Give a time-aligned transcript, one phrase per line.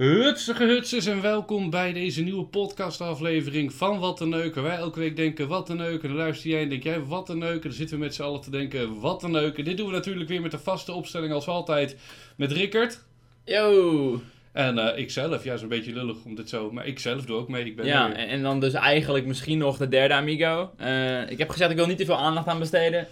[0.00, 4.62] Hutsige hutsers en welkom bij deze nieuwe podcastaflevering van Wat een Neuken.
[4.62, 6.08] Wij elke week denken wat een neuken.
[6.08, 7.62] Dan luister jij en denk jij wat een neuken.
[7.62, 9.64] Dan zitten we met z'n allen te denken wat een neuken.
[9.64, 11.96] Dit doen we natuurlijk weer met de vaste opstelling als altijd
[12.36, 13.04] met Rickert.
[13.44, 14.20] Yo!
[14.52, 17.36] En uh, ikzelf, ja, is een beetje lullig om dit zo, maar ik zelf doe
[17.36, 17.64] ook mee.
[17.64, 20.70] Ik ben Ja, en, en dan dus eigenlijk misschien nog de derde amigo.
[20.76, 23.06] Eh, ik heb gezegd, ik wil niet te veel aandacht aan besteden.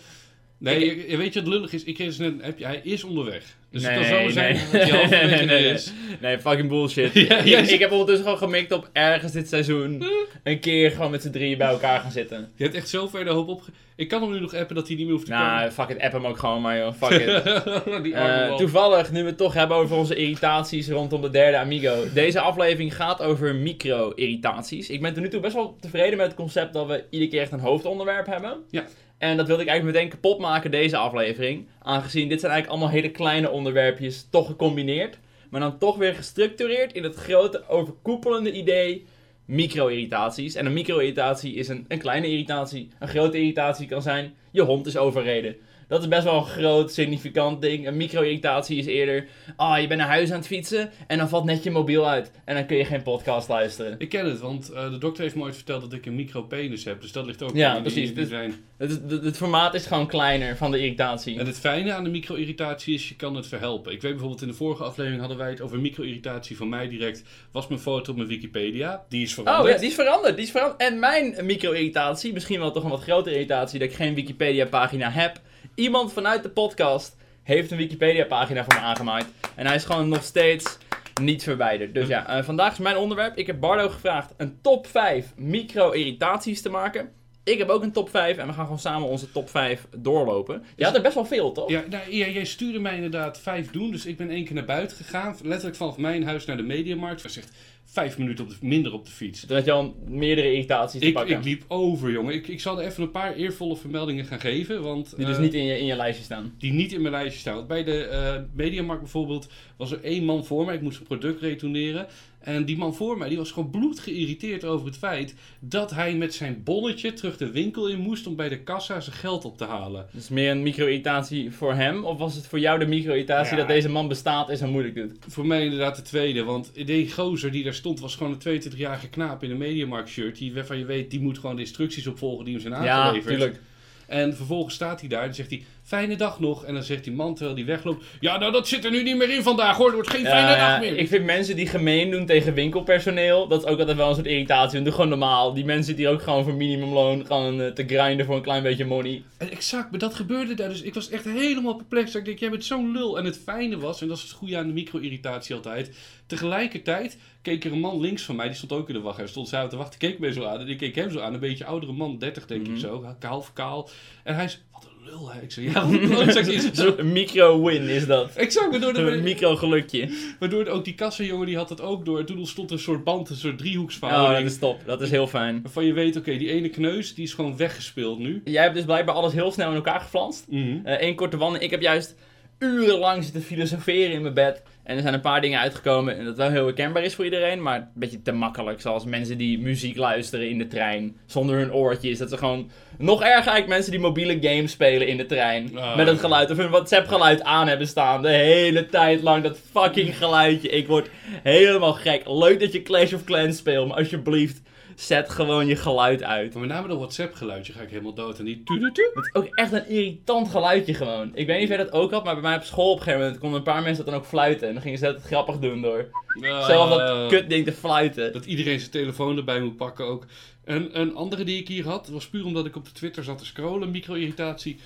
[0.59, 1.85] Nee, ik- weet je wat lullig is?
[1.85, 3.43] Ik kreeg dus net een appje, hij is onderweg.
[3.71, 4.63] Dus nee, het kan zo zijn nee.
[4.73, 5.93] dat hij halverwege nee, nee, is.
[6.21, 7.13] nee, fucking bullshit.
[7.45, 10.05] Ja, ik, ik heb ondertussen gewoon gemikt op ergens dit seizoen
[10.43, 12.53] een keer gewoon met z'n drieën bij elkaar gaan zitten.
[12.57, 13.63] Je hebt echt zo ver de hoop op.
[13.97, 16.01] Ik kan hem nu nog appen dat hij niet meer hoeft te Nou, fuck it,
[16.01, 17.43] app hem ook gewoon maar joh, fuck it.
[17.83, 18.13] komen.
[18.15, 22.05] Eh, toevallig, nu we het toch hebben over onze irritaties rondom de derde Amigo.
[22.15, 24.91] Deze aflevering gaat over micro-irritaties.
[24.91, 27.41] Ik ben tot nu toe best wel tevreden met het concept dat we iedere keer
[27.41, 28.57] echt een hoofdonderwerp hebben.
[28.71, 28.85] Ja.
[29.19, 31.67] En dat wilde ik eigenlijk meteen kapot maken, deze aflevering.
[31.83, 35.19] Aangezien dit zijn eigenlijk allemaal hele kleine onderwerpjes, toch gecombineerd.
[35.51, 39.07] Maar dan toch weer gestructureerd in het grote overkoepelende idee
[39.45, 40.55] micro-irritaties.
[40.55, 42.89] En een micro-irritatie is een, een kleine irritatie.
[42.99, 45.57] Een grote irritatie kan zijn, je hond is overreden.
[45.89, 47.87] Dat is best wel een groot, significant ding.
[47.87, 51.45] Een micro-irritatie is eerder, ah, je bent naar huis aan het fietsen en dan valt
[51.45, 52.31] net je mobiel uit.
[52.45, 53.95] En dan kun je geen podcast luisteren.
[53.99, 56.85] Ik ken het, want eh, de dokter heeft me ooit verteld dat ik een micropenis
[56.85, 57.01] heb.
[57.01, 58.15] Dus dat ligt ook Ja, in precies.
[58.15, 58.53] die Dus-.
[58.79, 61.39] Het, het, het formaat is gewoon kleiner van de irritatie.
[61.39, 63.93] En het fijne aan de micro-irritatie is, je kan het verhelpen.
[63.93, 67.23] Ik weet bijvoorbeeld, in de vorige aflevering hadden wij het over micro-irritatie van mij direct.
[67.53, 69.05] Was mijn foto op mijn Wikipedia.
[69.09, 69.67] Die is veranderd.
[69.67, 70.37] Oh ja, die is veranderd.
[70.37, 70.81] Die is veranderd.
[70.81, 75.41] En mijn micro-irritatie, misschien wel toch een wat grotere irritatie, dat ik geen Wikipedia-pagina heb.
[75.75, 79.27] Iemand vanuit de podcast heeft een Wikipedia-pagina voor me aangemaakt.
[79.55, 80.79] En hij is gewoon nog steeds
[81.21, 81.95] niet verwijderd.
[81.95, 83.37] Dus ja, eh, vandaag is mijn onderwerp.
[83.37, 87.13] Ik heb Bardo gevraagd een top 5 micro-irritaties te maken.
[87.45, 90.65] Ik heb ook een top 5 en we gaan gewoon samen onze top 5 doorlopen.
[90.77, 91.71] Je had er best wel veel, toch?
[91.71, 93.91] Ja, nou, ja, jij stuurde mij inderdaad vijf doen.
[93.91, 95.37] Dus ik ben één keer naar buiten gegaan.
[95.43, 97.23] Letterlijk vanaf mijn huis naar de Mediamarkt.
[97.23, 97.53] Dat zegt
[97.91, 99.47] vijf minuten op de, minder op de fiets.
[99.47, 101.37] Toen had je al meerdere irritaties te Ik, pakken.
[101.39, 102.35] ik liep over, jongen.
[102.35, 104.83] Ik, ik zal er even een paar eervolle vermeldingen gaan geven.
[104.83, 106.55] Want, die dus eh, niet in je, in je lijstje staan.
[106.59, 107.55] die niet in mijn lijstje staan.
[107.55, 110.75] Want bij de eh Mediamarkt bijvoorbeeld was er één man voor mij.
[110.75, 112.07] Ik moest een product retourneren.
[112.49, 116.15] En die man voor mij die was gewoon bloed geïrriteerd over het feit dat hij
[116.15, 119.59] met zijn bonnetje terug de winkel in moest om bij de kassa zijn geld op
[119.59, 120.07] te halen.
[120.13, 122.05] Dus meer een micro-irritatie voor hem?
[122.05, 123.59] Of was het voor jou de micro-irritatie Ja.
[123.59, 125.13] dat deze man bestaat en zo moeilijk doet?
[125.29, 129.09] Voor mij inderdaad de tweede, want die gozer die daar stond was gewoon een 22-jarige
[129.09, 130.39] knaap in een Mediamarkt shirt.
[130.39, 133.29] Die waarvan je weet, die moet gewoon de instructies opvolgen die hem zijn Ja, aangeleverd.
[133.39, 133.61] tuurlijk.
[134.07, 136.65] En vervolgens staat hij daar en zegt hij, fijne dag nog.
[136.65, 139.17] En dan zegt die man terwijl hij wegloopt, ja nou dat zit er nu niet
[139.17, 140.97] meer in vandaag hoor, het wordt geen fijne Ja, dag meer.
[140.97, 144.27] ik vind mensen die gemeen doen tegen winkelpersoneel, dat is ook altijd wel een soort
[144.27, 144.83] irritatie.
[144.83, 145.55] Doe gewoon normaal.
[145.55, 148.85] Die mensen die ook gewoon voor minimumloon gaan eh, te grinden voor een klein beetje
[148.85, 149.23] money.
[149.39, 150.69] En exact, maar dat gebeurde daar.
[150.69, 152.15] Dus ik was echt helemaal perplex.
[152.15, 153.19] Ik denk, jij bent zo'n lul.
[153.19, 155.91] En het fijne was, en dat is het goede aan de micro-irritatie altijd.
[156.27, 159.17] Tegelijkertijd keek er een man links van mij, die stond ook in de wacht.
[159.17, 160.61] Hij stond samen te wachten, keek mij zo aan.
[160.61, 162.73] En ik keek hem zo aan, een beetje oudere man, 30 denk Mhm.
[162.75, 163.05] ik zo.
[163.19, 163.89] Kaal of kaal.
[164.25, 165.33] En hij zei, wat een lul.
[165.33, 165.41] hè.
[165.43, 166.95] Ik zei, ja, een zo?
[166.97, 168.31] Zo'n micro-win is dat.
[168.35, 170.09] Exact, waardoor, Een de, micro-gelukje.
[170.39, 172.19] waardoor ook die kassenjongen, die had het ook door.
[172.19, 174.43] En toen stond er een soort band, een soort Oh, driehoeksverhouding.
[174.43, 174.81] dat is top.
[174.87, 175.63] Dat is heel fijn.
[175.63, 178.43] Waarvan je weet, oké, die ene kneus, die is gewoon weggespeeld nu.
[178.45, 180.45] Jij hebt dus blijkbaar alles heel snel in elkaar geflanst.
[180.49, 180.79] Mhm.
[180.85, 181.65] Eén korte wandeling.
[181.65, 182.15] Ik heb juist
[182.59, 184.63] urenlang zitten filosoferen in mijn bed.
[184.83, 187.63] En er zijn een paar dingen uitgekomen en dat wel heel herkenbaar is voor iedereen.
[187.63, 188.81] Maar een beetje te makkelijk.
[188.81, 192.19] Zoals mensen die muziek luisteren in de trein zonder hun oortjes.
[192.19, 192.71] Dat ze gewoon...
[192.99, 195.79] Nog erger eigenlijk mensen die mobiele games spelen in de trein.
[195.79, 195.97] Ah.
[195.97, 198.23] Met het geluid of hun WhatsApp geluid aan hebben staan.
[198.23, 200.69] De hele tijd lang dat fucking geluidje.
[200.69, 201.11] Ik word
[201.43, 202.23] helemaal gek.
[202.27, 203.89] Leuk dat je Clash of Clans speelt.
[203.89, 204.61] Maar alsjeblieft,
[205.01, 206.53] zet gewoon je geluid uit.
[206.53, 208.39] Maar met name dat WhatsApp geluidje ga ik helemaal dood.
[208.39, 209.11] En die tudutu.
[209.15, 211.31] Het is ook echt een irritant geluidje gewoon.
[211.35, 213.03] Ik weet niet of jij dat ook had, maar bij mij op school op een
[213.03, 214.69] gegeven moment konden een paar mensen dat dan ook fluiten.
[214.69, 216.11] En dan gingen ze het grappig doen door
[216.43, 218.33] zelf dat kutding te fluiten.
[218.33, 220.27] Dat iedereen zijn telefoon erbij moet pakken ook.
[220.65, 223.39] En een andere die ik hier had, was puur omdat ik op de Twitter zat
[223.39, 223.91] te scrollen.
[223.91, 224.79] Micro-irritatie.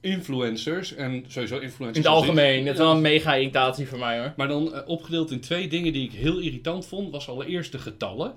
[0.00, 0.94] Influencers.
[0.94, 2.06] En sowieso influencers.
[2.06, 4.32] In het algemeen, dat is wel een mega irritatie voor mij hoor.
[4.36, 7.10] Maar dan eh, opgedeeld in twee dingen die ik heel irritant vond.
[7.10, 8.34] Was allereerst de getallen.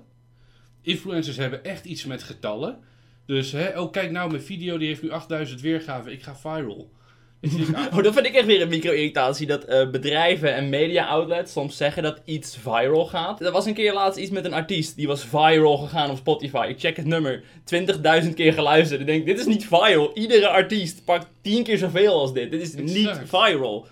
[0.82, 2.78] Influencers hebben echt iets met getallen.
[3.26, 6.12] Dus, hè, oh kijk nou, mijn video die heeft nu 8000 weergaven.
[6.12, 6.90] Ik ga viral.
[7.74, 9.46] Ah, Oh, dat vind ik echt weer een micro-irritatie.
[9.46, 13.40] Dat eh, bedrijven en media-outlets soms zeggen dat iets viral gaat.
[13.40, 14.96] Er was een keer laatst iets met een artiest.
[14.96, 16.66] Die was viral gegaan op Spotify.
[16.68, 17.42] Ik check het nummer.
[18.24, 19.00] 20.000 keer geluisterd.
[19.00, 20.10] Ik denk, dit is niet viral.
[20.14, 22.50] Iedere artiest pakt 10 keer zoveel als dit.
[22.50, 23.86] Dit is niet viral.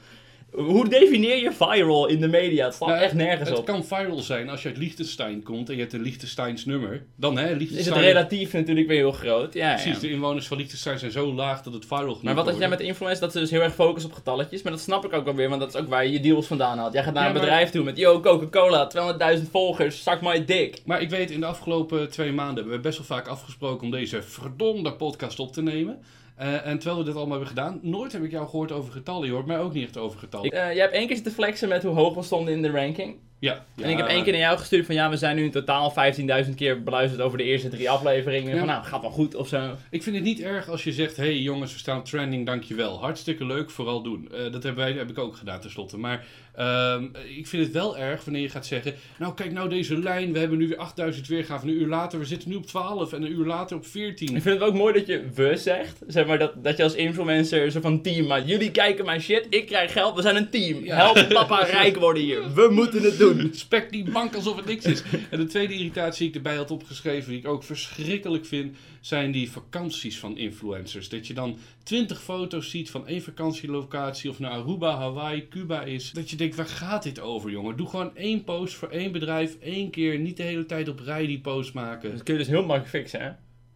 [0.53, 2.65] Hoe definieer je viral in de media?
[2.65, 3.65] Het staat Nou, echt nergens het op.
[3.65, 7.03] kan viral zijn als je uit Liechtenstein komt en je hebt een Liechtensteins nummer.
[7.17, 8.01] Dan hè, Is het Liechtenstein...
[8.01, 9.55] relatief natuurlijk weer heel groot?
[9.55, 9.75] Ja, ja.
[9.75, 12.59] Precies, de inwoners van Liechtenstein zijn zo laag dat het viral genoeg Maar wat had
[12.59, 14.63] jij met influencers, dat ze dus heel erg focussen op getalletjes.
[14.63, 16.47] Maar dat snap ik ook wel weer, want dat is ook waar je je deals
[16.47, 16.93] vandaan haalt.
[16.93, 20.45] Jij gaat naar Ja, een maar- bedrijf toe met, yo, Coca-Cola, 200.000 volgers, zak my
[20.45, 20.83] dick.
[20.85, 23.91] Maar ik weet, in de afgelopen twee maanden hebben we best wel vaak afgesproken om
[23.91, 25.99] deze verdomde podcast op te nemen.
[26.41, 29.27] Eh, en terwijl we dit allemaal hebben gedaan, nooit heb ik jou gehoord over getallen.
[29.27, 30.47] Je hoort mij ook niet echt over getallen.
[30.47, 32.71] Ik, eh, jij hebt één keer zitten flexen met hoe hoog we stonden in de
[32.71, 33.17] ranking.
[33.39, 35.51] ja, En ik heb één keer naar jou gestuurd van, ja, we zijn nu in
[35.51, 38.53] totaal 15.000 keer beluisterd over de eerste drie afleveringen.
[38.53, 38.59] Ja.
[38.59, 39.75] Van, nou, gaat wel goed of zo.
[39.91, 43.01] Ik vind het niet erg als je zegt: hey jongens, we staan trending, dankjewel.
[43.01, 44.29] Hartstikke leuk, vooral doen.
[44.33, 45.99] Eh, dat hebben wij, heb ik ook gedaan tenslotte.
[45.99, 46.25] Maar
[46.61, 47.05] ehm,
[47.37, 50.39] ik vind het wel erg wanneer je gaat zeggen: Nou, kijk nou deze lijn, we
[50.39, 51.69] hebben nu weer 8000 weergaven.
[51.69, 54.37] Een uur later, we zitten nu op 12 en een uur later op 14.
[54.37, 55.99] Ik vind het ook mooi dat je we zegt.
[56.07, 58.49] Zeg maar dat, dat je als influencer zo van team maakt.
[58.49, 60.85] Jullie kijken mijn shit, ik krijg geld, we zijn een team.
[60.85, 60.97] Ja.
[60.97, 62.55] Help papa rijk worden hier.
[62.55, 63.51] We moeten het doen.
[63.55, 65.03] Spek die bank alsof het niks is.
[65.31, 69.31] En de tweede irritatie die ik erbij had opgeschreven, die ik ook verschrikkelijk vind, zijn
[69.31, 71.09] die vakanties van influencers.
[71.09, 76.11] Dat je dan 20 foto's ziet van één vakantielocatie of naar Aruba, Hawaii, Cuba is.
[76.11, 77.77] Dat je denkt, waar gaat dit over, jongen?
[77.77, 80.19] Doe gewoon één post voor één bedrijf, één keer.
[80.19, 82.11] Niet de hele tijd op rij die post maken.
[82.11, 83.31] Dat kun je dus heel makkelijk fixen, hè?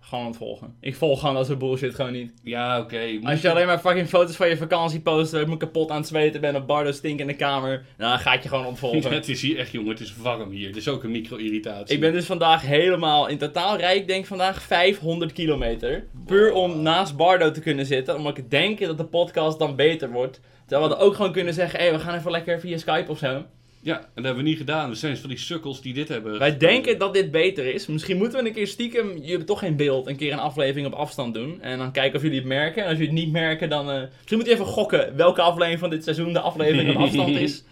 [0.08, 0.74] Gewoon ontvolgen.
[0.80, 2.32] Ik volg gewoon dat soort bullshit gewoon niet.
[2.42, 3.18] Ja, oké.
[3.22, 5.96] Als je alleen maar fucking foto's van je vakantie post, waar ik me kapot aan
[5.96, 9.12] het zweten ben op Bardo stink in de kamer, dan ga ik je gewoon ontvolgen.
[9.24, 10.66] Het is hier echt, jongen, het is warm hier.
[10.66, 11.94] Het is ook een micro-irritatie.
[11.94, 16.06] Ik ben dus vandaag helemaal in totaal rijk, ik denk vandaag 500 kilometer.
[16.26, 20.10] Puur om naast Bardo te kunnen zitten, omdat ik denk dat de podcast dan beter
[20.10, 20.40] wordt.
[20.66, 23.44] Terwijl we ook gewoon kunnen zeggen, hé, we gaan even lekker via Skype of zo.
[23.84, 24.88] Ja, en dat hebben we niet gedaan.
[24.88, 26.38] We zijn van die sukkels die dit hebben.
[26.38, 27.86] Wij denken dat dit beter is.
[27.86, 30.86] Misschien moeten we een keer stiekem, jullie hebben toch geen beeld, een keer een aflevering
[30.86, 31.62] op afstand doen.
[31.62, 32.82] En dan kijken of jullie het merken.
[32.82, 33.90] En als jullie het niet merken, dan...
[33.90, 37.28] eh, misschien moet je even gokken welke aflevering van dit seizoen de aflevering op afstand
[37.38, 37.62] is.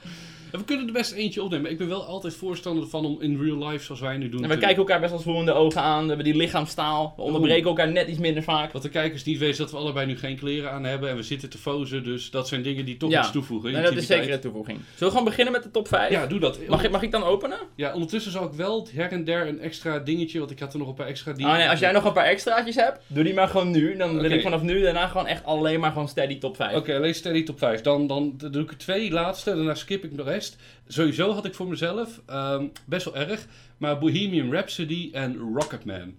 [0.52, 1.70] En we kunnen er best eentje opnemen.
[1.70, 4.42] Ik ben wel altijd voorstander van om in real life, zoals wij nu doen...
[4.42, 6.00] En we te- kijken elkaar best wel eens in de ogen aan.
[6.02, 7.12] We hebben die lichaamstaal.
[7.16, 8.72] We onderbreken elkaar net iets minder vaak.
[8.72, 11.16] Wat de kijkers niet weten, is dat we allebei nu geen kleren aan hebben en
[11.16, 12.04] we zitten te fozen.
[12.04, 13.20] Dus dat zijn dingen die toch Ja.
[13.20, 13.72] iets toevoegen.
[13.72, 14.20] Nee, dat is intimiteit.
[14.22, 14.78] zeker een toevoeging.
[14.78, 16.10] Zullen we gewoon beginnen met de top 5?
[16.10, 16.58] Ja, doe dat.
[16.68, 17.58] Mag ik, mag ik dan openen?
[17.76, 20.78] Ja, ondertussen zal ik wel her en der een extra dingetje, want ik had er
[20.78, 21.50] nog een paar extra dingen.
[21.50, 23.96] Ah, nee, als jij nog een paar extraatjes hebt, doe die maar gewoon nu.
[23.96, 24.34] Dan wil Oké.
[24.34, 26.76] ik vanaf nu daarna gewoon echt alleen maar gewoon steady top 5.
[26.76, 27.80] Oké, lees steady top 5.
[27.80, 30.40] Dan, dan doe ik er twee laatste, daarna skip ik de rest.
[30.86, 33.46] Sowieso had ik voor mezelf, ehm, best wel erg,
[33.76, 36.14] maar Bohemian Rhapsody en Rocketman.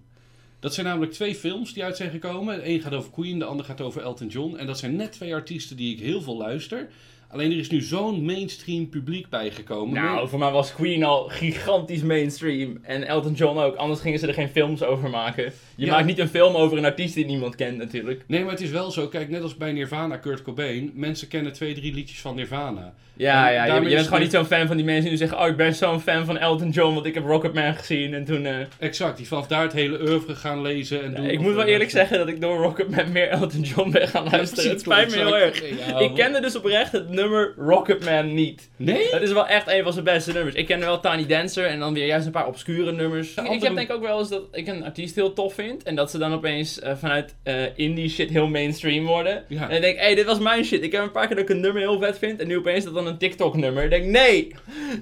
[0.60, 2.56] Dat zijn namelijk twee films die uit zijn gekomen.
[2.56, 4.56] De een gaat over Queen, de ander gaat over Elton John.
[4.56, 6.88] En dat zijn net twee artiesten die ik heel veel luister.
[7.28, 9.94] Alleen er is nu zo'n mainstream publiek bijgekomen.
[9.94, 12.78] Nou, voor mij was Queen al gigantisch mainstream.
[12.82, 13.74] En Elton John ook.
[13.76, 15.52] Anders gingen ze er geen films over maken.
[15.76, 15.92] Je Ja.
[15.92, 18.24] maakt niet een film over een artiest die niemand kent, natuurlijk.
[18.26, 19.08] Nee, maar het is wel zo.
[19.08, 20.90] Kijk, net als bij Nirvana, Kurt Cobain.
[20.94, 22.94] Mensen kennen twee, drie liedjes van Nirvana.
[23.16, 23.74] Ja, En ja.
[23.74, 26.00] Je, bent gewoon niet zo'n fan van die mensen die zeggen: Oh, ik ben zo'n
[26.00, 28.14] fan van Elton John, want ik heb Rocketman gezien.
[28.14, 28.46] En toen.
[28.46, 31.26] eh, Exact, die vanaf daar het hele oeuvre gaan lezen en ja, doen.
[31.30, 34.30] ik moet wel eerlijk zeggen dat ik door Rocketman meer Elton John ben gaan Ja,
[34.30, 34.64] luisteren.
[34.64, 35.62] precies, het spijt me heel erg.
[35.88, 38.68] Ja, Ik kende dus oprecht het nummer Rocketman niet.
[38.76, 39.08] Nee?
[39.10, 40.54] Het is wel echt een van zijn beste nummers.
[40.54, 43.34] Ik ken wel Tiny Dancer en dan weer juist een paar obscure nummers.
[43.34, 45.63] Ik, heb denk ook wel eens dat ik een artiest heel tof vind.
[45.84, 49.44] En dat ze dan opeens eh, vanuit eh, indie shit heel mainstream worden.
[49.48, 49.68] Ja.
[49.68, 50.82] En ik denk, hé, hey, dit was mijn shit.
[50.82, 52.40] Ik heb een paar keer dat ik een nummer heel vet vind.
[52.40, 53.84] En nu opeens dat dan een TikTok nummer.
[53.84, 54.54] Ik denk, nee!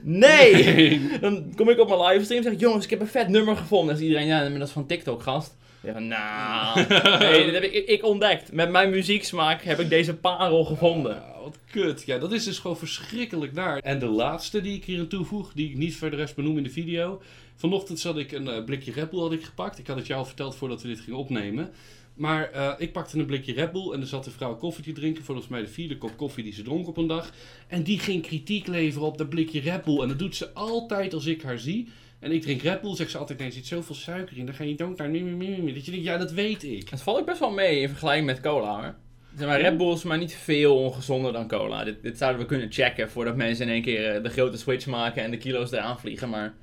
[0.02, 1.00] Nee!
[1.20, 3.56] dan kom ik op mijn livestream en zeg ik, jongens, ik heb een vet nummer
[3.56, 3.86] gevonden.
[3.86, 5.56] Dan is iedereen, ja, maar dat is van TikTok, gast.
[5.80, 6.86] Ja, nou,
[7.18, 8.52] nee, dit heb ik, ik, ik ontdekt.
[8.52, 11.22] Met mijn muzieksmaak heb ik deze parel gevonden.
[11.42, 12.02] Wat kut.
[12.06, 13.78] Ja, dat is dus gewoon verschrikkelijk naar.
[13.78, 16.70] En de laatste die ik hier toevoeg, die ik niet verder rest benoem in de
[16.70, 17.22] video.
[17.54, 19.78] Vanochtend zat ik een eh, blikje Red Bull had ik gepakt.
[19.78, 21.70] Ik had het jou al verteld voordat we dit gingen opnemen.
[22.14, 24.92] Maar eh, ik pakte een blikje Red Bull en er zat een vrouw koffie te
[24.92, 25.24] drinken.
[25.24, 27.32] Volgens mij de vierde kop koffie die ze dronk op een dag.
[27.66, 30.00] En die ging kritiek leveren op dat blikje Red Bull.
[30.00, 31.88] En dat doet ze altijd als ik haar zie.
[32.18, 34.46] En ik drink Red Bull, zegt ze altijd, nee, er zit zoveel suiker in.
[34.46, 35.12] Dan ga je dood naar.
[35.12, 36.88] Dat je denkt, ja, dat weet ik.
[36.88, 38.94] Het valt ook best wel mee in vergelijking met cola hoor.
[39.36, 41.84] Zeg maar, Red Bull is maar niet veel ongezonder dan cola.
[41.84, 44.86] Dit, dit zouden we kunnen checken voordat mensen in één keer eh, de grote switch
[44.86, 46.28] maken en de kilo's eraan vliegen.
[46.28, 46.54] Maar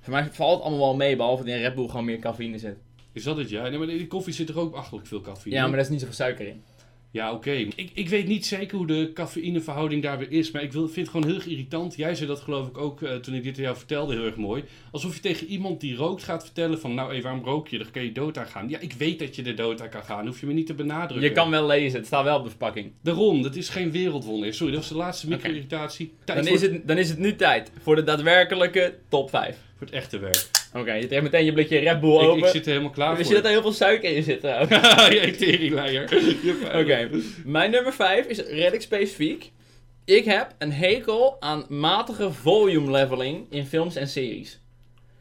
[0.00, 2.58] voor mij valt het allemaal wel mee, behalve dat in Red Bull gewoon meer cafeïne
[2.58, 2.76] zit.
[3.12, 3.68] Is dat het, ja?
[3.68, 5.56] Nee, maar in die koffie zit er ook achterlijk veel cafeïne.
[5.56, 6.62] Ja, maar daar is niet zoveel suiker in.
[7.16, 7.50] Ja, oké.
[7.50, 10.96] Ik, ik weet niet zeker hoe de cafeïneverhouding daar weer is, maar ik wil, vind
[10.96, 11.96] het gewoon heel erg irritant.
[11.96, 14.36] Jij zei dat geloof ik ook eh, toen ik dit aan jou vertelde heel erg
[14.36, 14.64] mooi.
[14.90, 17.78] Alsof je tegen iemand die rookt gaat vertellen van, nou hé, waarom rook je?
[17.78, 18.68] Daar kan je dood aan gaan.
[18.68, 20.26] Ja, ik weet dat je er dood aan kan gaan.
[20.26, 21.28] Hoef je me niet te benadrukken.
[21.28, 22.92] Je kan wel lezen, het staat wel op de verpakking.
[23.02, 24.54] Daarom, dat is geen wereldwonder.
[24.54, 26.12] Sorry, dat was de laatste micro-irritatie.
[26.24, 29.56] Dan voor, is, het, dan is het nu tijd voor de daadwerkelijke top 5.
[29.76, 30.48] voor het echte werk.
[30.78, 32.38] Oké, je trekt meteen je blikje Red Bull Ik, open.
[32.38, 33.36] ik zit er helemaal klaar Wist voor.
[33.36, 34.70] je dat er heel veel suiker in zit trouwens?
[35.14, 36.02] Jij teringleier.
[36.74, 37.08] Oké,
[37.44, 39.52] mijn nummer 5 is redelijk specifiek.
[40.04, 44.60] Ik heb een hekel aan matige volume leveling in films en series.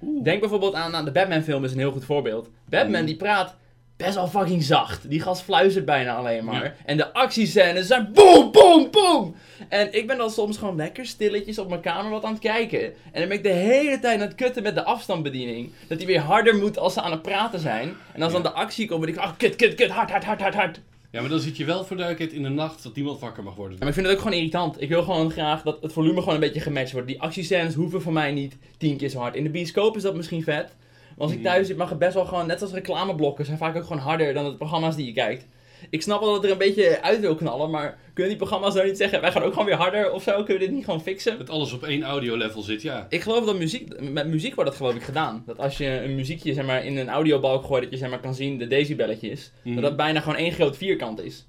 [0.02, 0.24] Oeh.
[0.24, 2.50] Denk bijvoorbeeld aan, aan de Batman film is een heel goed voorbeeld.
[2.70, 3.06] Batman Oeh.
[3.06, 3.56] die praat
[3.98, 5.10] best wel fucking zacht.
[5.10, 6.64] Die gast fluistert bijna alleen maar.
[6.64, 6.74] Ja.
[6.86, 9.36] En de actiescènes zijn boom, boom, boom.
[9.70, 12.84] En ik ben dan soms gewoon lekker stilletjes op mijn kamer wat aan het kijken.
[12.84, 15.72] En dan ben ik de hele tijd aan het kutten met de afstandsbediening.
[15.88, 17.94] Dat die weer harder moet als ze aan het praten zijn.
[18.14, 18.42] En als Ja.
[18.42, 20.80] dan de actie komt, ben ik oh, kut, kut, kut, hard, hard, hard, hard, hard.
[21.12, 23.56] Ja, maar dan zit je wel voor duidelijkheid in de nacht dat niemand wakker mag
[23.56, 23.74] worden.
[23.74, 24.82] Ja, maar ik vind het ook gewoon irritant.
[24.82, 27.08] Ik wil gewoon graag dat het volume gewoon een beetje gematcht wordt.
[27.08, 29.36] Die actiescènes hoeven voor mij niet tien keer zo hard.
[29.36, 30.76] In de bioscoop is dat misschien vet.
[31.18, 31.48] Maar als ik Mhm.
[31.48, 34.34] thuis zit mag het best wel gewoon, net als reclameblokken, zijn vaak ook gewoon harder
[34.34, 35.48] dan de programma's die je kijkt.
[35.90, 38.86] Ik snap wel dat er een beetje uit wil knallen, maar kunnen die programma's nou
[38.88, 40.32] niet zeggen, wij gaan ook gewoon weer harder of zo?
[40.36, 41.38] Kunnen we dit niet gewoon fixen?
[41.38, 43.06] Dat alles op één audio-level zit, ja.
[43.10, 45.44] Ik geloof dat muziek, met muziek wordt dat geloof ik gedaan.
[45.46, 48.20] Dat als je een muziekje zeg maar, in een audiobalk gooit, dat je zeg maar,
[48.20, 49.52] kan zien de decibelletjes.
[49.64, 49.74] Mhm.
[49.76, 51.48] Dat dat bijna gewoon één groot vierkant is.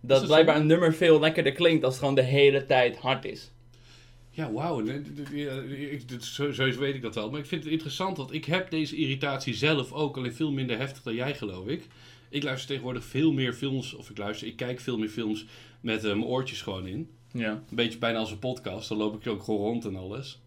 [0.00, 3.24] Dat, dat blijkbaar een nummer veel lekkerder klinkt als het gewoon de hele tijd hard
[3.24, 3.52] is.
[4.34, 4.84] Ja, wauw.
[6.18, 7.30] Sowieso weet ik dat wel.
[7.30, 10.16] Maar ik vind het interessant, want ik heb deze irritatie zelf ook.
[10.16, 11.86] Alleen veel minder heftig dan jij, geloof ik.
[12.28, 15.46] Ik luister tegenwoordig veel meer films, of ik luister, ik kijk veel meer films
[15.80, 17.10] met eh, mijn oortjes gewoon in.
[17.32, 17.50] Ja.
[17.50, 20.42] Een beetje bijna als een podcast, dan loop ik ook gewoon rond en alles.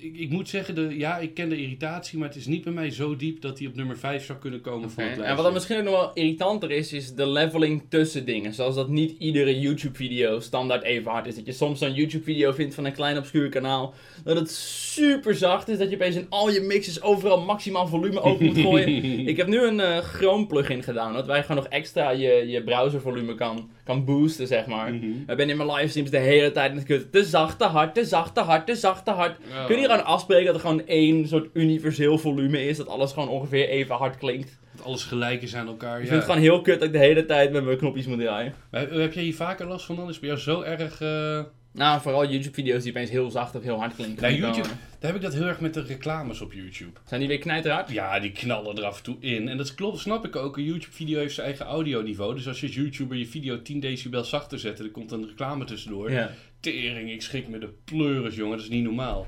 [0.00, 2.72] Ik, ik moet zeggen, de, ja, ik ken de irritatie, maar het is niet bij
[2.72, 5.44] mij zo diep dat hij op nummer 5 zou kunnen komen van het En wat
[5.44, 8.54] dan misschien ook nog wel irritanter is, is de leveling tussen dingen.
[8.54, 11.34] Zoals dat niet iedere YouTube-video standaard even hard is.
[11.34, 13.94] Dat je soms zo'n YouTube-video vindt van een klein obscuur kanaal.
[14.24, 15.78] Dat het super zacht is.
[15.78, 18.88] Dat je opeens in al je mixes overal maximaal volume open moet gooien.
[19.30, 21.12] Ik heb nu een eh Chrome plugin gedaan.
[21.12, 24.92] Dat wij gewoon nog extra je, je browservolume kan, kan boosten, zeg maar.
[24.92, 25.06] Mhm.
[25.26, 27.10] Ik ben in mijn livestreams de hele tijd het kutten.
[27.10, 29.36] Te zacht, te hard, te zacht, te hard, te zacht, te hard.
[29.52, 29.64] Ja.
[29.64, 32.76] Kun je gewoon afspreken dat er gewoon één soort universeel volume is?
[32.76, 34.58] Dat alles gewoon ongeveer even hard klinkt?
[34.76, 35.96] Dat alles gelijk is aan elkaar.
[35.96, 36.08] Ik ja.
[36.08, 38.54] vind het gewoon heel kut dat ik de hele tijd met mijn knopjes moet draaien.
[38.70, 40.04] Maar Heb jij hier vaker last van dan?
[40.08, 41.00] Is het bij jou zo erg...
[41.00, 41.40] eh,
[41.72, 44.22] Nou, vooral YouTube-video's die opeens heel zacht of heel hard klinken.
[44.22, 47.00] Nou, YouTube- Daar heb ik dat heel erg met de reclames op YouTube.
[47.06, 47.90] Zijn die weer knijterhard?
[47.90, 49.48] Ja, die knallen er af en toe in.
[49.48, 50.56] En dat klopt, snap ik ook.
[50.56, 52.34] Een YouTube-video heeft zijn eigen audioniveau.
[52.34, 54.78] Dus als je als YouTuber je video 10 decibel zachter zet...
[54.78, 56.10] en er komt een reclame tussendoor.
[56.10, 58.56] Ja, Tering, ik schrik me de pleuris, jongen.
[58.56, 59.26] Dat is niet normaal.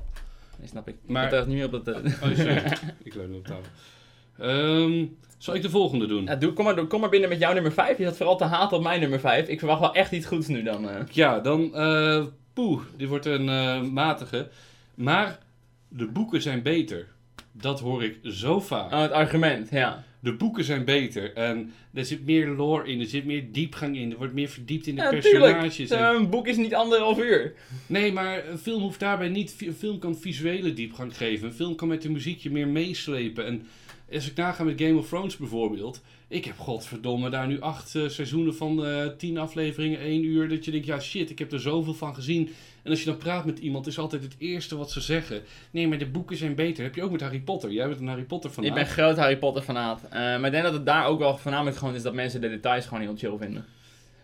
[0.59, 0.95] dat snap ik.
[1.05, 1.33] Maar-.
[1.33, 1.87] Ik niet meer op dat...
[1.87, 2.63] eh, Oh, sorry.
[3.03, 3.71] ik leun op tafel.
[4.37, 5.05] Ehm,
[5.43, 6.23] zal ik de volgende doen?
[6.25, 7.97] Ja, doe, kom, maar, kom maar binnen met jouw nummer 5.
[7.97, 9.47] Je zat vooral te haten op mijn nummer 5.
[9.47, 10.89] Ik verwacht wel echt iets goeds nu dan.
[10.89, 10.95] eh.
[11.11, 11.75] Ja, dan...
[11.75, 12.23] eh
[12.53, 14.47] poeh, dit wordt een eh, matige.
[14.95, 15.39] Maar
[15.87, 17.07] de boeken zijn beter.
[17.51, 18.91] Dat hoor ik zo vaak.
[18.91, 20.03] Oh, het argument, ja.
[20.19, 21.33] De boeken zijn beter.
[21.33, 22.99] En er zit meer lore in.
[22.99, 24.11] Er zit meer diepgang in.
[24.11, 25.89] Er wordt meer verdiept in de Ja, personages.
[25.89, 27.53] en- Een boek is niet anderhalf uur.
[27.87, 29.55] Nee, maar een film hoeft daarbij niet.
[29.59, 31.47] Een film kan visuele diepgang geven.
[31.47, 33.45] Een film kan met de muziek je meer meeslepen.
[33.45, 33.67] En
[34.13, 36.01] als ik naga met Game of Thrones bijvoorbeeld.
[36.27, 40.49] Ik heb godverdomme daar nu acht eh, seizoenen van eh, tien afleveringen, één uur.
[40.49, 42.49] Dat je denkt, ja shit, ik heb er zoveel van gezien.
[42.83, 45.41] En als je dan praat met iemand, is altijd het eerste wat ze zeggen.
[45.71, 46.83] Nee, maar de boeken zijn beter.
[46.83, 47.71] heb je ook met Harry Potter.
[47.71, 48.63] Jij bent een Harry Potter van.
[48.63, 50.01] Ik ben groot Harry Potter fanaat.
[50.03, 52.49] Eh, maar ik denk dat het daar ook wel voornamelijk gewoon is dat mensen de
[52.49, 53.65] details gewoon heel chill vinden.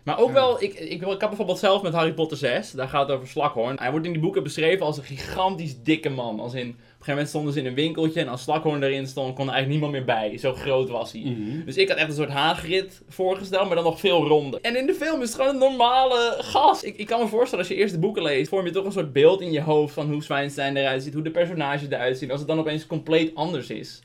[0.02, 0.34] Maar ook Ja.
[0.34, 3.28] wel, ik, ik, ik had bijvoorbeeld zelf met Harry Potter 6, daar gaat het over
[3.28, 3.76] Slaghorn.
[3.78, 6.40] Hij wordt in die boeken beschreven als een gigantisch dikke man.
[6.40, 9.34] Als in, een gegeven moment stonden ze in een winkeltje en als Slaghorn erin stond,
[9.34, 10.38] kon er eigenlijk niemand meer bij.
[10.38, 11.20] Zo groot was hij.
[11.20, 11.64] Mhm.
[11.64, 14.60] Dus ik had echt een soort Hagrid voorgesteld, maar dan nog veel ronder.
[14.60, 16.84] En in de film is het gewoon een normale gast.
[16.84, 18.92] Ik, ik kan me voorstellen, als je eerst de boeken leest, vorm je toch een
[18.92, 22.30] soort beeld in je hoofd van hoe Zwijnstein eruit ziet, hoe de personages eruit zien.
[22.30, 24.02] Als het dan opeens compleet anders is.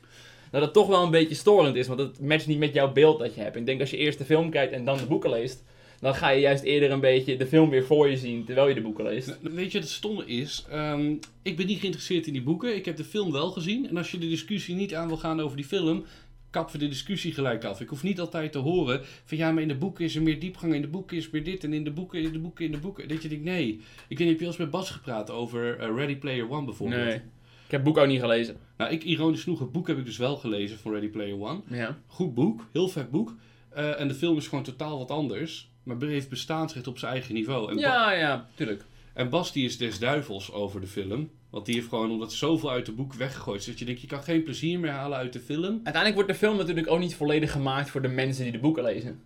[0.50, 3.18] Dat het toch wel een beetje storend is, want het matcht niet met jouw beeld
[3.18, 3.56] dat je hebt.
[3.56, 5.64] Ik denk als je eerst de film kijkt en dan de boeken leest,
[6.00, 8.74] dan ga je juist eerder een beetje de film weer voor je zien terwijl je
[8.74, 9.38] de boeken leest.
[9.42, 12.76] Nou, Weet je, het stomme is, ehm, ik ben niet geïnteresseerd in die boeken.
[12.76, 13.88] Ik heb de film wel gezien.
[13.88, 16.04] En als je de discussie niet aan wil gaan over die film,
[16.50, 17.80] kappen we de discussie gelijk af.
[17.80, 20.40] Ik hoef niet altijd te horen van ja, maar in de boeken is er meer
[20.40, 22.72] diepgang, in de boeken is meer dit en in de boeken, in de boeken, in
[22.72, 23.08] de boeken.
[23.08, 23.80] Dat je denkt, nee.
[24.08, 26.64] Ik weet niet, heb je wel eens met Bas gepraat over eh, Ready Player One
[26.64, 27.04] bijvoorbeeld?
[27.04, 27.14] Nee.
[27.14, 28.56] Ik heb het boek ook niet gelezen.
[28.76, 31.60] Nou, ik ironisch genoeg, het boek heb ik dus wel gelezen van Ready Player One.
[31.68, 31.98] Ja.
[32.06, 33.34] Goed boek, heel vet boek.
[33.68, 35.70] Eh, en de film is gewoon totaal wat anders.
[35.86, 37.70] Maar heeft bestaansrecht op zijn eigen niveau.
[37.70, 38.84] En Ja, ja, tuurlijk.
[39.14, 41.30] en Bas die is des duivels over de film.
[41.50, 44.06] Want die heeft gewoon, omdat zoveel uit het boek weggegooid is, dat je denkt, je
[44.06, 45.72] kan geen plezier meer halen uit de film.
[45.72, 48.82] Uiteindelijk wordt de film natuurlijk ook niet volledig gemaakt voor de mensen die de boeken
[48.82, 49.20] lezen.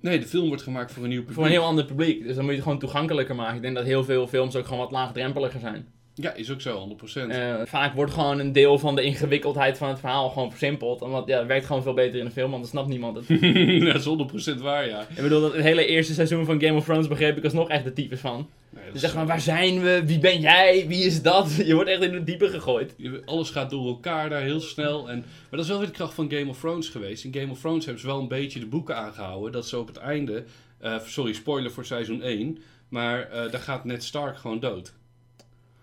[0.00, 1.36] Nee, de film wordt gemaakt voor een nieuw publiek.
[1.36, 2.22] Voor een heel ander publiek.
[2.22, 3.56] Dus dan moet je het gewoon toegankelijker maken.
[3.56, 5.86] Ik denk dat heel veel films ook gewoon wat laagdrempeliger zijn.
[6.14, 7.30] Ja, is ook zo, 100%.
[7.30, 11.02] Eh, vaak wordt gewoon een deel van de ingewikkeldheid van het verhaal gewoon versimpeld.
[11.02, 13.28] Omdat ja, het werkt gewoon veel beter in een film, anders snapt niemand het.
[13.92, 15.00] dat is 100% waar, ja.
[15.00, 17.84] Ik bedoel, dat het hele eerste seizoen van Game of Thrones begreep ik alsnog echt
[17.84, 18.48] de types van.
[18.70, 20.02] Nee, Dus zeg maar, waar zijn we?
[20.06, 20.84] Wie ben jij?
[20.88, 21.54] Wie is dat?
[21.66, 22.94] Je wordt echt in het diepe gegooid.
[23.24, 25.08] Alles gaat door elkaar daar heel snel.
[25.10, 27.24] En, maar dat is wel weer de kracht van Game of Thrones geweest.
[27.24, 29.52] In Game of Thrones hebben ze wel een beetje de boeken aangehouden.
[29.52, 30.44] Dat ze op het einde,
[30.78, 32.58] eh, sorry, spoiler voor seizoen 1.
[32.88, 34.92] Maar eh, daar gaat Ned Stark gewoon dood.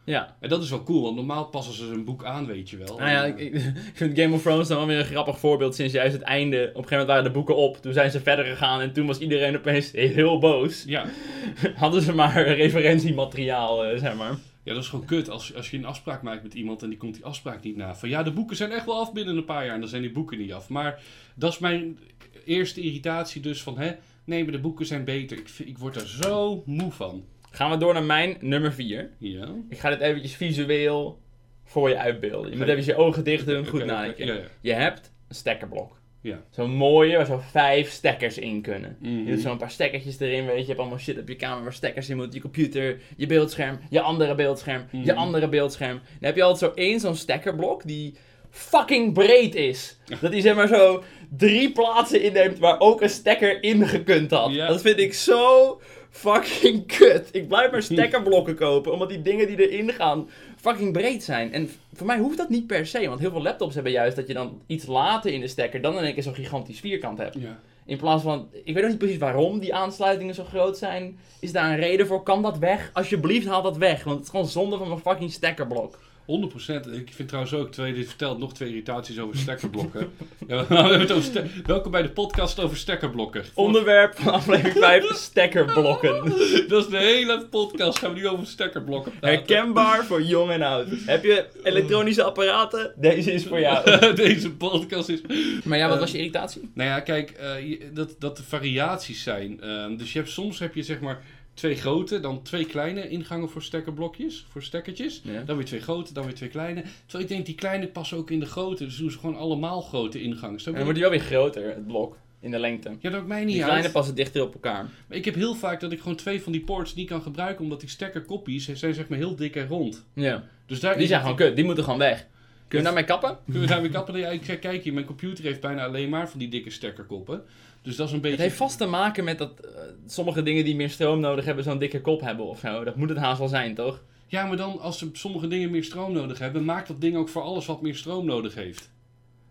[0.10, 0.36] Ja.
[0.40, 2.98] En dat is wel cool, want normaal passen ze een boek aan, weet je wel.
[2.98, 3.54] Nou ja, ik, ik,
[3.92, 6.58] ik vind Game of Thrones dan wel weer een grappig voorbeeld sinds juist het einde.
[6.58, 9.08] Op een gegeven moment waren de boeken op, toen zijn ze verder gegaan en toen
[9.08, 10.84] was iedereen opeens heel boos.
[10.84, 11.06] ja.
[11.76, 14.38] Hadden ze maar referentiemateriaal, eh, zeg maar.
[14.64, 15.30] ja, dat is gewoon kut.
[15.30, 17.96] Als, als je een afspraak maakt met iemand en die komt die afspraak niet na.
[17.96, 20.02] Van ja, de boeken zijn echt wel af binnen een paar jaar en dan zijn
[20.02, 20.70] die boeken niet af.
[20.70, 21.02] Maar
[21.36, 22.00] dat is mijn
[22.46, 23.92] eerste irritatie dus van, hè,
[24.24, 25.38] nee, maar de boeken zijn beter.
[25.38, 27.24] Ik, ik word er zo moe van.
[27.52, 29.10] Gaan we door naar mijn nummer 4.
[29.18, 29.48] Ja.
[29.70, 31.20] Ik ga dit eventjes visueel
[31.64, 32.52] voor je uitbeelden.
[32.52, 34.26] Je moet even je ogen dicht doen, goed Oké, nadenken.
[34.26, 34.42] Ja, ja.
[34.62, 35.98] Je hebt een stekkerblok.
[36.22, 36.42] Ja.
[36.50, 38.98] Zo'n mooie, waar zo vijf stekkers in kunnen.
[39.00, 39.18] Mhm.
[39.26, 40.62] Je doet zo'n paar stekkertjes erin, weet je.
[40.62, 42.34] Je hebt allemaal shit op je kamer waar stekkers in moeten.
[42.36, 45.18] Je computer, je beeldscherm, je andere beeldscherm, je Mhm.
[45.18, 45.94] andere beeldscherm.
[45.94, 48.16] Dan heb je altijd zo één zo'n stekkerblok die
[48.50, 49.98] fucking breed is.
[50.22, 51.04] Dat die zeg maar zo
[51.38, 54.52] drie plaatsen inneemt waar ook een stekker in gekund had.
[54.52, 54.68] Ja.
[54.68, 55.82] Dat vind ik zo
[56.20, 57.30] fucking kut.
[57.32, 61.54] Ik blijf maar stekkerblokken kopen, omdat die dingen die erin gaan fucking breed zijn.
[61.54, 64.28] En voor mij hoeft dat niet per se, want heel veel laptops hebben juist dat
[64.28, 67.36] je dan iets later in de stekker dan in één keer zo'n gigantisch vierkant hebt.
[67.40, 67.60] Ja.
[67.86, 71.20] In plaats van, ik weet nog niet precies waarom die aansluitingen zo groot zijn.
[71.40, 72.24] Is daar een reden voor?
[72.24, 72.90] Kan dat weg?
[72.94, 76.00] Alsjeblieft haal dat weg, want het is gewoon zonde van mijn fucking stekkerblok.
[76.30, 76.92] 100%.
[76.92, 80.12] Ik vind trouwens ook, terwijl je dit vertelt, nog twee irritaties over stekkerblokken.
[80.48, 83.44] ja, we hebben het over ste- Welkom bij de podcast over stekkerblokken.
[83.54, 86.24] Onderwerp van aflevering 5, stekkerblokken.
[86.68, 89.38] Dat is de hele podcast, gaan we nu over stekkerblokken praten.
[89.38, 90.88] Herkenbaar voor jong en oud.
[91.06, 92.94] Heb je elektronische apparaten?
[92.96, 93.86] Deze is voor jou.
[94.16, 95.22] Deze podcast is...
[95.64, 96.70] Maar ja, wat Eh, was je irritatie?
[96.74, 99.62] Nou ja, kijk, eh, je- dat, dat er variaties zijn.
[99.62, 101.22] Ehm, dus je hebt, soms heb je zeg maar
[101.60, 105.22] twee grote, dan twee kleine ingangen voor stekkerblokjes, voor stekkertjes.
[105.24, 105.42] Ja.
[105.42, 106.84] Dan weer twee grote, dan weer twee kleine.
[107.06, 108.84] Terwijl ik denk, die kleine passen ook in de grote.
[108.84, 110.58] Dus doen ze gewoon allemaal grote ingangen.
[110.58, 112.18] En dan wordt die wel weer groter, het blok.
[112.42, 112.90] In de lengte.
[112.90, 113.70] Ja, dat maakt mij niet Die uit.
[113.70, 114.84] kleine passen dichter op elkaar.
[115.08, 117.64] Maar ik heb heel vaak dat ik gewoon twee van die ports niet kan gebruiken,
[117.64, 120.06] omdat die stekkerkoppies zijn zeg maar heel dik en rond.
[120.14, 120.44] Ja.
[120.66, 122.28] Dus daar Die zijn gewoon kut, die moeten gewoon weg.
[122.68, 123.38] Kun je daarmee kappen?
[123.46, 124.20] Kunnen we daarmee kappen?
[124.20, 127.44] Ja, ik zeg, kijk hier, mijn computer heeft bijna alleen maar van die dikke stekkerkoppen.
[127.82, 128.36] Dus dat is een beetje...
[128.36, 131.64] Het heeft vast te maken met dat eh, sommige dingen die meer stroom nodig hebben
[131.64, 132.84] zo'n dikke kop hebben of zo.
[132.84, 134.04] Dat moet het haast wel zijn, toch?
[134.28, 137.30] Ja, maar dan als ze sommige dingen meer stroom nodig hebben, maakt dat ding ook
[137.30, 138.92] voor alles wat meer stroom nodig heeft.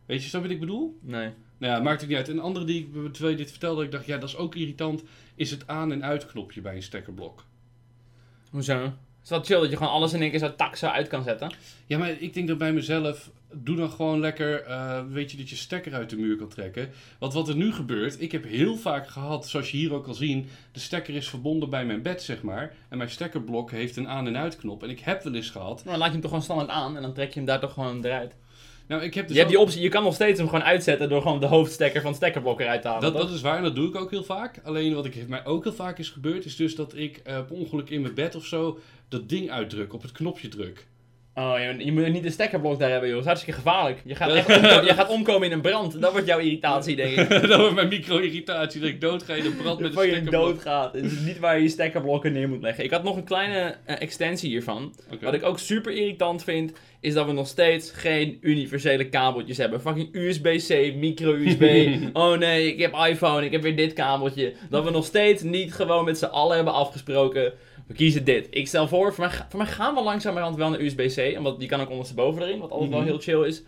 [0.06, 0.98] Weet je, snap wat ik bedoel?
[1.00, 1.30] Nee.
[1.58, 2.28] Nou ja, maakt het niet uit.
[2.28, 4.54] En een andere die ik, terwijl je dit vertelde, ik dacht, ja, dat is ook
[4.54, 5.02] irritant,
[5.34, 7.44] is het aan- en uitknopje bij een stekkerblok.
[8.50, 8.92] Hoezo?
[9.22, 11.22] Is wel chill dat je gewoon alles in één keer zo tak zo uit kan
[11.22, 11.52] zetten.
[11.86, 15.50] Ja, maar ik denk dat bij mezelf, doe dan gewoon lekker, eh, weet je, dat
[15.50, 16.90] je stekker uit de muur kan trekken.
[17.18, 20.14] Want wat er nu gebeurt, ik heb heel vaak gehad, zoals je hier ook al
[20.14, 22.74] zien, de stekker is verbonden bij mijn bed, zeg maar.
[22.88, 24.82] En mijn stekkerblok heeft een aan- en uitknop.
[24.82, 26.96] En ik heb wel eens gehad, Maar dan laat je hem toch gewoon standaard aan
[26.96, 28.34] en dan trek je hem daar toch gewoon eruit.
[28.86, 31.08] nou ik heb dus je hebt die optie, je kan nog steeds hem gewoon uitzetten
[31.08, 33.02] door gewoon de hoofdstekker van het stekkerblok eruit te halen.
[33.02, 33.22] Dat, toch?
[33.22, 34.60] dat is waar en dat doe ik ook heel vaak.
[34.64, 37.56] Alleen wat ik, mij ook heel vaak is gebeurd, is dus dat ik eh, per
[37.56, 40.86] ongeluk in mijn bed of zo dat ding uitdruk, op het knopje druk.
[41.38, 43.16] Oh, je, je moet niet een stekkerblok daar hebben, joh.
[43.18, 44.00] Dat is hartstikke gevaarlijk.
[44.04, 46.00] Je gaat, echt omko- je gaat omkomen in een brand.
[46.00, 47.28] Dat wordt jouw irritatie, denk ik.
[47.48, 50.42] dat wordt mijn micro-irritatie, dat ik doodga in een brand met een Voor je stekkerblok.
[50.48, 50.92] doodgaat.
[50.94, 52.84] Het is niet waar je je stekkerblokken neer moet leggen.
[52.84, 54.94] Ik had nog een kleine eh, extensie hiervan.
[55.20, 59.80] Wat ik ook super irritant vind, is dat we nog steeds geen universele kabeltjes hebben.
[59.80, 61.88] Fucking USB-C, micro-USB.
[62.12, 64.52] oh nee, ik heb iPhone, ik heb weer dit kabeltje.
[64.70, 67.52] Dat we nog steeds niet gewoon met z'n allen hebben afgesproken.
[67.88, 68.46] We kiezen dit.
[68.50, 71.36] Ik stel voor, voor mij, voor mij gaan we langzamerhand wel naar USB-C.
[71.38, 72.98] Omdat die kan ook ondersteboven erin, wat altijd Mhm.
[72.98, 73.62] wel heel chill is.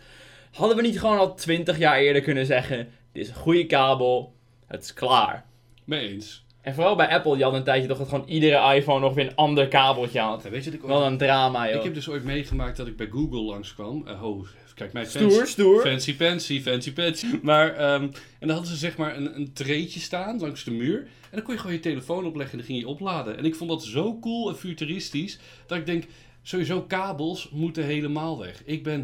[0.51, 4.33] Hadden we niet gewoon al 20 jaar eerder kunnen zeggen: Dit is een goede kabel,
[4.67, 5.45] het is klaar.
[5.85, 6.45] Mee eens.
[6.61, 9.25] En vooral bij Apple, je had een tijdje toch dat gewoon iedere iPhone nog weer
[9.25, 10.43] een ander kabeltje had.
[10.43, 11.11] Ja, weet je ik Wel ooit...
[11.11, 11.75] een drama, joh.
[11.77, 14.07] Ik heb dus ooit meegemaakt dat ik bij Google langskwam.
[14.07, 14.45] Eh oh,
[14.81, 15.81] kijk mij Stoer, stoer.
[15.81, 17.25] Fancy fancy, fancy fancy.
[17.41, 20.97] Maar, ehm, en dan hadden ze zeg maar een, een treetje staan langs de muur.
[20.99, 23.37] En dan kon je gewoon je telefoon opleggen en dan ging je opladen.
[23.37, 26.03] En ik vond dat zo cool en futuristisch, dat ik denk,
[26.41, 28.61] sowieso kabels moeten helemaal weg.
[28.65, 29.03] Ik ben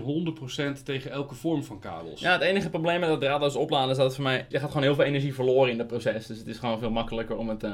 [0.80, 2.20] 100% tegen elke vorm van kabels.
[2.20, 4.46] Ja, het enige probleem met dat draadloos opladen is dat het voor mij...
[4.50, 6.28] Je gaat gewoon heel veel energie verloren in dat proces.
[6.28, 7.72] Dus het is gewoon veel makkelijker om het eh,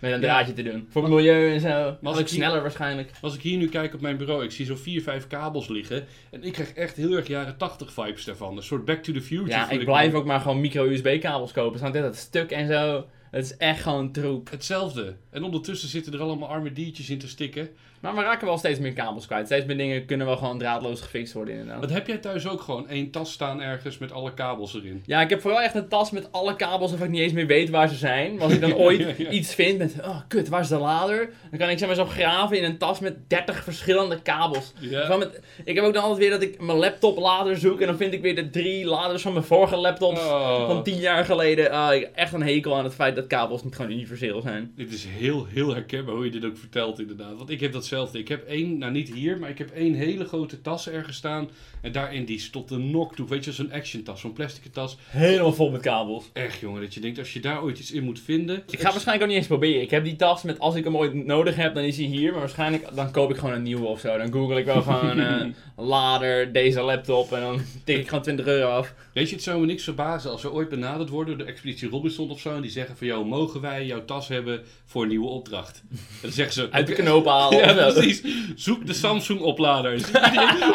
[0.00, 0.86] met een draadje te doen.
[0.90, 1.68] Voor het milieu en zo.
[1.68, 3.10] Maar als ik hier- sneller waarschijnlijk.
[3.20, 6.06] Als ik hier nu kijk op mijn bureau, ik zie zo 4, 5 kabels liggen.
[6.30, 8.56] En ik krijg echt heel erg jaren 80 vibes daarvan.
[8.56, 9.48] Een soort Back to the Future.
[9.48, 10.18] Ja, ik blijf me.
[10.18, 11.78] ook maar gewoon micro-USB-kabels kopen.
[11.78, 13.06] Zo'n dat stuk en zo.
[13.30, 14.50] Het is echt gewoon troep.
[14.50, 15.16] Hetzelfde.
[15.30, 17.68] En ondertussen zitten er allemaal arme diertjes in te stikken.
[18.00, 19.46] Maar we raken wel steeds meer kabels kwijt.
[19.46, 21.80] Steeds meer dingen kunnen wel gewoon draadloos gefixt worden inderdaad.
[21.80, 25.02] Wat heb jij thuis ook gewoon één tas staan ergens met alle kabels erin?
[25.06, 27.46] Ja, ik heb vooral echt een tas met alle kabels waarvan ik niet eens meer
[27.46, 28.34] weet waar ze zijn.
[28.34, 29.30] Maar als ik dan ooit Ja, ja.
[29.30, 31.30] iets vind met, oh kut, waar is de lader?
[31.50, 34.72] Dan kan ik zeg maar zo graven in een tas met 30 verschillende kabels.
[34.78, 35.16] Ja.
[35.16, 37.96] Met, ik heb ook dan altijd weer dat ik mijn laptop lader zoek en dan
[37.96, 40.66] vind ik weer de drie laders van mijn vorige laptops Oh.
[40.66, 41.64] van 10 jaar geleden.
[41.94, 44.72] Ik heb echt een hekel aan het feit dat kabels niet gewoon universeel zijn.
[44.76, 47.36] Dit is heel, heel herkenbaar hoe je dit ook vertelt inderdaad.
[47.36, 47.72] Want ik heb
[48.12, 51.48] Ik heb één, nou niet hier, maar ik heb één hele grote tas ergens staan.
[51.82, 53.28] En daarin die is tot de nok toe.
[53.28, 54.96] Weet je, zo'n action tas, zo'n plastic tas.
[55.08, 56.24] Helemaal vol met kabels.
[56.32, 58.62] Echt jongen, dat je denkt als je daar ooit iets in moet vinden.
[58.70, 59.82] Ik ga waarschijnlijk ook niet eens proberen.
[59.82, 62.30] Ik heb die tas met als ik hem ooit nodig heb, dan is hij hier.
[62.30, 64.18] Maar waarschijnlijk dan koop ik gewoon een nieuwe of zo.
[64.18, 68.46] Dan google ik wel gewoon eh, lader, deze laptop en dan tik ik gewoon 20
[68.46, 68.94] euro af.
[69.12, 71.88] Weet je, het zou me niks verbazen als we ooit benaderd worden door de Expeditie
[71.88, 72.54] Robinson of zo.
[72.54, 75.82] En die zeggen van jou, mogen wij jouw tas hebben voor een nieuwe opdracht?
[75.88, 76.68] En dan zeggen ze...
[76.70, 77.58] Uit de knoop halen.
[77.76, 78.22] Ja, precies.
[78.56, 79.94] Zoek de Samsung oplader.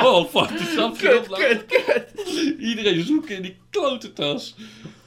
[0.03, 2.57] Oh fuck, de Samsung Kut, kut, kut.
[2.59, 4.55] Iedereen zoeken in die klote tas.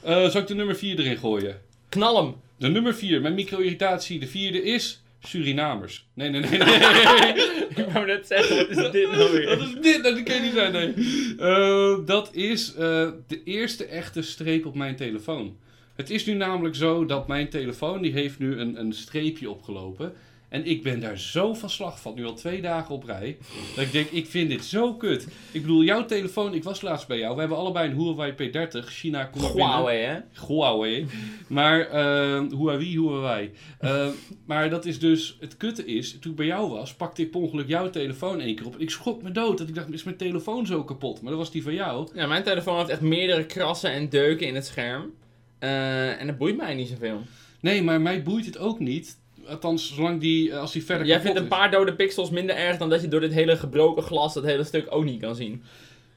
[0.03, 1.61] Eh zal ik de nummer 4 erin gooien?
[1.89, 2.35] Knal hem.
[2.59, 4.19] De nummer 4, mijn micro-irritatie.
[4.19, 6.07] De vierde is Surinamers.
[6.15, 7.35] Nee, nee, nee, nee.
[7.85, 9.49] Ik wou net zeggen, wat is dit nou weer?
[9.49, 10.03] Wat is dit?
[10.03, 10.95] Dat kan je niet zijn, nee.
[11.39, 15.57] Eh, dat is eh, de eerste echte streep op mijn telefoon.
[15.97, 20.13] Het is nu namelijk zo dat mijn telefoon, die heeft nu een, een streepje opgelopen.
[20.57, 23.37] En ik ben daar zo van slag van, nu al twee dagen op rij.
[23.75, 25.27] Dat ik denk, ik vind dit zo kut.
[25.53, 27.35] Ik bedoel, jouw telefoon, ik was laatst bij jou.
[27.35, 28.85] We hebben allebei een Huawei P30.
[28.87, 29.67] China komt binnen.
[29.67, 30.19] Huawei, hè?
[30.47, 31.07] Huawei.
[31.49, 33.53] Maar, eh Huawei, Huawei.
[33.79, 34.09] Eh,
[34.47, 37.41] maar dat is dus, het kutte is, toen ik bij jou was, pakte ik per
[37.41, 38.75] ongeluk jouw telefoon één keer op.
[38.75, 41.21] En ik schrok me dood, dat ik dacht, is mijn telefoon zo kapot?
[41.21, 42.09] Maar dat was die van jou.
[42.15, 45.13] Ja, mijn telefoon heeft echt meerdere krassen en deuken in het scherm.
[45.59, 47.21] Eh, en dat boeit mij niet zoveel.
[47.61, 49.25] Nee, maar mij boeit het ook niet.
[49.49, 52.77] Althans, zolang die, eh, als die verder Jij vindt een paar dode pixels minder erg
[52.77, 55.63] dan dat je door dit hele gebroken glas dat hele stuk ook niet kan zien.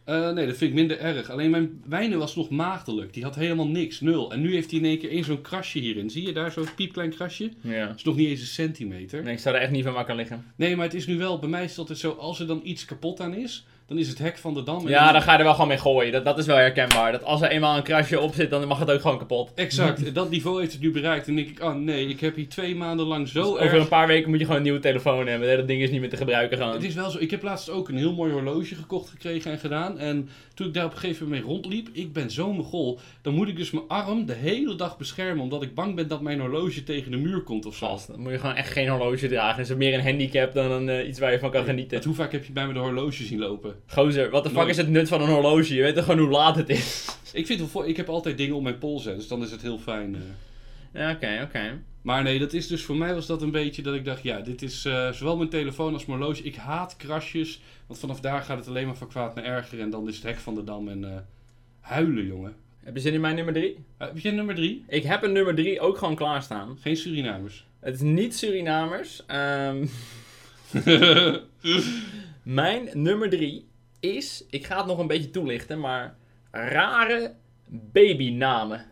[0.09, 1.29] Eh, nee, dat vind ik minder erg.
[1.29, 3.13] Alleen mijn wijne was nog maagdelijk.
[3.13, 4.31] Die had helemaal niks, nul.
[4.31, 6.09] En nu heeft hij in één keer één zo'n krasje hierin.
[6.09, 7.51] Zie je daar zo'n piepklein krasje?
[7.61, 7.87] Ja.
[7.87, 9.23] Dat is nog niet eens een centimeter.
[9.23, 10.45] Nee, ik zou er echt niet van wakker liggen.
[10.55, 12.61] Nee, maar het is nu wel, bij mij is het altijd zo, als er dan
[12.63, 14.79] iets kapot aan is, dan is het hek van de dam.
[14.85, 16.11] en Ja, dan- ga je er wel gewoon mee gooien.
[16.11, 17.11] Dat, dat is wel herkenbaar.
[17.11, 19.51] Dat als er eenmaal een krasje op zit, dan mag het ook gewoon kapot.
[19.55, 21.27] Exact, En dat niveau heeft het nu bereikt.
[21.27, 23.65] En denk ik, oh nee, ik heb hier twee maanden lang zo Dus erg...
[23.65, 25.57] over een paar weken moet je gewoon een nieuwe telefoon hebben.
[25.57, 26.73] Dat ding is niet meer te gebruiken gewoon.
[26.73, 29.59] Het is wel zo, ik heb laatst ook een heel mooi horloge gekocht gekregen en
[29.59, 29.99] gedaan.
[29.99, 33.33] En toen ik daar op een gegeven moment mee rondliep, ik ben zo mogol, dan
[33.33, 36.39] moet ik dus mijn arm de hele dag beschermen, omdat ik bang ben dat mijn
[36.39, 37.87] horloge tegen de muur komt of zo.
[37.87, 38.07] Vast.
[38.07, 39.61] Dan moet je gewoon echt geen horloge dragen.
[39.61, 41.91] Is meer een handicap dan een, eh, iets waar je van kan genieten.
[41.91, 43.75] Want hoe vaak heb je bij me de horloge zien lopen?
[43.87, 44.69] Gozer, wat de fuck Nooit.
[44.69, 45.75] is het nut van een horloge?
[45.75, 47.05] Je weet toch gewoon hoe laat het is?
[47.33, 49.51] Ik vind wel voor, ik heb altijd dingen om mijn pols, hè, dus dan is
[49.51, 50.15] het heel fijn.
[50.15, 50.21] eh.
[51.01, 51.81] Ja, oké, oké.
[52.01, 54.39] Maar nee, dat is dus voor mij was dat een beetje dat ik dacht, ja,
[54.39, 56.43] dit is eh, zowel mijn telefoon als mijn horloge.
[56.43, 59.79] Ik haat krasjes, want vanaf daar gaat het alleen maar van kwaad naar erger.
[59.79, 61.19] En dan is het hek van de dam en eh,
[61.79, 62.55] huilen, jongen.
[62.83, 63.77] Heb je zin in mijn nummer 3?
[63.97, 64.83] Eh, heb jij nummer drie?
[64.87, 66.77] Ik heb een nummer 3 ook gewoon klaarstaan.
[66.81, 67.67] Geen Surinamers.
[67.79, 69.23] Het is niet Surinamers.
[69.25, 69.85] Ehm,
[72.43, 73.67] mijn nummer 3
[73.99, 76.15] is, ik ga het nog een beetje toelichten, maar
[76.51, 77.33] rare
[77.65, 78.85] babynamen.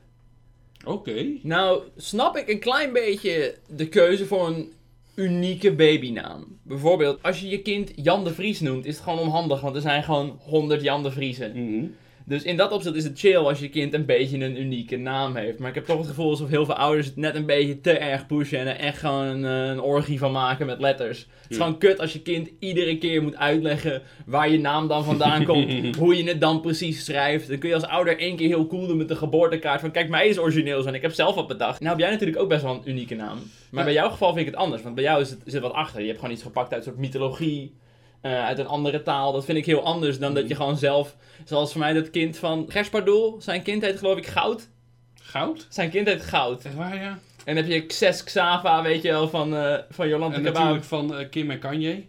[0.86, 1.26] Oké.
[1.42, 4.74] Nou, snap ik een klein beetje de keuze voor een
[5.16, 6.60] unieke babynaam.
[6.64, 9.82] Bijvoorbeeld, als je je kind Jan de Vries noemt, is het gewoon onhandig, want er
[9.82, 11.52] zijn gewoon 100 Jan de Vriezen.
[11.52, 11.86] Mhm.
[12.30, 15.36] Dus in dat opzicht is het chill als je kind een beetje een unieke naam
[15.36, 15.60] heeft.
[15.60, 17.92] Maar ik heb toch het gevoel alsof heel veel ouders het net een beetje te
[17.92, 21.20] erg pushen en er echt gewoon een, eh, een orgie van maken met letters.
[21.42, 25.04] Het is gewoon kut als je kind iedere keer moet uitleggen waar je naam dan
[25.04, 27.48] vandaan komt, hoe je het dan precies schrijft.
[27.48, 30.10] Dan kun je als ouder één keer heel cool doen met de geboortekaart van kijk,
[30.10, 31.80] mij is origineel zo en ik heb zelf wat bedacht.
[31.80, 33.38] Nou heb jij natuurlijk ook best wel een unieke naam.
[33.72, 33.84] Maar Ja.
[33.84, 36.02] bij jouw geval vind ik het anders, want bij jou is het, zit wat achter.
[36.02, 37.74] Je hebt gewoon iets gepakt uit een soort mythologie.
[38.32, 39.32] Eh, uit een andere taal.
[39.32, 41.16] Dat vind ik heel anders dan dat je gewoon zelf...
[41.46, 43.36] Zoals voor mij dat kind van Gerspardoel.
[43.42, 44.68] Zijn kind heet geloof ik Goud.
[45.22, 45.66] Goud?
[45.70, 46.66] Zijn kind heet Goud.
[46.66, 47.20] Echt waar, ja?
[47.46, 50.84] En dan heb je Xes Xava, weet je wel, van, eh van Jolante En natuurlijk
[50.84, 52.06] van eh, Kim en Kanye.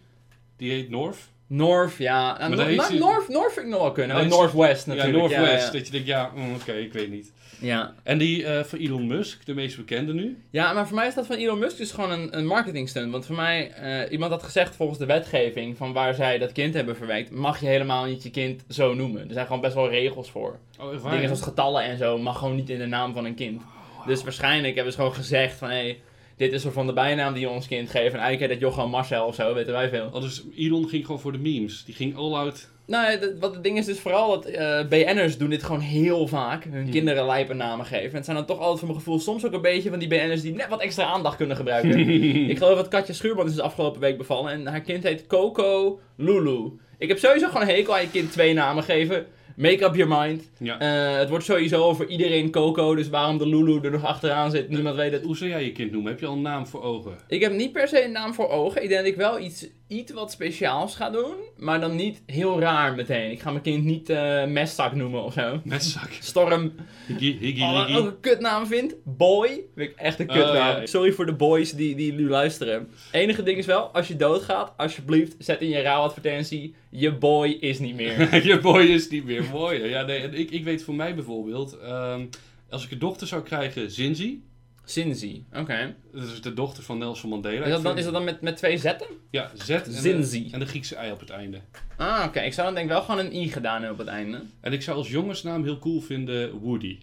[0.57, 1.19] Die heet North.
[1.47, 2.27] North, ja.
[2.27, 4.17] Nou, Maar Nor- daar heeft ze- North, North vind ik nog wel kunnen.
[4.17, 5.19] Oh, Northwest Ja, natuurlijk.
[5.19, 5.67] Northwest.
[5.67, 7.33] Ja, Dat je denkt, ja, mm, oké, ik weet niet.
[7.61, 7.95] Ja.
[8.03, 10.43] En die eh, van Elon Musk, de meest bekende nu.
[10.51, 13.13] Ja, maar voor mij is dat van Elon Musk dus gewoon een, een marketing stunt.
[13.13, 16.75] Want voor mij, eh, iemand had gezegd volgens de wetgeving van waar zij dat kind
[16.75, 19.29] hebben verwerkt, mag je helemaal niet je kind zo noemen.
[19.29, 20.59] Er zijn gewoon best wel regels voor.
[20.81, 21.11] Oh?
[21.11, 23.63] Dingen zoals getallen en zo mag gewoon niet in de naam van een kind.
[24.07, 25.97] Dus waarschijnlijk hebben ze gewoon gezegd van hé,
[26.39, 28.15] dit is soort van de bijnaam die je ons kind geeft.
[28.15, 30.11] En eigenlijk heet dat Johan Marcel of zo, weten wij veel.
[30.13, 31.85] Oh, dus Elon ging gewoon voor de memes.
[31.85, 32.69] Die ging all out.
[32.87, 36.27] Nou, dat- wat het ding is dus vooral dat eh, BN'ers doen dit gewoon heel
[36.27, 36.65] vaak.
[36.65, 36.91] Hun Hmm.
[36.91, 38.09] kinderen lijpen namen geven.
[38.11, 40.09] En het zijn dan toch altijd voor mijn gevoel soms ook een beetje van die
[40.09, 41.99] BN'ers die net wat extra aandacht kunnen gebruiken.
[42.51, 44.53] ik geloof dat Katja Schuurman is de afgelopen week bevallen.
[44.53, 46.71] En haar kind heet Coco Lulu.
[46.99, 49.27] Ik heb sowieso gewoon een hekel aan je kind twee namen geven.
[49.59, 50.51] Make up your mind.
[50.59, 50.79] Ja.
[50.79, 54.69] Eh, het wordt sowieso voor iedereen Coco, dus waarom de Lulu er nog achteraan zit,
[54.69, 55.23] niemand weet het.
[55.23, 56.11] Hoe zou jij je kind noemen?
[56.11, 57.17] Heb je al een naam voor ogen?
[57.29, 58.83] Ik heb niet per se een naam voor ogen.
[58.83, 62.61] Ik denk dat ik wel iets, iets wat speciaals ga doen, maar dan niet heel
[62.61, 63.31] raar meteen.
[63.31, 65.61] Ik ga mijn kind niet eh Meszak noemen of zo.
[66.21, 66.73] Storm,
[67.07, 68.95] Higgy, higgy, oh, ook een kutnaam vind.
[69.05, 70.55] Boy, vind ik echt een Oh, kutnaam.
[70.55, 70.87] ja, ja.
[70.87, 72.89] Sorry voor de boys die, die nu luisteren.
[73.13, 77.79] Enige ding is wel, als je doodgaat, alsjeblieft, zet in je rouwadvertentie, je boy is
[77.79, 78.35] niet meer.
[78.47, 79.85] je boy is niet meer mooi.
[79.85, 82.25] Ja, nee, ik, ik weet voor mij bijvoorbeeld, ehm,
[82.71, 84.43] als ik een dochter zou krijgen, Zinzi.
[84.91, 85.95] Zinzi, oké.
[86.13, 87.65] Dat is de dochter van Nelson Mandela.
[87.65, 89.07] Is dat dan, is dat dan met, met twee zetten?
[89.31, 90.49] Ja, Z en de, Zinzi.
[90.53, 91.61] en de Griekse ei op het einde.
[91.97, 92.41] Ah, oké.
[92.41, 94.43] Ik zou dan denk ik wel gewoon een i gedaan hebben op het einde.
[94.61, 96.99] En ik zou als jongensnaam heel cool vinden Woody.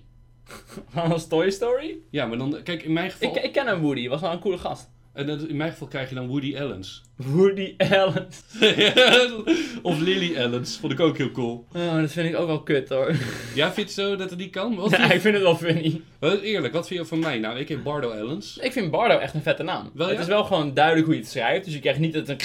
[0.93, 1.95] Als Toy Story?
[2.09, 4.39] Ja, maar dan, kijk, in mijn geval, Ik, ik ken een Woody, was wel een
[4.39, 4.89] coole gast.
[5.15, 7.01] En dat- in mijn geval krijg je dan Woody Allens.
[7.35, 8.27] Woody Allen.
[9.81, 11.65] of Lily Allens, vond ik ook heel cool.
[11.75, 13.11] Oh, dat vind ik ook wel kut hoor.
[13.55, 14.75] Ja, vind je zo dat het niet kan?
[14.75, 16.01] Wat Ja, je- ik vind het wel funny.
[16.19, 17.39] Wat- eerlijk, wat vind je van mij?
[17.39, 18.57] Nou, ik heet Bardo Allens.
[18.57, 19.89] Ik vind Bardo echt een vette naam.
[19.93, 21.65] Wel, het is wel gewoon duidelijk hoe je het schrijft.
[21.65, 22.41] Dus je krijgt niet dat het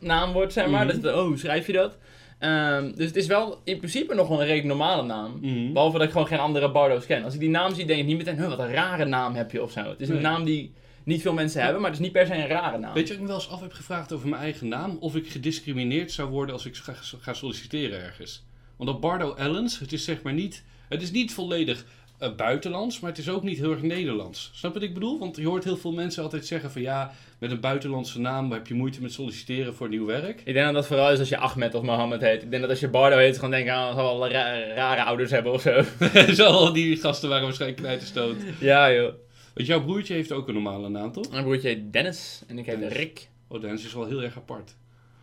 [0.00, 0.84] een naam wordt, zeg maar.
[0.86, 0.94] Mhm.
[1.00, 1.96] Dat het, oh, hoe schrijf je dat?
[2.38, 5.38] Ehm, dus het is wel in principe nog wel een redelijk normale naam.
[5.40, 5.72] Mhm.
[5.72, 7.24] Behalve dat ik gewoon geen andere Bardo's ken.
[7.24, 9.50] Als ik die naam zie, denk ik niet meteen, huh, wat een rare naam heb
[9.50, 9.80] je of zo.
[9.80, 10.22] Het is een Nee.
[10.22, 10.72] naam die
[11.08, 12.94] niet veel mensen hebben, maar het is niet per se een rare naam.
[12.94, 14.96] Weet je wat ik me wel eens af heb gevraagd over mijn eigen naam?
[15.00, 18.44] Of ik gediscrimineerd zou worden als ik ga, ga solliciteren ergens.
[18.76, 20.64] Want dat Bardo Allens, het is zeg maar niet...
[20.88, 21.84] Het is niet volledig
[22.18, 24.50] eh, buitenlands, maar het is ook niet heel erg Nederlands.
[24.54, 25.18] Snap je wat ik bedoel?
[25.18, 26.82] Want je hoort heel veel mensen altijd zeggen van...
[26.82, 30.42] Ja, met een buitenlandse naam heb je moeite met solliciteren voor nieuw werk.
[30.44, 32.42] Ik denk dat dat vooral is als je Ahmed of Mohammed heet.
[32.42, 35.30] Ik denk dat als je Bardo heet, gewoon denken, ah, zal wel ra- rare ouders
[35.30, 35.82] hebben of zo.
[36.38, 38.36] Zo, al die gasten waren waarschijnlijk knijterstoot.
[38.60, 39.12] ja, joh.
[39.58, 41.30] Want jouw broertje heeft ook een normale naam, toch?
[41.30, 42.96] Mijn broertje heet Dennis en ik heet Dennis.
[42.96, 43.28] Rick.
[43.48, 44.76] Oh, Dennis is wel heel erg apart.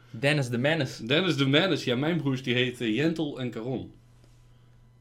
[0.10, 1.06] Dennis de Menace.
[1.06, 3.92] Dennis de Menace, ja, mijn broers die heten Jentel en Caron.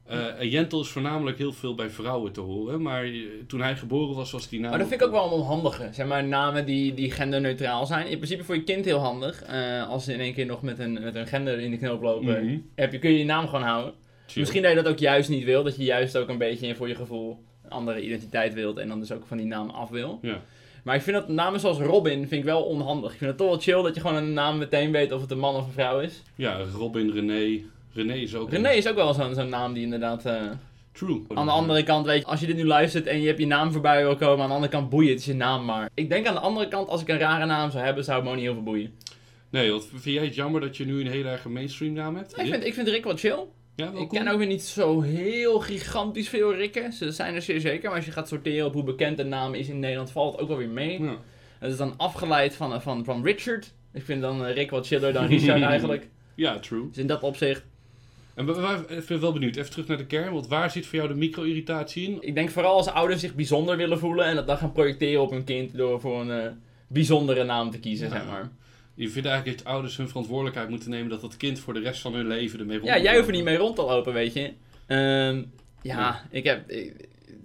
[0.05, 3.11] Eh, en Jentel is voornamelijk heel veel bij vrouwen te horen, maar eh,
[3.47, 4.69] toen hij geboren was, was die naam...
[4.69, 5.89] Maar dat vind ik ook wel een onhandige.
[5.91, 8.07] Zeg maar namen die, die genderneutraal zijn.
[8.07, 9.43] In principe voor je kind heel handig.
[9.43, 12.01] Eh, als ze in één keer nog met een, met een gender in de knoop
[12.01, 12.57] lopen, Mhm.
[12.75, 13.93] heb je, kun je je naam gewoon houden.
[14.27, 14.41] Chill.
[14.41, 15.63] Misschien dat je dat ook juist niet wil.
[15.63, 18.77] Dat je juist ook een beetje voor je gevoel een andere identiteit wilt.
[18.77, 20.19] En dan dus ook van die naam af wil.
[20.21, 20.41] Ja.
[20.83, 23.11] Maar ik vind dat namen zoals Robin vind ik wel onhandig.
[23.11, 25.31] Ik vind het toch wel chill dat je gewoon een naam meteen weet of het
[25.31, 26.21] een man of een vrouw is.
[26.35, 27.59] Ja, Robin, René.
[27.93, 28.49] René is ook...
[28.51, 30.25] René is ook wel zo'n zo'n naam die inderdaad...
[30.25, 30.41] eh,
[30.91, 31.21] True.
[31.33, 33.47] Aan de andere kant, weet je, als je dit nu luistert en je hebt je
[33.47, 35.89] naam voorbij wil komen, aan de andere kant boeien, het is je naam maar.
[35.93, 38.25] Ik denk aan de andere kant, als ik een rare naam zou hebben, zou het
[38.25, 38.93] me ook niet heel veel boeien.
[39.49, 42.37] Nee, want vind jij het jammer dat je nu een hele erg mainstream naam hebt?
[42.39, 43.39] Ik vind, ik vind Rick wel chill.
[43.75, 46.93] Ja, ik ken ook weer niet zo heel gigantisch veel Rikken.
[46.93, 49.53] Ze zijn er zeer zeker, maar als je gaat sorteren op hoe bekend een naam
[49.53, 51.01] is in Nederland, valt het ook wel weer mee.
[51.01, 51.15] Ja.
[51.59, 53.73] Het is dan afgeleid van, van, van Richard.
[53.93, 56.07] Ik vind dan eh, Rick wat chiller dan Richard eigenlijk.
[56.35, 56.87] ja, true.
[56.87, 57.63] Dus in dat opzicht.
[58.33, 61.07] En ik ben wel benieuwd, even terug naar de kern, want waar zit voor jou
[61.09, 62.17] de micro-irritatie in?
[62.21, 65.29] Ik denk vooral als ouders zich bijzonder willen voelen en dat dan gaan projecteren op
[65.31, 66.51] hun kind door voor een eh,
[66.87, 68.13] bijzondere naam te kiezen, Ja.
[68.13, 68.51] zeg maar.
[68.95, 72.01] Je vindt eigenlijk dat ouders hun verantwoordelijkheid moeten nemen dat dat kind voor de rest
[72.01, 74.33] van hun leven ermee rond Ja, jij hoeft er niet mee rond te lopen, weet
[74.33, 74.51] je.
[74.87, 75.41] Ehm,
[75.81, 76.69] ja, ik heb...
[76.69, 76.93] Ik,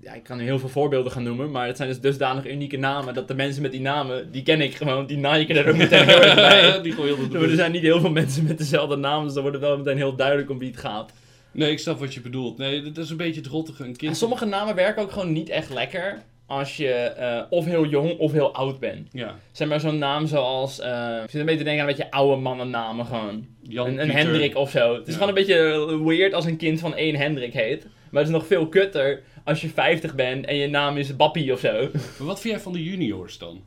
[0.01, 2.77] ja, ik kan nu heel veel voorbeelden gaan noemen, maar het zijn dus dusdanig unieke
[2.77, 5.77] namen dat de mensen met die namen, die ken ik gewoon, die naaien er ook
[5.87, 6.81] meteen heel erg bij.
[6.83, 9.77] die Er zijn niet heel veel mensen met dezelfde naam, dus dan wordt het wel
[9.77, 11.13] meteen heel duidelijk om wie het gaat.
[11.53, 12.59] Nee, ik snap wat je bedoelt.
[12.59, 13.83] Nee, dat is een beetje het rottige.
[13.83, 14.17] Een En kind...
[14.17, 18.33] sommige namen werken ook gewoon niet echt lekker als je eh, of heel jong of
[18.33, 19.09] heel oud bent.
[19.13, 21.97] Ja, Zeg maar zo'n naam zoals, eh ik zit een beetje te denken aan een
[21.97, 23.47] beetje oude mannennamen gewoon.
[23.63, 24.11] Jan, een.
[24.11, 24.95] Hendrik of zo.
[24.95, 25.13] Het is Ja.
[25.21, 27.87] gewoon een beetje weird als een kind van één Hendrik heet.
[28.11, 31.53] Maar het is nog veel kutter als je 50 bent en je naam is Bappie
[31.53, 31.73] of zo.
[32.19, 33.65] Maar wat vind jij van de juniors dan?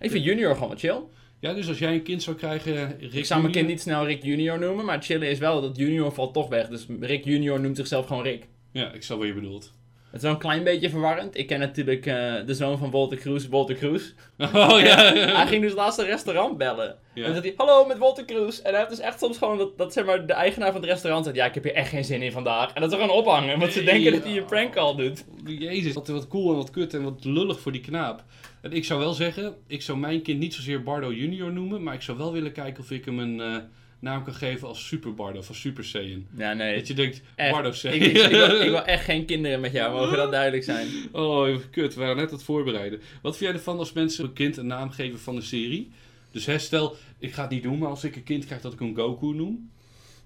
[0.00, 0.98] Ik vind junior gewoon wat chill.
[1.40, 2.96] Ja, dus als jij een kind zou krijgen...
[3.00, 5.60] Rick Ik zou mijn kind niet snel Rick junior noemen, maar het chillen is wel
[5.60, 6.68] dat junior valt toch weg.
[6.68, 8.46] Dus Rick junior noemt zichzelf gewoon Rick.
[8.72, 9.72] Ja, ik snap wat je bedoelt.
[10.16, 11.38] Het is wel een klein beetje verwarrend.
[11.38, 14.14] Ik ken natuurlijk eh, de zoon van Walter Kroes, Walter Kroes.
[14.54, 16.88] Oh ja, Hij ging dus laatst een restaurant bellen.
[17.14, 18.62] En dan zegt hij, hallo, met Walter Kroes.
[18.62, 20.90] En hij heeft dus echt soms gewoon dat, dat zeg maar, de eigenaar van het
[20.90, 22.72] restaurant zegt, ja, ik heb hier echt geen zin in vandaag.
[22.72, 25.24] En dat ze gewoon ophangen, want ze denken dat hij een prank call doet.
[25.44, 28.24] Jezus, wat, wat cool en wat kut en wat lullig voor die knaap.
[28.60, 31.94] En ik zou wel zeggen, ik zou mijn kind niet zozeer Bardo junior noemen, maar
[31.94, 33.56] ik zou wel willen kijken of ik hem een, eh,
[33.98, 36.26] naam kan geven als Super Bardo of Super Saiyan.
[36.36, 36.76] Ja, nee.
[36.76, 37.52] Dat je denkt, Echt.
[37.52, 38.10] Bardo Ik, Saiyan.
[38.10, 40.88] ik, ik, wil, ik wil echt geen kinderen met jou, mogen dat duidelijk zijn.
[41.12, 43.00] Oh, kut, we waren net aan het voorbereiden.
[43.22, 45.90] Wat vind jij ervan als mensen een kind een naam geven van een serie?
[46.30, 48.72] Dus hè, stel, ik ga het niet doen, maar als ik een kind krijg dat
[48.72, 49.70] ik hem Goku noem.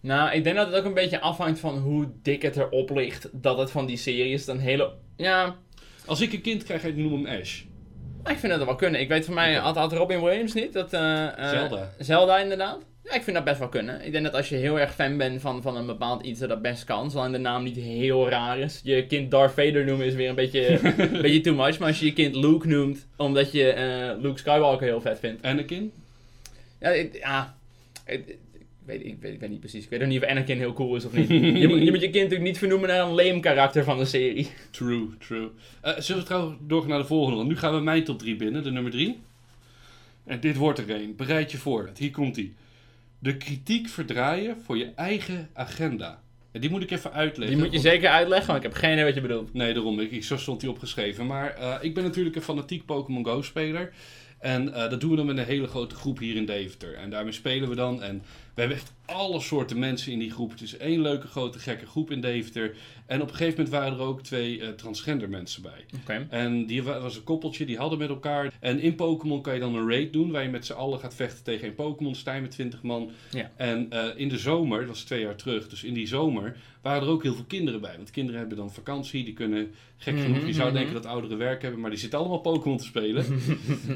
[0.00, 3.28] Nou, ik denk dat het ook een beetje afhangt van hoe dik het erop ligt
[3.32, 4.44] dat het van die serie is.
[4.44, 4.92] Dan hele...
[5.16, 5.56] Ja,
[6.06, 7.60] Als ik een kind krijg, ik noem hem Ash.
[8.24, 9.00] ik vind dat wel kunnen.
[9.00, 10.72] Ik weet van mij, had Robin Williams niet?
[10.72, 11.92] Dat, eh, eh, Zelda.
[11.98, 12.78] Zelda inderdaad.
[13.04, 14.04] Ja, ik vind dat best wel kunnen.
[14.04, 16.48] Ik denk dat als je heel erg fan bent van, van een bepaald iets, dat
[16.48, 17.10] dat best kan.
[17.10, 18.80] Zolang de naam niet heel raar is.
[18.84, 20.78] Je kind Darth Vader noemen is weer een beetje,
[21.14, 21.78] een beetje too much.
[21.78, 25.42] Maar als je je kind Luke noemt, omdat je eh, Luke Skywalker heel vet vindt.
[25.42, 25.92] Anakin?
[26.80, 27.56] Ja, ik, ja,
[28.06, 28.36] ik,
[28.84, 29.84] weet, ik, weet, ik weet niet precies.
[29.84, 31.28] Ik weet ook niet of Anakin heel cool is of niet.
[31.60, 34.04] je, moet, je moet je kind natuurlijk niet vernoemen naar een lame karakter van de
[34.04, 34.50] serie.
[34.70, 35.48] True, true.
[35.80, 37.36] Eh, zullen we trouwens doorgaan naar de volgende?
[37.36, 39.18] Want nu gaan we mijn top 3 binnen, de nummer 3.
[40.24, 41.16] En dit wordt er een.
[41.16, 41.90] Bereid je voor.
[41.96, 42.54] Hier komt die.
[43.22, 46.22] De kritiek verdraaien voor je eigen agenda.
[46.52, 47.56] En die moet ik even uitleggen.
[47.56, 49.54] Die moet je want- zeker uitleggen, want ik heb geen idee wat je bedoelt.
[49.54, 50.00] Nee, daarom.
[50.00, 51.26] Ik, zo stond hij opgeschreven.
[51.26, 53.92] Maar eh, ik ben natuurlijk een fanatiek Pokémon Go-speler.
[54.38, 56.94] En eh, dat doen we dan met een hele grote groep hier in Deventer.
[56.94, 58.02] En daarmee spelen we dan.
[58.02, 58.22] En
[58.54, 60.50] we hebben echt alle soorten mensen in die groep.
[60.50, 62.74] Het is één leuke, grote, gekke groep in Deventer.
[63.06, 65.84] En op een gegeven moment waren er ook twee eh, transgender mensen bij.
[66.02, 66.26] Oké.
[66.30, 68.52] En die wa- was een koppeltje, die hadden met elkaar.
[68.60, 71.14] En in Pokémon kan je dan een raid doen, waar je met z'n allen gaat
[71.14, 72.14] vechten tegen een Pokémon.
[72.14, 73.10] Sta je met 20 man.
[73.30, 73.50] Ja.
[73.56, 77.02] En eh, in de zomer, dat was twee jaar terug, dus in die zomer waren
[77.02, 77.96] er ook heel veel kinderen bij.
[77.96, 80.76] Want kinderen hebben dan vakantie, die kunnen, gek Mhm, genoeg, je zou mhm.
[80.76, 83.24] denken dat ouderen werk hebben, maar die zitten allemaal Pokémon te spelen.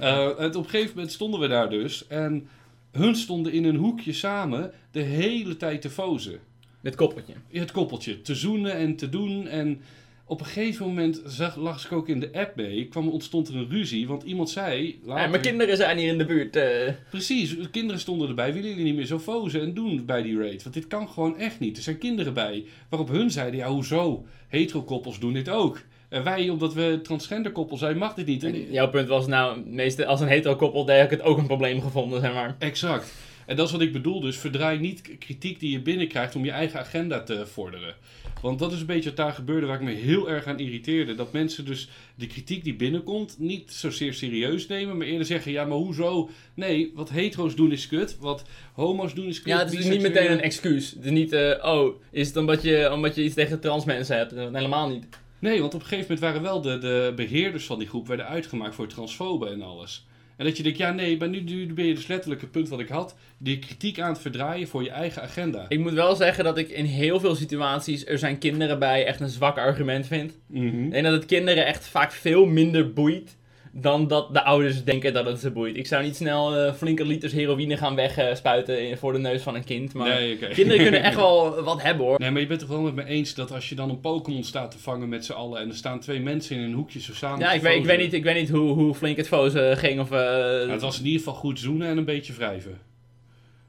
[0.01, 2.07] Eh, en op een gegeven moment stonden we daar dus.
[2.07, 2.49] En
[2.95, 6.39] hun stonden in een hoekje samen de hele tijd te fozen
[6.83, 7.33] Dit koppeltje.
[7.53, 9.47] het koppeltje te zoenen en te doen.
[9.47, 9.81] En
[10.27, 12.87] op een gegeven moment zag, lag ik ook in de app mee.
[12.89, 15.01] Kwam, ontstond er een ruzie, want iemand zei...
[15.07, 16.57] Ja, mijn kinderen zijn hier in de buurt.
[16.57, 16.93] eh.
[17.11, 18.53] Precies, de kinderen stonden erbij.
[18.53, 20.63] Willen jullie niet meer zo fozen en doen bij die raid?
[20.63, 21.77] Want dit kan gewoon echt niet.
[21.77, 22.65] Er zijn kinderen bij.
[22.89, 24.27] Waarop hun zeiden, ja hoezo?
[24.49, 25.81] Hetero-koppels doen dit ook.
[26.15, 28.43] En wij, omdat we transgender koppel zijn, mag dit niet.
[28.43, 31.39] En- jouw punt was nou, meeste, als een hetero koppel, daar heb ik het ook
[31.39, 32.57] een probleem gevonden, zeg maar.
[32.59, 33.13] Exact.
[33.47, 34.21] En dat is wat ik bedoel.
[34.21, 37.95] Dus verdraai niet kritiek die je binnenkrijgt om je eigen agenda te vorderen.
[38.41, 41.15] Want dat is een beetje wat daar gebeurde waar ik me heel erg aan irriteerde.
[41.15, 45.65] Dat mensen dus de kritiek die binnenkomt niet zozeer serieus nemen, maar eerder zeggen: ja,
[45.65, 46.31] maar hoezo?
[46.55, 48.17] Nee, wat hetero's doen is kut.
[48.21, 49.53] Wat homo's doen is kut.
[49.53, 50.91] Ja, het is niet meteen een excuus.
[50.91, 54.17] Het is niet, eh, oh, is het omdat je, omdat je iets tegen trans mensen
[54.17, 54.31] hebt?
[54.31, 55.07] Helemaal niet.
[55.45, 58.27] Nee, want op een gegeven moment waren wel de, de beheerders van die groep werden
[58.27, 60.07] uitgemaakt voor transfoben en alles.
[60.37, 62.69] En dat je denkt, ja nee, maar nu, nu ben je dus letterlijk het punt
[62.69, 63.17] wat ik had.
[63.39, 65.67] Die kritiek aan het verdraaien voor je eigen agenda.
[65.69, 69.21] Ik moet wel zeggen dat ik in heel veel situaties, er zijn kinderen bij, echt
[69.21, 70.39] een zwak argument vind.
[70.47, 70.91] Mhm.
[70.91, 73.37] Denk dat het kinderen echt vaak veel minder boeit
[73.77, 75.77] dan dat de ouders denken dat het ze boeit.
[75.77, 79.55] Ik zou niet snel eh, flinke liters heroïne gaan wegspuiten in- voor de neus van
[79.55, 79.93] een kind.
[79.95, 82.19] Maar Nee, kinderen kunnen echt wel wat hebben hoor.
[82.21, 84.01] Nee, maar je bent het toch wel met me eens dat als je dan een
[84.01, 87.01] Pokémon staat te vangen met z'n allen en er staan twee mensen in een hoekje
[87.01, 87.39] zo samen.
[87.39, 90.01] Ja, ik weet, ik weet niet, ik weet niet hoe, hoe flink het fozen ging.
[90.01, 92.79] Of, eh, het was in ieder geval goed zoenen en een beetje wrijven.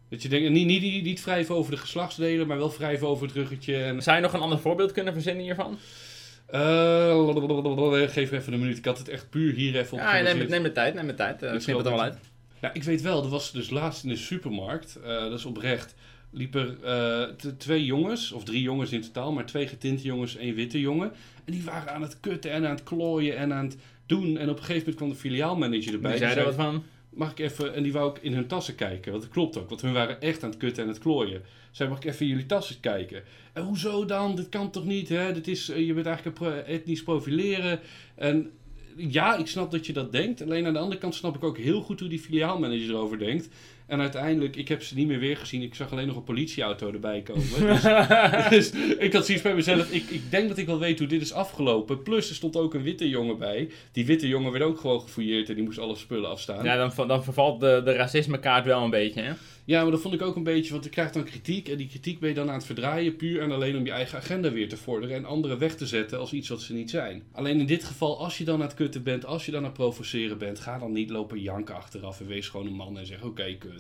[0.10, 3.26] Dat je denkt, niet, niet, niet, niet wrijven over de geslachtsdelen, maar wel wrijven over
[3.28, 3.76] het ruggetje.
[3.84, 5.78] En, Zou je nog een ander voorbeeld kunnen verzinnen hiervan?
[6.46, 8.78] Eh, geef me even een minuut.
[8.78, 11.14] Ik had het echt puur hier even op Ja, neem, neem de tijd, neem de
[11.14, 11.44] tijd.
[11.44, 12.18] Uh, Dit knip het er wel uit.
[12.62, 15.96] Ja, ik weet wel, er was dus laatst in de supermarkt, eh, dat is oprecht,
[16.32, 16.78] liepen
[17.58, 21.12] twee jongens, of drie jongens in totaal, maar twee getinte jongens, één witte jongen.
[21.46, 24.38] En die waren aan het kutten en aan het klooien en aan het doen.
[24.38, 26.12] En op een gegeven moment kwam de filiaalmanager erbij.
[26.12, 26.84] Die zei er wat van.
[27.16, 29.70] Mag ik even, en die wou ook in hun tassen kijken, want dat klopt ook,
[29.70, 31.42] want hun waren echt aan het kutten en het klooien.
[31.72, 33.24] Zei, mag ik even in jullie tassen kijken?
[33.54, 34.36] En hoezo dan?
[34.36, 35.34] Dit kan toch niet, hè?
[35.34, 37.80] Dit is, eh, je bent eigenlijk pro- etnisch profileren.
[38.16, 38.52] En
[38.98, 40.42] ja, ik snap dat je dat denkt.
[40.42, 43.50] Alleen aan de andere kant snap ik ook heel goed hoe die filiaalmanager erover denkt.
[43.88, 45.62] En uiteindelijk, ik heb ze niet meer weer gezien.
[45.62, 47.44] Ik zag alleen nog een politieauto erbij komen.
[48.50, 49.92] Dus, dus ik had zoiets bij mezelf.
[49.92, 52.04] Ik, ik denk dat ik wel weet hoe dit is afgelopen.
[52.04, 53.70] Plus, er stond ook een witte jongen bij.
[53.92, 56.64] Die witte jongen werd ook gewoon gefouilleerd en die moest alle spullen afstaan.
[56.64, 59.34] Ja, dan, dan vervalt de, de racismekaart wel een beetje, hè?
[59.66, 61.70] Ja, maar dat vond ik ook een beetje, want je krijgt dan kritiek.
[61.70, 64.18] En die kritiek ben je dan aan het verdraaien, puur en alleen om je eigen
[64.18, 65.16] agenda weer te vorderen.
[65.16, 67.24] En anderen weg te zetten als iets wat ze niet zijn.
[67.32, 69.66] Alleen in dit geval, als je dan aan het kutten bent, als je dan aan
[69.66, 73.06] het provoceren bent, ga dan niet lopen janken achteraf en wees gewoon een man en
[73.06, 73.75] zeg: Oké, kut.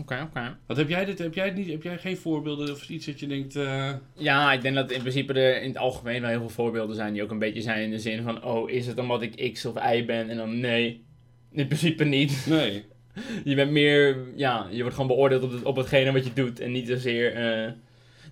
[0.00, 0.56] Oké, oké.
[0.66, 1.18] Wat heb jij dit?
[1.18, 3.56] Heb jij, niet, heb jij geen voorbeelden of iets dat je denkt.
[3.56, 6.96] eh, Ja, ik denk dat in principe er in het algemeen wel heel veel voorbeelden
[6.96, 8.44] zijn die ook een beetje zijn in de zin van...
[8.44, 10.30] Oh, is het omdat ik X of Y ben?
[10.30, 11.04] En dan nee,
[11.52, 12.46] in principe niet.
[12.48, 12.84] Nee.
[13.44, 16.60] Je bent meer, ja, je wordt gewoon beoordeeld op, het, op hetgene wat je doet
[16.60, 17.34] en niet zozeer...
[17.34, 17.64] eh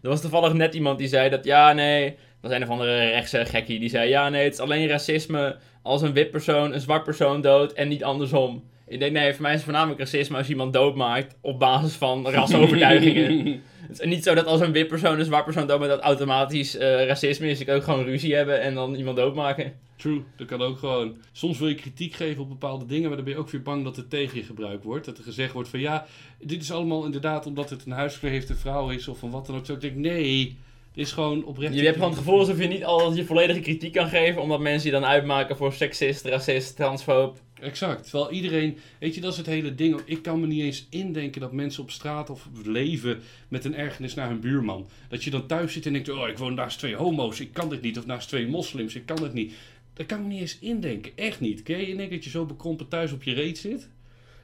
[0.03, 2.05] Er was toevallig net iemand die zei dat, ja, nee...
[2.41, 5.57] Dat was een of andere rechtse gekkie die zei, ja, nee, het is alleen racisme
[5.83, 8.65] als een wit persoon een zwart persoon doodt en niet andersom.
[8.91, 11.95] Ik denk, nee, voor mij is het voornamelijk racisme als je iemand doodmaakt op basis
[11.95, 13.47] van rasovertuigingen.
[13.89, 16.77] het is niet zo dat als een wit persoon een zwart persoon doodmaakt, dat automatisch
[16.77, 17.65] eh, racisme is.
[17.65, 19.73] Kan ook gewoon ruzie hebben en dan iemand doodmaken.
[19.97, 21.17] True, dat kan ook gewoon.
[21.33, 23.85] Soms wil je kritiek geven op bepaalde dingen, maar dan ben je ook weer bang
[23.85, 25.05] dat het tegen je gebruikt wordt.
[25.05, 26.07] Dat er gezegd wordt van ja,
[26.39, 29.67] dit is allemaal inderdaad omdat het een huisverheefde vrouw is of van wat dan ook.
[29.67, 30.59] Zo ik denk nee,
[30.95, 31.75] is gewoon oprecht.
[31.75, 34.61] Je hebt gewoon het gevoel alsof je niet altijd je volledige kritiek kan geven, omdat
[34.61, 37.39] mensen je dan uitmaken voor seksist, racist, transfoob.
[37.61, 38.03] Exact.
[38.03, 40.01] Terwijl iedereen, weet je, dat is het hele ding.
[40.05, 44.15] Ik kan me niet eens indenken dat mensen op straat of leven met een ergernis
[44.15, 44.89] naar hun buurman.
[45.09, 47.69] Dat je dan thuis zit en denkt, oh, ik woon naast twee homo's, ik kan
[47.69, 47.99] dit niet.
[47.99, 49.53] Of naast twee moslims, ik kan het niet.
[49.93, 51.13] Dat kan ik me niet eens indenken.
[51.17, 51.63] Echt niet.
[51.63, 53.89] Ken je in dat je zo bekrompen thuis op je reet zit?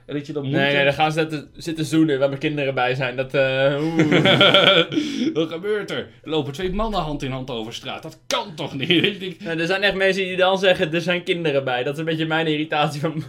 [0.07, 2.75] En dat je dan Nee, nee, dan gaan ze zitten, zitten zoenen waar mijn kinderen
[2.75, 3.17] bij zijn.
[3.17, 5.33] Dat, eh oeh.
[5.35, 5.99] Wat gebeurt er?
[6.23, 8.03] Er lopen twee mannen hand in hand over straat.
[8.03, 9.37] Dat kan toch niet?
[9.47, 11.83] Er zijn echt mensen die dan zeggen, er zijn kinderen bij.
[11.83, 13.23] Dat is een beetje mijn irritatie van,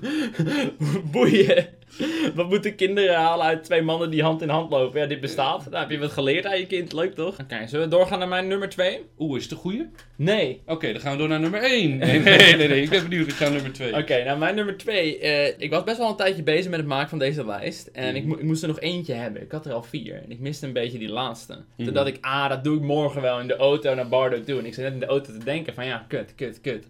[1.11, 1.67] boeien.
[2.35, 4.99] Wat moeten kinderen halen uit twee mannen die hand in hand lopen?
[5.01, 5.71] Ja, dit bestaat.
[5.71, 6.93] Daar heb je wat geleerd aan je kind.
[6.93, 7.39] Leuk toch?
[7.39, 9.01] Oké, zullen we doorgaan naar mijn nummer 2?
[9.19, 9.85] Oeh, is het een goeie?
[10.15, 10.61] Nee.
[10.65, 11.97] Oké, dan gaan we door naar nummer 1.
[11.97, 12.81] Nee, nee, nee, nee.
[12.81, 13.27] Ik ben benieuwd.
[13.27, 13.95] Ik ga naar nummer 2.
[13.95, 15.17] Oké, nou mijn nummer 2.
[15.57, 17.87] ik was best wel een tijdje bezig met het maken van deze lijst.
[17.87, 19.41] En ik, mo- ik moest er nog eentje hebben.
[19.41, 20.15] Ik had er al vier.
[20.23, 21.53] En ik miste een beetje die laatste.
[21.53, 21.93] Toen Mhm.
[21.93, 24.59] dacht ik, ah, dat doe ik morgen wel in de auto naar Bardo toe.
[24.59, 26.87] En ik zat net in de auto te denken van, ja, kut, kut, kut.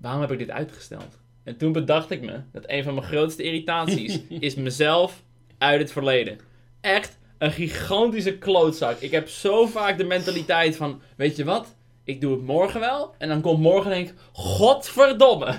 [0.00, 1.18] Waarom heb ik dit uitgesteld?
[1.44, 5.22] En toen bedacht ik me dat een van mijn grootste irritaties is mezelf
[5.58, 6.38] uit het verleden.
[6.80, 9.00] Echt een gigantische klootzak.
[9.00, 11.74] Ik heb zo vaak de mentaliteit van, weet je wat?
[12.04, 13.14] Ik doe het morgen wel.
[13.18, 15.54] En dan komt morgen en denk ik, godverdomme.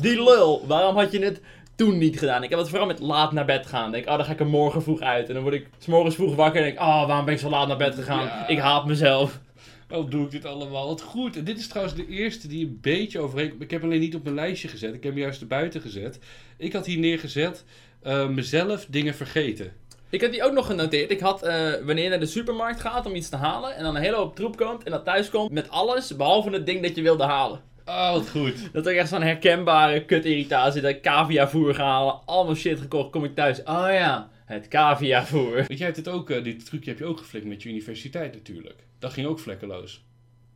[0.00, 1.40] Die lul, waarom had je het
[1.76, 2.42] toen niet gedaan?
[2.42, 3.90] Ik heb het vooral met laat naar bed gaan.
[3.90, 5.28] Denk, oh, dan ga ik er morgen vroeg uit.
[5.28, 7.48] En dan word ik 's morgens vroeg wakker en denk, oh, waarom ben ik zo
[7.48, 8.24] laat naar bed gegaan?
[8.24, 8.48] Ja.
[8.48, 9.40] Ik haat mezelf.
[9.88, 10.86] Waarom doe ik dit allemaal?
[10.86, 11.36] Wat goed.
[11.36, 13.62] En dit is trouwens de eerste die een beetje overeenkomt.
[13.62, 14.94] Ik heb hem alleen niet op mijn lijstje gezet.
[14.94, 16.18] Ik heb hem juist erbuiten gezet.
[16.56, 17.64] Ik had hier neergezet
[18.02, 19.72] eh, mezelf dingen vergeten.
[20.10, 21.10] Ik heb die ook nog genoteerd.
[21.10, 23.96] Ik had, eh, wanneer je naar de supermarkt gaat om iets te halen en dan
[23.96, 26.96] een hele hoop troep komt en dat thuis komt met alles behalve het ding dat
[26.96, 27.60] je wilde halen.
[27.84, 28.54] Oh, wat goed.
[28.72, 30.80] Dat is echt zo'n herkenbare kut-irritatie.
[30.80, 33.58] Dat ik caviavoer ga halen, allemaal shit gekocht, kom ik thuis.
[33.58, 35.54] Oh ja, het caviavoer.
[35.54, 38.34] Weet jij hebt het ook, eh, dit trucje heb je ook geflikt met je universiteit
[38.34, 38.84] natuurlijk.
[38.98, 40.06] Dat ging ook vlekkeloos.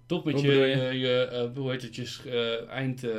[0.07, 0.77] Toch met Hoe je, je?
[0.77, 3.05] je, je, eh, hoe heet het, je eh, eind...
[3.05, 3.11] eh,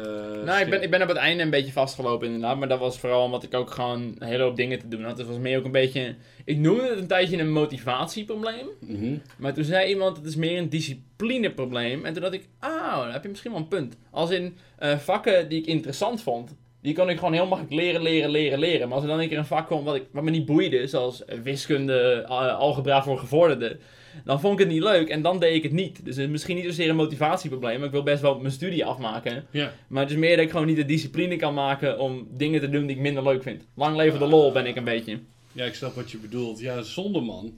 [0.46, 2.58] Nou, ik ben, ik ben op het einde een beetje vastgelopen inderdaad.
[2.58, 5.18] Maar dat was vooral omdat ik ook gewoon een hele hoop dingen te doen had.
[5.18, 6.16] Het was meer ook een beetje...
[6.46, 8.68] Ik noemde het een tijdje een motivatieprobleem.
[8.80, 9.16] Mhm.
[9.38, 12.06] Maar toen zei iemand, het is meer een disciplineprobleem.
[12.06, 13.98] En toen dacht ik, ah, dan heb je misschien wel een punt.
[14.12, 18.02] Als in eh, vakken die ik interessant vond, die kon ik gewoon heel makkelijk leren,
[18.02, 18.88] leren, leren, leren.
[18.88, 20.88] Maar als er dan een keer een vak kwam wat, ik, wat me niet boeide,
[20.88, 23.80] zoals wiskunde, eh, algebra voor gevorderden,
[24.26, 26.06] dan vond ik het niet leuk en dan deed ik het niet.
[26.06, 28.86] Dus het is misschien niet zozeer een motivatieprobleem, maar ik wil best wel mijn studie
[28.86, 29.46] afmaken.
[29.52, 29.74] Ja.
[29.88, 32.70] Maar het is meer dat ik gewoon niet de discipline kan maken om dingen te
[32.70, 33.66] doen die ik minder leuk vind.
[33.76, 35.20] Lang leven de lol ben ik een beetje.
[35.52, 36.60] ja, ik snap wat je bedoelt.
[36.60, 37.54] Ja, zonde man.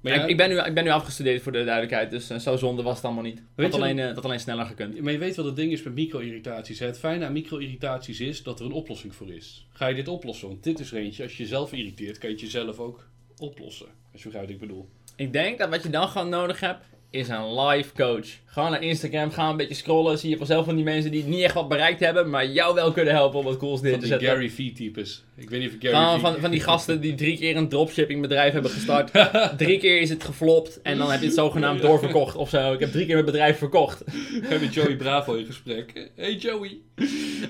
[0.00, 2.38] Maar, Ja, ik, ik, ben nu, ik ben nu afgestudeerd voor de duidelijkheid, dus eh,
[2.38, 3.42] zo zonde was het allemaal niet.
[3.54, 5.00] Dat alleen, eh, dat alleen sneller gekund.
[5.00, 6.78] maar je weet wat het ding is met micro-irritaties.
[6.78, 6.86] hè?
[6.86, 9.66] Het fijne aan micro-irritaties is dat er een oplossing voor is.
[9.72, 10.48] Ga je dit oplossen?
[10.48, 11.22] Want dit is er eentje.
[11.22, 13.86] Als je jezelf irriteert, kan je het jezelf ook oplossen.
[14.12, 14.88] Als je begrijpt wat ik bedoel.
[15.16, 18.26] Ik denk dat wat je dan gewoon nodig hebt, is een live coach.
[18.44, 20.18] Gewoon naar Instagram, ga een beetje scrollen.
[20.18, 22.92] Zie je vanzelf van die mensen die niet echt wat bereikt hebben, maar jou wel
[22.92, 24.36] kunnen helpen om wat cools neer Van te die zetten.
[24.36, 25.24] Gary V-types.
[25.36, 26.22] Ik weet niet of ik Gary Gewoon V...
[26.22, 29.10] van, van die gasten die drie keer een dropshipping bedrijf hebben gestart.
[29.56, 32.72] drie keer is het geflopt en dan heb je het zogenaamd doorverkocht of zo.
[32.72, 34.04] Ik heb drie keer mijn bedrijf verkocht.
[34.40, 36.10] We hebben Joey Bravo in gesprek.
[36.16, 36.78] Hey Joey.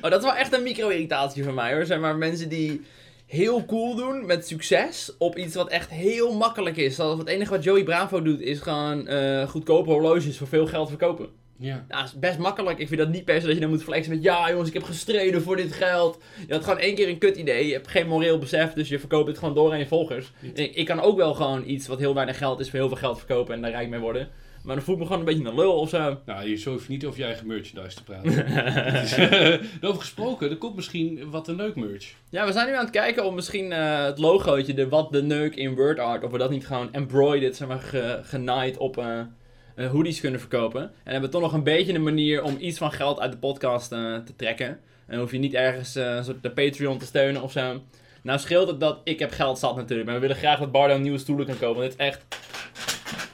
[0.01, 1.87] Oh, dat is wel echt een micro-irritatie van mij hoor.
[1.87, 2.81] Zeg maar mensen die
[3.29, 6.95] heel cool doen met succes op iets wat echt heel makkelijk is.
[6.95, 10.89] Zoals het enige wat Joey Bravo doet is gewoon eh, goedkope horloges voor veel geld
[10.89, 11.29] verkopen.
[11.59, 11.85] Ja.
[11.89, 12.79] Nou, dat is best makkelijk.
[12.79, 14.23] Ik vind dat niet per se dat je dan moet flexen met...
[14.23, 16.19] Ja, jongens, ik heb gestreden voor dit geld.
[16.47, 17.67] Je had gewoon één keer een kut idee.
[17.67, 20.33] Je hebt geen moreel besef, dus je verkoopt het gewoon door aan je volgers.
[20.55, 22.71] Ik, ik kan ook wel gewoon iets wat heel weinig geld is...
[22.71, 24.29] voor heel veel geld verkopen en daar rijk mee worden.
[24.69, 26.19] Maar dan voel ik me gewoon een beetje een lul of zo.
[26.25, 28.33] Nou, je zo hoef je niet over je eigen merchandise te praten.
[29.81, 32.15] Daarover gesproken, er komt misschien wat een leuk merch.
[32.31, 35.23] Ja, we zijn nu aan het kijken om misschien eh, het logootje, de wat de
[35.23, 36.25] neuk in word art...
[36.25, 38.99] of we dat niet gewoon embroidered, zeg maar, ge, genaaid op...
[38.99, 40.83] eh, hoodies kunnen verkopen.
[40.83, 43.39] En hebben we toch nog een beetje een manier om iets van geld uit de
[43.39, 44.79] podcast te trekken.
[45.07, 47.83] En hoef je niet ergens een soort de Patreon te steunen of zo.
[48.23, 50.07] Nou scheelt het dat ik heb geld zat natuurlijk.
[50.07, 51.81] Maar we willen graag dat Bardo nieuwe stoelen kan kopen.
[51.81, 52.25] Want dit is echt...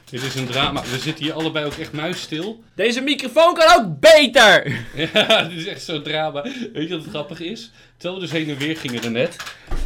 [0.09, 0.81] Dit is een drama.
[0.81, 2.63] We zitten hier allebei ook echt muisstil.
[2.75, 4.85] Deze microfoon kan ook beter!
[5.13, 6.41] Ja, dit is echt zo'n drama.
[6.73, 7.71] Weet je wat het grappig is?
[7.97, 9.37] Terwijl we dus heen en weer gingen er net,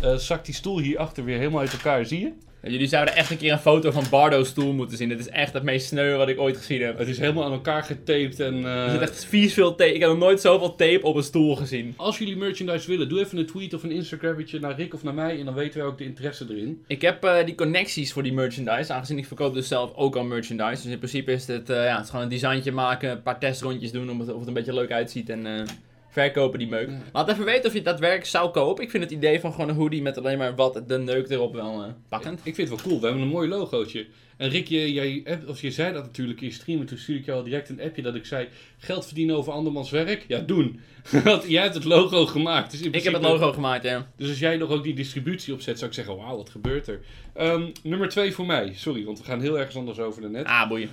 [0.01, 2.31] eh, zakt die stoel hierachter weer helemaal uit elkaar, zie je?
[2.63, 5.09] Jullie zouden echt een keer een foto van Bardo's stoel moeten zien.
[5.09, 6.97] Dit is echt het meest sneu wat ik ooit gezien heb.
[6.97, 8.65] Het is helemaal aan elkaar getaped en...
[8.65, 9.93] eh, Er zit echt vies veel tape.
[9.93, 11.93] Ik heb nog nooit zoveel tape op een stoel gezien.
[11.97, 15.13] Als jullie merchandise willen, doe even een tweet of een Instagrammetje naar Rick of naar
[15.13, 16.83] mij en dan weten wij ook de interesse erin.
[16.87, 20.23] Ik heb eh, die connecties voor die merchandise, aangezien ik verkoop dus zelf ook al
[20.23, 20.81] merchandise.
[20.83, 23.39] Dus in principe is het, eh, ja, het is gewoon een designtje maken, een paar
[23.39, 25.61] testrondjes doen om het, of het een beetje leuk uitziet en eh,
[26.09, 26.89] verkopen die meuk.
[27.13, 28.83] Laat even weten of je het daadwerkelijk zou kopen.
[28.83, 31.53] Ik vind het idee van gewoon een hoodie met alleen maar wat de neuk erop
[31.53, 32.39] wel eh, pakkend.
[32.43, 34.05] Ik vind het wel cool, we hebben een mooi logootje.
[34.37, 36.97] En Rick, je, jij, hebt- of je zei dat natuurlijk in je stream en toen
[36.97, 38.47] stuurde ik jou al direct een appje dat ik zei,
[38.77, 40.25] geld verdienen over andermans werk?
[40.27, 40.79] Ja, doen.
[41.23, 42.71] Want jij hebt het logo gemaakt.
[42.71, 44.07] Dus in Ik heb het logo gemaakt, ja.
[44.15, 46.99] Dus als jij nog ook die distributie opzet, zou ik zeggen, wauw, wat gebeurt er?
[47.33, 50.45] Ehm, nummer twee voor mij, sorry, want we gaan heel ergens anders over dan net.
[50.45, 50.89] Ah, boeien.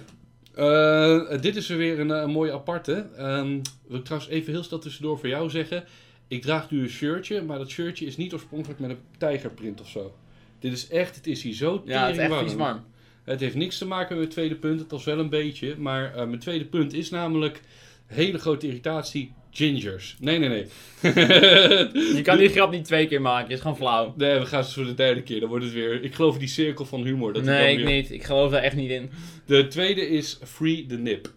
[0.56, 3.06] Eh, dit is er weer een, eh, een mooie aparte.
[3.16, 5.84] Ehm, wil ik trouwens even heel snel tussendoor voor jou zeggen.
[6.28, 9.88] Ik draag nu een shirtje, maar dat shirtje is niet oorspronkelijk met een tijgerprint of
[9.88, 10.14] zo.
[10.58, 12.84] Dit is echt, het is hier zo Ja, het is echt vies warm.
[13.24, 15.74] Het heeft niks te maken met mijn tweede punt, het was wel een beetje.
[15.78, 17.62] Maar eh, mijn tweede punt is namelijk
[18.06, 20.16] hele grote irritatie, gingers.
[20.20, 20.66] Nee, nee, nee.
[22.16, 24.14] Je kan die grap niet twee keer maken, het is gewoon flauw.
[24.16, 25.40] Nee, we gaan voor de derde keer.
[25.40, 26.02] Dan wordt het weer.
[26.02, 27.32] Ik geloof in die cirkel van humor.
[27.32, 28.10] Dat nee, ik weer- niet.
[28.10, 29.10] Ik geloof daar echt niet in.
[29.46, 31.28] De tweede is free the nip.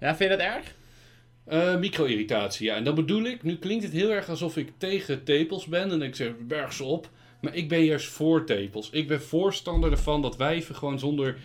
[0.00, 0.74] Ja, vind je dat erg?
[1.46, 2.74] Eh, micro-irritatie, ja.
[2.74, 3.42] En dat bedoel ik.
[3.42, 5.90] Nu klinkt het heel erg alsof ik tegen tepels ben.
[5.90, 7.08] En ik zeg, berg ze op.
[7.40, 8.90] Maar ik ben juist voor tepels.
[8.90, 11.36] Ik ben voorstander ervan dat wijven gewoon zonder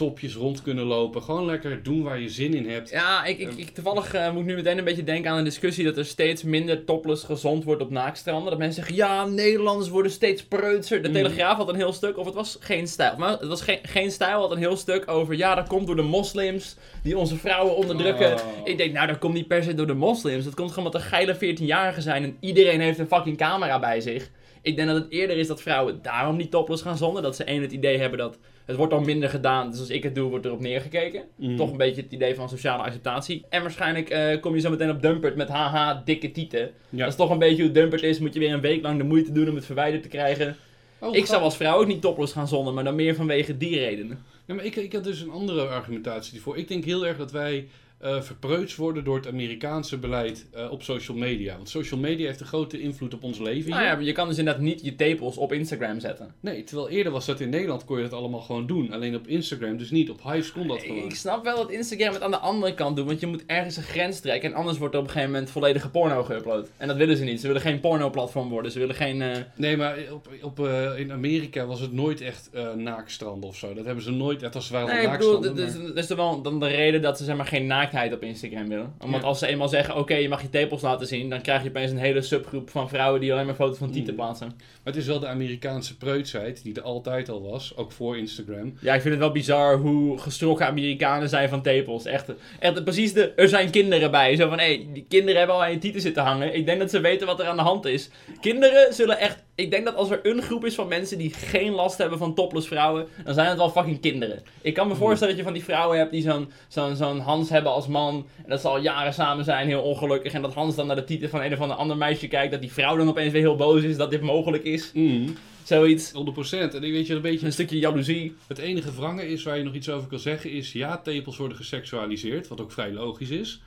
[0.00, 1.22] topjes rond kunnen lopen.
[1.22, 2.90] Gewoon lekker doen waar je zin in hebt.
[2.90, 5.44] Ja, ik, ik, ik toevallig eh, moet ik nu meteen een beetje denken aan een
[5.44, 8.50] discussie dat er steeds minder topless gezond wordt op naakstranden.
[8.50, 11.02] Dat mensen zeggen, ja, Nederlanders worden steeds preutser.
[11.02, 11.14] De Mm.
[11.14, 13.14] Telegraaf had een heel stuk, of het was geen stijl.
[13.16, 15.96] Maar het was geen, geen stijl, had een heel stuk over, ja, dat komt door
[15.96, 18.32] de moslims die onze vrouwen onderdrukken.
[18.32, 18.40] Oh.
[18.64, 20.44] Ik denk, nou, dat komt niet per se door de moslims.
[20.44, 24.00] Dat komt gewoon omdat er geile 14-jarigen zijn en iedereen heeft een fucking camera bij
[24.00, 24.30] zich.
[24.62, 27.22] Ik denk dat het eerder is dat vrouwen daarom niet topless gaan zonnen.
[27.22, 29.70] Dat ze één het idee hebben dat het wordt al minder gedaan.
[29.70, 31.22] Dus als ik het doe, wordt erop neergekeken.
[31.36, 31.56] Mm.
[31.56, 33.44] Toch een beetje het idee van sociale acceptatie.
[33.48, 36.70] En waarschijnlijk eh, kom je zo meteen op Dumpert met haha, dikke tieten.
[36.88, 36.98] Ja.
[36.98, 38.18] Dat is toch een beetje hoe Dumpert is.
[38.18, 40.56] Moet je weer een week lang de moeite doen om het verwijderd te krijgen.
[40.98, 43.78] Oh, ik zou als vrouw ook niet topless gaan zonnen, maar dan meer vanwege die
[43.78, 44.24] redenen.
[44.46, 46.56] Ja, maar ik, ik had dus een andere argumentatie hiervoor.
[46.56, 47.68] Ik denk heel erg dat wij
[48.02, 51.56] verpreutst worden door het Amerikaanse beleid eh, op social media.
[51.56, 53.70] Want social media heeft een grote invloed op ons leven.
[53.70, 56.34] Nou ja, maar je kan dus inderdaad niet je tepels op Instagram zetten.
[56.40, 58.92] Nee, terwijl eerder was dat in Nederland kon je dat allemaal gewoon doen.
[58.92, 60.10] Alleen op Instagram dus niet.
[60.10, 61.04] Op Hives kon dat gewoon.
[61.04, 63.76] ik snap wel dat Instagram het aan de andere kant doet, want je moet ergens
[63.76, 64.50] een grens trekken.
[64.50, 66.68] En anders wordt er op een gegeven moment volledige porno geüpload.
[66.76, 67.40] En dat willen ze niet.
[67.40, 68.72] Ze willen geen porno-platform worden.
[68.72, 69.22] Ze willen geen...
[69.22, 70.58] eh, Nee, maar op, op,
[70.96, 73.74] in Amerika was het nooit echt naakstranden of zo.
[73.74, 76.42] Dat hebben ze nooit echt als ze waren Nee, ik bedoel, dat is, dat wel
[76.42, 78.94] dan de reden dat ze zeg maar, geen naaktheid op Instagram willen.
[79.04, 79.26] Omdat Ja.
[79.26, 81.90] als ze eenmaal zeggen, oké, je mag je tepels laten zien, dan krijg je opeens
[81.90, 84.18] een hele subgroep van vrouwen die alleen maar foto's van tieten Mm.
[84.20, 84.46] plaatsen.
[84.56, 88.74] Maar het is wel de Amerikaanse preutsheid, die er altijd al was, ook voor Instagram.
[88.80, 92.04] Ja, ik vind het wel bizar hoe gestrokken Amerikanen zijn van tepels.
[92.04, 94.36] Echt, echt precies de, er zijn kinderen bij.
[94.36, 96.54] Zo van, hé, die kinderen hebben al aan je tieten zitten hangen.
[96.54, 98.10] Ik denk dat ze weten wat er aan de hand is.
[98.40, 101.72] Kinderen zullen echt, ik denk dat als er een groep is van mensen die geen
[101.72, 104.42] last hebben van topless vrouwen, dan zijn het wel fucking kinderen.
[104.60, 107.48] Ik kan me voorstellen dat je van die vrouwen hebt die zo'n zo'n zo'n Hans
[107.48, 108.26] hebben als man.
[108.36, 110.32] En dat ze al jaren samen zijn, heel ongelukkig.
[110.32, 112.52] En dat Hans dan naar de tieten van een of ander ander meisje kijkt.
[112.52, 114.90] Dat die vrouw dan opeens weer heel boos is dat dit mogelijk is.
[114.94, 116.12] Mm, Zoiets.
[116.12, 116.74] 100%.
[116.74, 118.36] En ik weet je, een beetje Een stukje jaloezie.
[118.46, 120.72] Het enige wrange is waar je nog iets over kan zeggen is...
[120.72, 123.60] ja, tepels worden geseksualiseerd, wat ook vrij logisch is.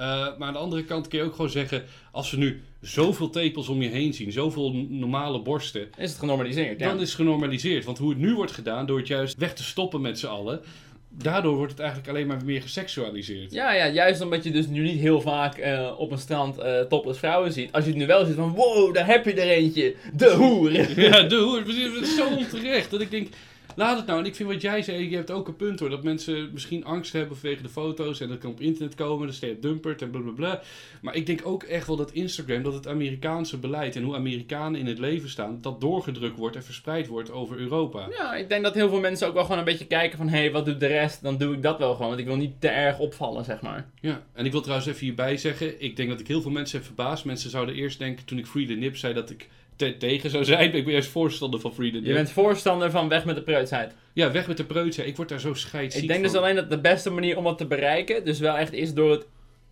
[0.00, 0.06] Eh,
[0.38, 1.84] maar aan de andere kant kun je ook gewoon zeggen...
[2.10, 5.88] als we nu zoveel tepels om je heen zien, zoveel normale borsten...
[5.96, 6.88] Is het genormaliseerd, ja.
[6.88, 7.84] dan is het genormaliseerd.
[7.84, 10.60] Want hoe het nu wordt gedaan, door het juist weg te stoppen met z'n allen...
[11.08, 13.52] daardoor wordt het eigenlijk alleen maar meer geseksualiseerd.
[13.52, 16.80] Ja, ja, juist omdat je dus nu niet heel vaak eh, op een strand eh
[16.80, 17.72] topless vrouwen ziet.
[17.72, 19.94] Als je het nu wel ziet van, wow, daar heb je er eentje.
[20.14, 20.72] De hoer.
[21.00, 21.58] Ja, doe.
[21.58, 22.90] Het is zo onterecht.
[22.90, 23.28] Dat ik denk,
[23.76, 24.18] laat het nou.
[24.18, 25.90] En ik vind wat jij zei, je hebt ook een punt hoor.
[25.90, 28.20] Dat mensen misschien angst hebben vanwege de foto's.
[28.20, 29.26] En dat kan op internet komen.
[29.26, 30.62] Dan staat dumpert en blablabla.
[31.02, 33.96] Maar ik denk ook echt wel dat Instagram, dat het Amerikaanse beleid.
[33.96, 35.58] En hoe Amerikanen in het leven staan.
[35.60, 38.08] Dat doorgedrukt wordt en verspreid wordt over Europa.
[38.10, 40.38] Ja, ik denk dat heel veel mensen ook wel gewoon een beetje kijken van, hé,
[40.38, 41.22] hey, wat doet de rest?
[41.22, 43.90] Dan doe ik dat wel gewoon, want ik wil niet te erg opvallen, zeg maar.
[44.00, 45.82] Ja, en ik wil trouwens even hierbij zeggen.
[45.82, 47.24] Ik denk dat ik heel veel mensen heb verbaasd.
[47.24, 49.48] Mensen zouden eerst denken toen ik Free the Nip zei dat ik
[49.80, 50.74] te- tegen zou zijn.
[50.74, 52.06] Ik ben juist voorstander van Free the Nip.
[52.06, 53.94] Je bent voorstander van weg met de preutsheid.
[54.12, 55.06] Ja, weg met de preutse.
[55.06, 56.28] Ik word daar zo scheidsziek Ik denk van.
[56.32, 59.10] dus alleen dat de beste manier om dat te bereiken, dus wel echt is door
[59.10, 59.26] het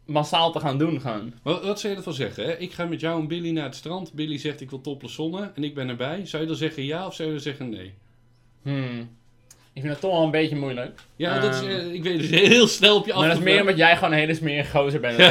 [0.07, 1.33] massaal te gaan doen gewoon.
[1.43, 2.45] Wat, wat zou je ervan zeggen?
[2.45, 2.57] Hè?
[2.57, 4.13] Ik ga met jou en Billy naar het strand.
[4.13, 6.27] Billy zegt ik wil topless zonne en ik ben erbij.
[6.27, 7.95] Zou je dan zeggen ja of zou je dan zeggen nee?
[8.63, 9.09] Hmm.
[9.79, 11.01] Ik vind het toch wel een beetje moeilijk.
[11.17, 11.71] Ja, dat is, Ehm.
[11.71, 13.95] eh, ik weet het heel snel op je af Maar dat is meer omdat jij
[13.97, 15.17] gewoon een hele smerige gozer bent.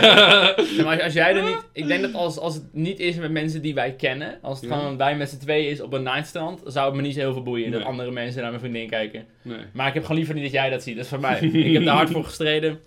[0.77, 1.65] Ja, maar als, als jij er niet...
[1.73, 4.69] Ik denk dat als, als het niet is met mensen die wij kennen, als het
[4.69, 4.75] Ja.
[4.77, 7.33] gewoon wij met z'n tweeën is op een nightstand, zou het me niet zo heel
[7.33, 9.25] veel boeien dat andere mensen naar mijn vriendin kijken.
[9.41, 9.57] Nee.
[9.73, 11.39] Maar ik heb gewoon liever niet dat jij dat ziet, dat is voor mij.
[11.67, 12.79] ik heb daar hard voor gestreden.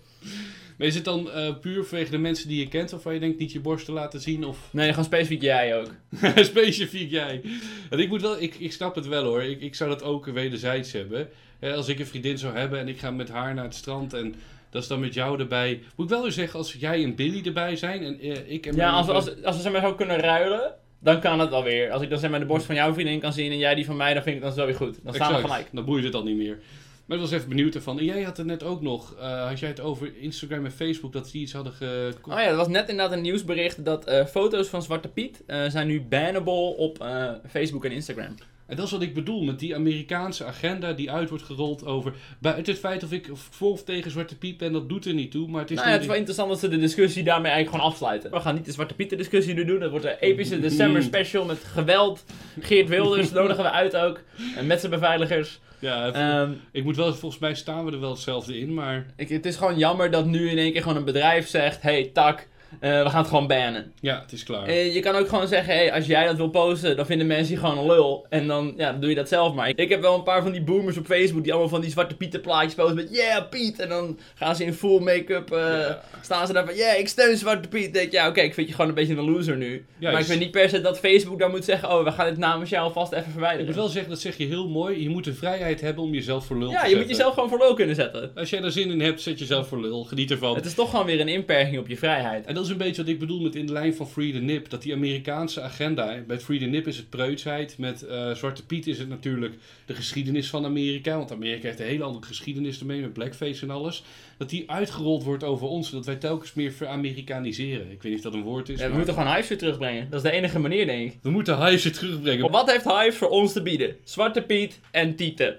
[0.77, 3.19] Maar is het dan eh, puur vanwege de mensen die je kent, of waar je
[3.19, 4.45] denkt niet je borst te laten zien?
[4.45, 5.87] Of Nee, gewoon specifiek jij ook.
[6.35, 7.41] specifiek jij?
[7.89, 9.43] Want ik moet wel, ik, ik snap het wel hoor.
[9.43, 11.29] Ik, ik zou dat ook wederzijds hebben.
[11.61, 14.35] Als ik een vriendin zou hebben en ik ga met haar naar het strand en
[14.69, 15.81] dat is dan met jou erbij.
[15.95, 18.75] Moet ik wel weer zeggen, als jij en Billy erbij zijn en eh, ik en
[18.75, 21.63] Ja, mijn- als, als, als we zeg maar zo kunnen ruilen, dan kan het wel
[21.63, 21.91] weer.
[21.91, 23.85] Als ik dan zeg maar de borst van jouw vriendin kan zien en jij die
[23.85, 24.99] van mij, dan vind ik het dan zo weer goed.
[25.03, 25.67] Dan staan we gelijk.
[25.71, 26.59] Dan boeit het al niet meer.
[27.05, 27.99] Maar ik was even benieuwd ervan.
[27.99, 31.13] En jij had het net ook nog, eh, had jij het over Instagram en Facebook,
[31.13, 32.13] dat die iets hadden ge...
[32.21, 35.87] Oh ja, er was net inderdaad een nieuwsbericht dat eh, foto's van Zwarte Piet zijn
[35.87, 37.05] nu bannable op
[37.49, 38.35] Facebook en Instagram.
[38.71, 42.13] En dat is wat ik bedoel met die Amerikaanse agenda die uit wordt gerold over...
[42.39, 45.31] Buiten het feit of ik voor of tegen Zwarte Piet ben, dat doet er niet
[45.31, 45.47] toe.
[45.47, 47.75] Maar het is nou ja, het is wel interessant dat ze de discussie daarmee eigenlijk
[47.75, 48.31] gewoon afsluiten.
[48.31, 49.79] We gaan niet de Zwarte Pieten discussie nu doen.
[49.79, 52.25] Dat wordt een epische december special met geweld.
[52.59, 54.19] Geert Wilders nodigen we uit ook.
[54.55, 55.59] En met zijn beveiligers.
[55.79, 59.05] Ja, Ehm, ik moet wel, volgens mij staan we er wel hetzelfde in, maar...
[59.15, 61.81] ik, het is gewoon jammer dat nu in één keer gewoon een bedrijf zegt...
[61.81, 62.47] Hey, tak,
[62.79, 63.91] we gaan het gewoon bannen.
[63.99, 64.65] Ja, het is klaar.
[64.67, 67.53] Eh, je kan ook gewoon zeggen, hey, als jij dat wil posten, dan vinden mensen
[67.53, 68.25] je gewoon een lul.
[68.29, 69.71] En dan, ja, dan doe je dat zelf maar.
[69.75, 72.15] Ik heb wel een paar van die boomers op Facebook die allemaal van die zwarte
[72.15, 73.79] Pieten plaatjes posten met yeah, Piet.
[73.79, 76.01] En dan gaan ze in full make-up, eh, Ja.
[76.21, 77.93] staan ze daar van yeah, ik steun zwarte Piet.
[77.93, 79.85] denk ik, ja, oké, ik vind je gewoon een beetje een loser nu.
[79.99, 82.37] Maar ik vind niet per se dat Facebook dan moet zeggen, oh, we gaan dit
[82.37, 83.65] namens jou alvast even Ik verwijderen.
[83.65, 85.03] moet wel zeggen, dat zeg je heel mooi.
[85.03, 86.99] Je moet de vrijheid hebben om jezelf voor lul te ja, je zetten.
[87.07, 88.31] moet jezelf gewoon voor lul kunnen zetten.
[88.35, 90.03] Als jij daar zin in hebt, zet jezelf voor lul.
[90.03, 90.55] Geniet ervan.
[90.55, 92.45] Het is toch gewoon weer een inperking op je vrijheid.
[92.45, 94.37] En dat is een beetje wat ik bedoel met in de lijn van Free the
[94.37, 94.69] Nip.
[94.69, 97.77] Dat die Amerikaanse agenda, bij Free the Nip is het preutsheid.
[97.77, 99.55] Met eh, Zwarte Piet is het natuurlijk
[99.85, 101.17] de geschiedenis van Amerika.
[101.17, 104.03] Want Amerika heeft een hele andere geschiedenis ermee, met blackface en alles.
[104.37, 105.89] Dat die uitgerold wordt over ons.
[105.89, 107.91] Dat wij telkens meer veramerikaniseren.
[107.91, 108.75] Ik weet niet of dat een woord is.
[108.75, 110.09] Ja, we maar moeten gewoon Hives weer terugbrengen.
[110.09, 111.19] Dat is de enige manier, denk ik.
[111.21, 112.51] we moeten Hives weer terugbrengen.
[112.51, 113.95] Wat heeft Hives voor ons te bieden?
[114.03, 115.55] Zwarte Piet en Tieten.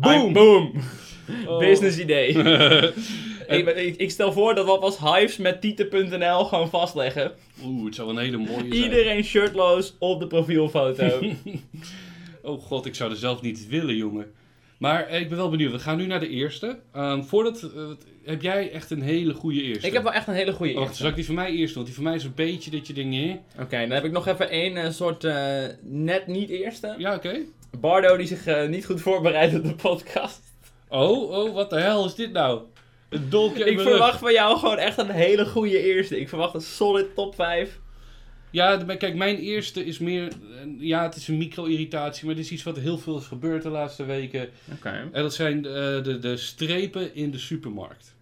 [0.00, 0.32] Boom!
[0.32, 0.72] Boom!
[1.46, 1.58] Oh.
[1.58, 2.28] Business idee.
[3.48, 7.32] ik, ik, ik stel voor dat we alvast Hives met Tieten.nl gewoon vastleggen.
[7.64, 8.72] Oeh, het zou een hele mooie zijn.
[8.72, 11.20] Iedereen shirtloos op de profielfoto.
[12.42, 14.26] Oh god, ik zou er zelf niet willen, jongen.
[14.78, 15.72] Maar eh, ik ben wel benieuwd.
[15.72, 16.78] We gaan nu naar de eerste.
[16.92, 17.82] Ehm, voordat, eh,
[18.24, 19.86] heb jij echt een hele goede eerste?
[19.86, 21.02] ik heb wel echt een hele goede Oh, wacht, eerste.
[21.02, 21.74] zal ik die van mij eerst doen?
[21.74, 23.40] Want die van mij is een beetje dat je denkt, nee.
[23.60, 26.94] Oké, dan heb ik nog even één eh, soort eh, net niet eerste.
[26.98, 27.38] Ja, oké.
[27.70, 30.40] Bardo die zich eh, niet goed voorbereidt op de podcast.
[30.88, 32.62] Oh, oh, wat de hel is dit nou?
[33.08, 34.20] Een dolkje Ik verwacht rug.
[34.20, 36.20] van jou gewoon echt een hele goede eerste.
[36.20, 37.78] Ik verwacht een solid top 5.
[38.50, 40.26] Ja, kijk, mijn eerste is meer...
[40.28, 43.62] eh, Ja, het is een micro-irritatie, maar dit is iets wat heel veel is gebeurd
[43.62, 44.48] de laatste weken.
[44.72, 45.08] Oké.
[45.12, 48.14] En dat zijn eh, de, de strepen in de supermarkt.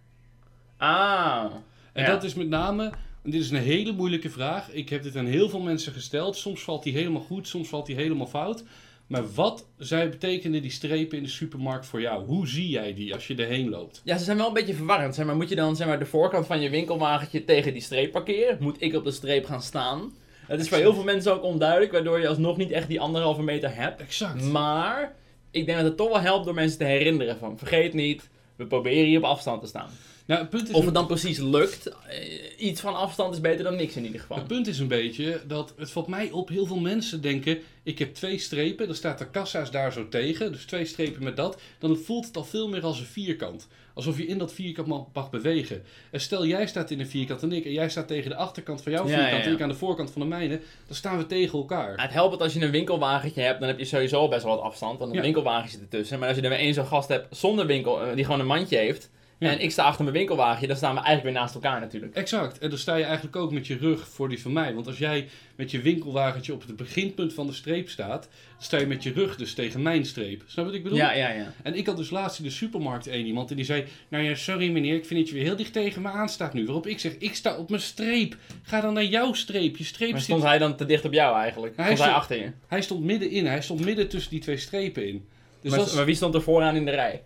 [0.77, 1.45] Ah.
[1.93, 2.09] En Ja.
[2.09, 2.83] dat is met name,
[3.23, 4.71] en dit is een hele moeilijke vraag.
[4.71, 6.35] Ik heb dit aan heel veel mensen gesteld.
[6.37, 8.63] Soms valt die helemaal goed, soms valt die helemaal fout.
[9.07, 12.25] Maar wat zij betekenen die strepen in de supermarkt voor jou?
[12.25, 14.01] Hoe zie jij die als je erheen loopt?
[14.03, 15.15] Ja, ze zijn wel een beetje verwarrend.
[15.15, 18.11] Zeg maar, moet je dan zeg maar, de voorkant van je winkelwagentje tegen die streep
[18.11, 18.57] parkeren?
[18.59, 20.13] Moet ik op de streep gaan staan?
[20.47, 23.41] Het is voor heel veel mensen ook onduidelijk, waardoor je alsnog niet echt die anderhalve
[23.41, 24.01] meter hebt.
[24.01, 24.43] Exact.
[24.43, 25.15] Maar
[25.51, 28.65] ik denk dat het toch wel helpt door mensen te herinneren van vergeet niet, we
[28.65, 29.89] proberen hier op afstand te staan.
[30.27, 33.63] Nou, het punt is Of het dan precies lukt, eh, iets van afstand is beter
[33.63, 34.37] dan niks in ieder geval.
[34.37, 37.99] Het punt is een beetje dat het valt mij op, heel veel mensen denken, ik
[37.99, 41.61] heb twee strepen, dan staat de kassa's daar zo tegen, dus twee strepen met dat,
[41.79, 43.67] dan voelt het al veel meer als een vierkant.
[43.93, 45.83] Alsof je in dat vierkant mag, bewegen.
[46.11, 48.81] En stel jij staat in een vierkant en ik, en jij staat tegen de achterkant
[48.81, 49.43] van jouw vierkant ja, ja.
[49.43, 52.01] en ik aan de voorkant van de mijne, dan staan we tegen elkaar.
[52.01, 54.63] Het helpt als je een winkelwagentje hebt, dan heb je sowieso al best wel wat
[54.63, 56.19] afstand, want een winkelwagentje zit ertussen.
[56.19, 58.45] Maar als je er weer één zo'n gast hebt zonder winkel, eh, die gewoon een
[58.45, 59.09] mandje heeft,
[59.39, 59.51] Ja.
[59.51, 62.15] en ik sta achter mijn winkelwagentje, dan staan we eigenlijk weer naast elkaar natuurlijk.
[62.15, 62.59] Exact.
[62.59, 64.73] En dan sta je eigenlijk ook met je rug voor die van mij.
[64.73, 68.77] Want als jij met je winkelwagentje op het beginpunt van de streep staat, dan sta
[68.77, 70.43] je met je rug dus tegen mijn streep.
[70.45, 70.97] Snap je wat ik bedoel?
[70.97, 71.53] Ja, ja, ja.
[71.63, 74.35] En ik had dus laatst in de supermarkt één iemand en die zei: Nou ja,
[74.35, 76.65] sorry meneer, ik vind dat je weer heel dicht tegen me aanstaat nu.
[76.65, 78.35] Waarop ik zeg: Ik sta op mijn streep.
[78.63, 79.77] Ga dan naar jouw streep.
[79.77, 80.29] Je streep Maar zit.
[80.29, 81.75] stond hij dan te dicht op jou eigenlijk?
[81.75, 82.51] Hij Stond hij achter je?
[82.67, 83.45] Hij stond middenin.
[83.45, 85.25] Hij stond midden tussen die twee strepen in.
[85.61, 87.23] Dus maar, maar wie stond er vooraan in de rij?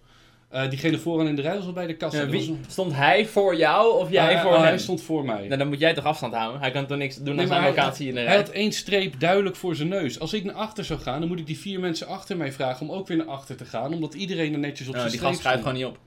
[0.52, 2.22] Eh, diegene vooraan in de rij was al bij de kassa.
[2.22, 4.62] Ja, wie, stond hij voor jou of jij Ah, voor hem?
[4.62, 5.46] Hij stond voor mij.
[5.48, 6.62] Nou, dan moet jij toch afstand houden?
[6.62, 8.38] Hij kan toch niks doen Nee, aan zijn hij- locatie in de Hij rij?
[8.38, 10.20] had één streep duidelijk voor zijn neus.
[10.20, 12.90] Als ik naar achter zou gaan, dan moet ik die vier mensen achter mij vragen
[12.90, 13.94] om ook weer naar achter te gaan.
[13.94, 15.98] Omdat iedereen er netjes op Nou, zijn die streep gast schuift gewoon niet op.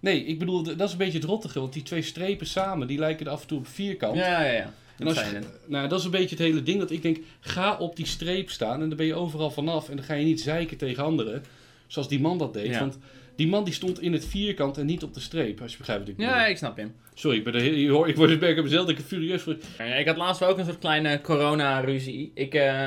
[0.00, 1.60] Nee, ik bedoel, dat is een beetje het rottige.
[1.60, 4.16] Want die twee strepen samen, die lijken er af en toe op vierkant.
[4.16, 4.72] Ja, ja, ja.
[4.98, 6.78] En Dat als je, nou, dat is een beetje het hele ding.
[6.78, 9.88] Dat ik denk, ga op die streep staan en dan ben je overal vanaf.
[9.88, 11.44] En dan ga je niet zeiken tegen anderen.
[11.86, 12.66] Zoals die man dat deed.
[12.66, 12.78] Ja.
[12.78, 12.98] Want
[13.36, 16.02] Die man die stond in het vierkant en niet op de streep, als je begrijpt
[16.02, 16.32] wat ik bedoel.
[16.32, 16.94] Ja, ik snap hem.
[17.14, 19.64] Sorry, ik, ben er, hoort- ik word ik mezelf dat ik furieus word.
[19.98, 22.30] Ik had laatst wel ook een soort kleine corona-ruzie.
[22.34, 22.84] Ik, eh,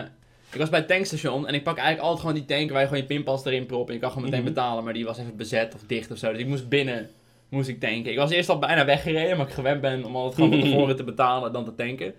[0.51, 2.87] ik was bij het tankstation en ik pak eigenlijk altijd gewoon die tank waar je
[2.87, 4.49] gewoon je pinpas erin propt en je kan gewoon meteen Mhm.
[4.53, 6.31] betalen, maar die was even bezet of dicht of zo.
[6.31, 7.09] Dus ik moest binnen,
[7.49, 8.11] moest ik tanken.
[8.11, 10.95] Ik was eerst al bijna weggereden, maar ik gewend ben om altijd gewoon van tevoren
[10.95, 12.13] te betalen dan te tanken.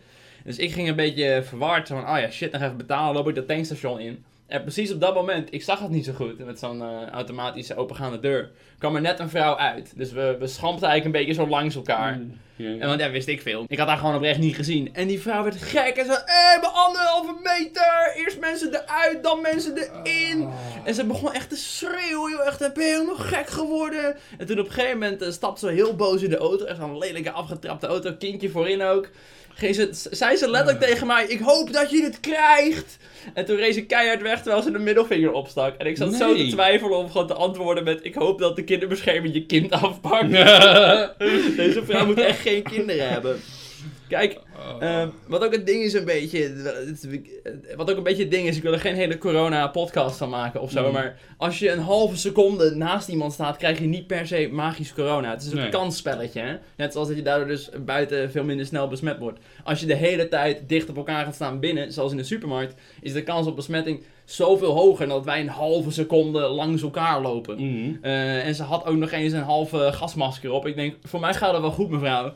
[0.44, 3.28] Dus ik ging een beetje verward, zo van, oh ja, shit, nog even betalen, loop
[3.28, 4.24] ik dat tankstation in.
[4.51, 7.76] En precies op dat moment, ik zag het niet zo goed, met zo'n eh, automatische
[7.76, 9.92] opengaande deur, kwam er net een vrouw uit.
[9.96, 12.18] Dus we, we schampten eigenlijk een beetje zo langs elkaar.
[12.18, 12.78] Mm, ja.
[12.78, 13.64] En want ja, wist ik veel.
[13.68, 14.94] Ik had haar gewoon oprecht niet gezien.
[14.94, 18.12] En die vrouw werd gek en zo, hé, mijn anderhalve meter.
[18.16, 20.48] Eerst mensen eruit, dan mensen erin.
[20.84, 22.46] En ze begon echt te schreeuwen, joh.
[22.46, 24.16] Echt, ben je helemaal gek geworden?
[24.38, 26.64] En toen op een gegeven moment eh, stapte ze heel boos in de auto.
[26.64, 29.08] Echt een lelijke afgetrapte auto, kindje voorin ook.
[29.54, 32.96] Ging ze, zei ze letterlijk tegen mij, ik hoop dat je het krijgt.
[33.34, 35.76] En toen reed ze keihard weg terwijl ze de middelvinger opstak.
[35.76, 38.64] En ik zat zo te twijfelen om gewoon te antwoorden met, ik hoop dat de
[38.64, 40.30] kinderbescherming je kind afpakt.
[41.56, 43.40] Deze vrouw moet echt geen kinderen hebben.
[44.09, 44.38] Kijk,
[44.80, 46.38] ehm, wat ook het ding is een beetje.
[46.42, 47.06] het-
[47.76, 50.61] Wat ook een beetje het ding is, ik wil er geen hele corona-podcast van maken
[50.61, 50.86] of zo.
[50.86, 50.92] Mm.
[50.92, 54.92] Maar als je een halve seconde naast iemand staat, krijg je niet per se magisch
[54.94, 55.30] corona.
[55.30, 56.56] Het is een kansspelletje, hè?
[56.76, 59.38] Net zoals dat je daardoor dus buiten veel minder snel besmet wordt.
[59.64, 62.74] Als je de hele tijd dicht op elkaar gaat staan binnen, zoals in de supermarkt,
[63.00, 67.20] is de kans op besmetting zoveel hoger dan dat wij een halve seconde langs elkaar
[67.22, 67.54] lopen.
[67.56, 67.96] Mhm.
[68.02, 70.66] Eh, en ze had ook nog eens een halve gasmasker op.
[70.66, 72.32] Ik denk, voor mij gaat het wel goed, mevrouw.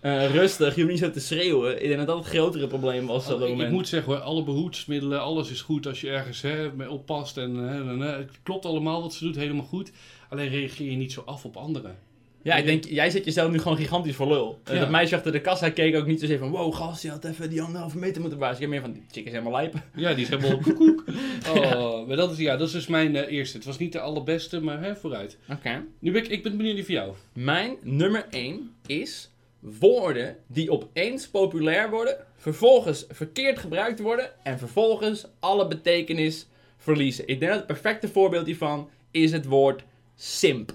[0.00, 1.82] Eh, rustig, je hoeft niet zo te schreeuwen.
[1.82, 3.68] Ik denk dat dat het grotere probleem was op dat ik, moment.
[3.68, 7.36] ik moet zeggen hoor, alle behoedsmiddelen, alles is goed als je ergens hè, mee oppast.
[7.36, 9.92] En, hè, het klopt allemaal wat ze doet, helemaal goed.
[10.28, 11.96] Alleen reageer je niet zo af op anderen.
[12.42, 14.60] Ja, ik denk, jij zet jezelf nu gewoon gigantisch voor lul.
[14.64, 14.80] Eh.
[14.80, 16.50] Dat meisje achter de kassa keek ook niet zozeer van...
[16.50, 18.54] Wow, gast, je had even die anderhalve meter moeten bazen.
[18.54, 19.74] Ik heb meer van, die chick is helemaal lijp.
[19.94, 21.04] Ja, die is helemaal koekoek.
[21.56, 23.56] Oh, maar dat is, ja, dat is dus mijn eh, eerste.
[23.56, 25.38] Het was niet de allerbeste, maar hè, vooruit.
[25.50, 25.84] Oké.
[25.98, 27.12] Nu ben ik, ik ben benieuwd voor jou.
[27.32, 29.30] Mijn nummer 1 is
[29.60, 36.46] woorden die opeens populair worden, vervolgens verkeerd gebruikt worden en vervolgens alle betekenis
[36.76, 37.28] verliezen.
[37.28, 39.84] Ik denk dat het perfecte voorbeeld hiervan is het woord
[40.14, 40.72] simp.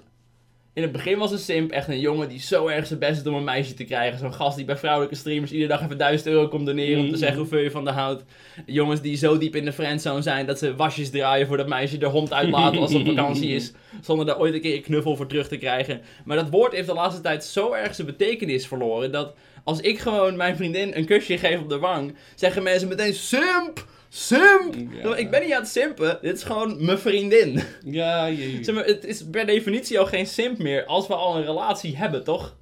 [0.76, 3.34] In het begin was een simp echt een jongen die zo erg zijn best doet
[3.34, 4.20] om een meisje te krijgen.
[4.20, 7.10] Zo'n gast die bij vrouwelijke streamers iedere dag even 1000 euro komt doneren om te
[7.12, 7.20] Mhm.
[7.20, 8.24] zeggen hoeveel je van de houdt.
[8.66, 11.98] Jongens die zo diep in de friendzone zijn dat ze wasjes draaien voor dat meisje
[11.98, 13.72] de hond uitlaten als ze op vakantie is.
[14.02, 16.02] Zonder daar ooit een keer een knuffel voor terug te krijgen.
[16.26, 20.00] Maar dat woord heeft de laatste tijd zo erg zijn betekenis verloren dat als ik
[20.00, 23.86] gewoon mijn vriendin een kusje geef op de wang, zeggen mensen meteen simp!
[24.16, 24.76] Simp!
[25.04, 25.16] Ja.
[25.16, 27.62] Ik ben niet aan het simpen, dit is gewoon mijn vriendin.
[27.86, 31.36] Ja, je, Zeg maar, het is per definitie al geen simp meer als we al
[31.38, 32.56] een relatie hebben, toch?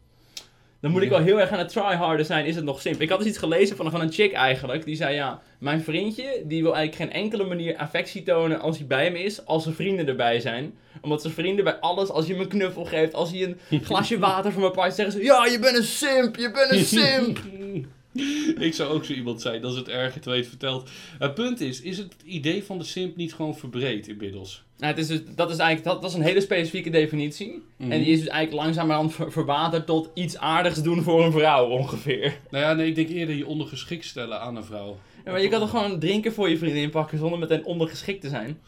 [0.82, 3.02] Dan moet ik wel heel erg aan het tryharden zijn, is het nog simp.
[3.02, 6.44] Ik had dus iets gelezen van, van een chick eigenlijk, die zei ja, mijn vriendje,
[6.46, 9.76] die wil eigenlijk geen enkele manier affectie tonen als hij bij me is, als zijn
[9.76, 10.78] vrienden erbij zijn.
[11.02, 14.20] Omdat zijn vrienden bij alles, als je hem een knuffel geeft, als hij een glasje
[14.20, 17.40] water voor me pakt, zeggen ze, ja, je bent een simp, je bent een simp.
[18.68, 20.90] ik zou ook zo iemand zijn, dat is het erg, terwijl je het vertelt.
[21.20, 24.64] Het punt is, is het idee van de simp niet gewoon verbreed inmiddels?
[24.78, 27.64] Nou, het is dus, dat is eigenlijk, dat, dat is een hele specifieke definitie.
[27.78, 27.92] Mhm.
[27.92, 31.68] En die is dus eigenlijk langzamerhand ver- verwaterd tot iets aardigs doen voor een vrouw,
[31.68, 32.38] ongeveer.
[32.50, 35.00] Nou ja, nee, ik denk eerder je ondergeschikt stellen aan een vrouw.
[35.26, 38.30] Ja, maar je kan toch gewoon drinken voor je vriendin pakken zonder meteen ondergeschikt te
[38.30, 38.60] zijn?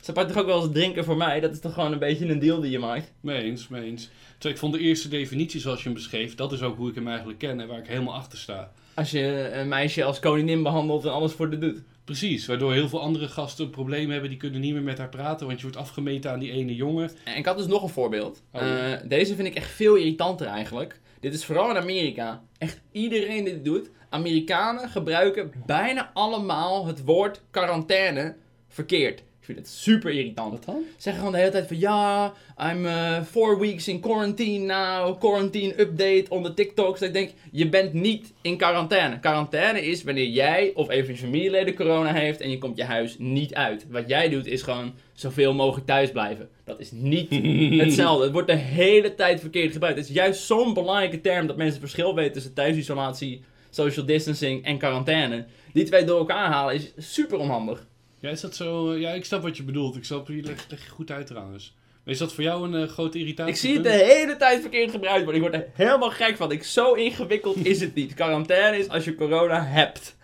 [0.00, 1.40] Ze pakt toch ook wel eens drinken voor mij?
[1.40, 3.12] Dat is toch gewoon een beetje een deal die je maakt?
[3.20, 4.08] Mee eens, mee eens.
[4.32, 6.94] Terwijl ik vond de eerste definitie zoals je hem beschreef, dat is ook hoe ik
[6.94, 8.72] hem eigenlijk ken en waar ik helemaal achter sta.
[8.94, 11.82] Als je een meisje als koningin behandelt en alles voor de doet.
[12.04, 15.08] Precies, waardoor heel veel andere gasten een probleem hebben, die kunnen niet meer met haar
[15.08, 17.10] praten, want je wordt afgemeten aan die ene jongen.
[17.24, 18.42] En ik had dus nog een voorbeeld.
[18.52, 18.62] Oh.
[18.62, 21.00] Eh, deze vind ik echt veel irritanter eigenlijk.
[21.20, 22.42] Dit is vooral in Amerika.
[22.58, 23.90] Echt iedereen die dit doet.
[24.08, 28.36] Amerikanen gebruiken bijna allemaal het woord quarantaine
[28.68, 29.22] verkeerd.
[29.54, 30.52] Vind het super irritant.
[30.52, 30.84] Wat dan?
[30.96, 35.80] zeggen gewoon de hele tijd van ja, I'm eh, four weeks in quarantine now, quarantine
[35.80, 37.00] update on the TikToks.
[37.00, 39.18] Dat ik denk, je bent niet in quarantaine.
[39.18, 42.84] Quarantaine is wanneer jij of een van je familieleden corona heeft en je komt je
[42.84, 43.86] huis niet uit.
[43.90, 46.48] Wat jij doet is gewoon zoveel mogelijk thuis blijven.
[46.64, 47.30] Dat is niet
[47.84, 48.24] hetzelfde.
[48.24, 49.98] Het wordt de hele tijd verkeerd gebruikt.
[49.98, 54.64] Het is juist zo'n belangrijke term dat mensen het verschil weten tussen thuisisolatie, social distancing
[54.64, 55.44] en quarantaine.
[55.72, 57.88] Die twee door elkaar halen is super onhandig.
[58.20, 58.92] Ja, is dat zo?
[58.92, 59.96] eh, Ja, ik snap wat je bedoelt.
[59.96, 61.74] Ik snap, je legt leg je goed uit trouwens.
[62.04, 63.52] Maar is dat voor jou een eh, grote irritatie?
[63.52, 65.42] Ik zie het de hele tijd verkeerd gebruikt worden.
[65.42, 66.52] Ik word er helemaal gek van.
[66.52, 68.14] Ik, zo ingewikkeld is het niet.
[68.14, 70.16] Quarantaine is als je corona hebt.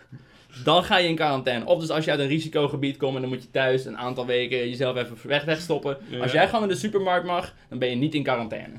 [0.63, 1.65] Dan ga je in quarantaine.
[1.65, 4.25] Of dus als je uit een risicogebied komt en dan moet je thuis een aantal
[4.25, 5.97] weken jezelf even weg wegstoppen.
[6.09, 6.19] Ja.
[6.21, 8.73] Als jij gewoon in de supermarkt mag, dan ben je niet in quarantaine.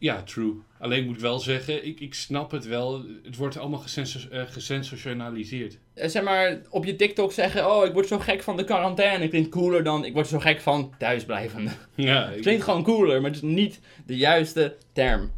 [0.00, 0.54] Ja, true.
[0.78, 3.04] Alleen moet ik wel zeggen, ik, ik snap het wel.
[3.24, 3.82] Het wordt allemaal
[4.30, 5.78] eh, gesensationaliseerd.
[5.94, 9.28] Eh, zeg maar, op je TikTok zeggen, oh, ik word zo gek van de quarantaine.
[9.28, 11.70] Klinkt cooler dan, ik word zo gek van thuisblijvende.
[11.94, 15.30] Ja, ik- Klinkt gewoon cooler, maar het is niet de juiste term.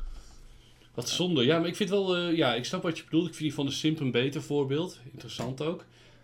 [0.94, 1.44] wat zonde.
[1.44, 3.26] Ja, maar ik vind wel, eh, ja, ik snap wat je bedoelt.
[3.28, 5.00] Ik vind die van de Simp een beter voorbeeld.
[5.12, 5.76] Interessant ook.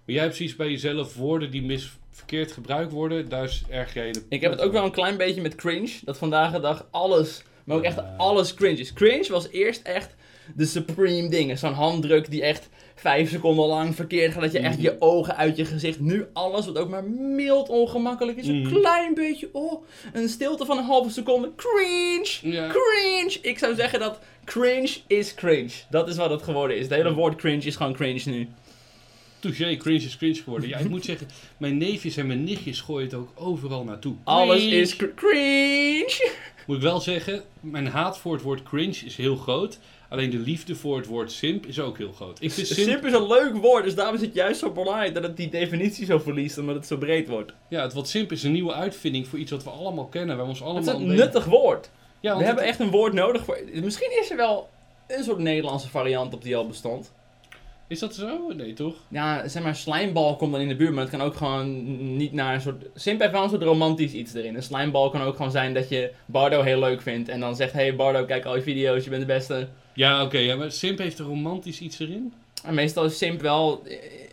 [0.05, 3.29] Maar jij hebt precies bij jezelf woorden die mis verkeerd gebruikt worden.
[3.29, 5.91] Daar is erg jij de- Ik heb het ook wel een klein beetje met cringe.
[6.05, 8.93] Dat vandaag de dag alles, maar ook echt alles cringe is.
[8.93, 10.15] Cringe was eerst echt
[10.55, 11.59] de supreme dingen.
[11.59, 14.43] Zo'n handdruk die echt vijf seconden lang verkeerd gaat.
[14.43, 14.83] Dat je echt Mhm.
[14.83, 16.01] je ogen uit je gezicht.
[16.01, 18.47] Nu alles wat ook maar mild ongemakkelijk is.
[18.47, 18.75] Een Mhm.
[18.75, 21.51] klein beetje, oh, een stilte van een halve seconde.
[21.57, 22.39] Cringe!
[22.43, 22.69] Ja.
[22.69, 23.39] Cringe!
[23.43, 25.71] Ik zou zeggen dat cringe is cringe.
[25.91, 26.83] Dat is wat het geworden is.
[26.83, 28.49] Het hele woord cringe is gewoon cringe nu.
[29.41, 30.69] Touché, cringe is cringe geworden.
[30.69, 34.15] Ja, ik moet zeggen, mijn neefjes en mijn nichtjes gooien het ook overal naartoe.
[34.25, 34.77] Alles Cringe.
[34.77, 36.31] is cr- cringe!
[36.69, 39.79] Moet ik wel zeggen, mijn haat voor het woord cringe is heel groot.
[40.09, 42.43] Alleen de liefde voor het woord simp is ook heel groot.
[42.43, 45.15] Ik vind simp, Simp is een leuk woord, dus daarom is het juist zo belangrijk
[45.15, 47.53] dat het die definitie zo verliest, omdat het zo breed wordt.
[47.69, 50.37] ja, het woord simp is een nieuwe uitvinding voor iets wat we allemaal kennen.
[50.37, 51.91] Waar we ons Het allemaal is een nuttig woord.
[52.21, 53.59] Ja, We hebben het- echt een woord nodig voor.
[53.73, 54.69] Misschien is er wel
[55.07, 57.13] een soort Nederlandse variant op die al bestond.
[57.89, 58.53] Is dat zo?
[58.57, 58.95] Nee, toch?
[59.09, 62.33] Ja, zeg maar, slijmbal komt dan in de buurt, maar het kan ook gewoon niet
[62.33, 62.85] naar een soort...
[62.95, 64.55] Simp heeft wel een soort romantisch iets erin.
[64.55, 67.73] Een slijmbal kan ook gewoon zijn dat je Bardo heel leuk vindt en dan zegt,
[67.73, 69.69] hey Bardo, kijk al je video's, je bent de beste.
[69.93, 70.39] Ja, oké.
[70.39, 72.33] ja, maar simp heeft er romantisch iets erin?
[72.65, 73.83] En meestal is Simp wel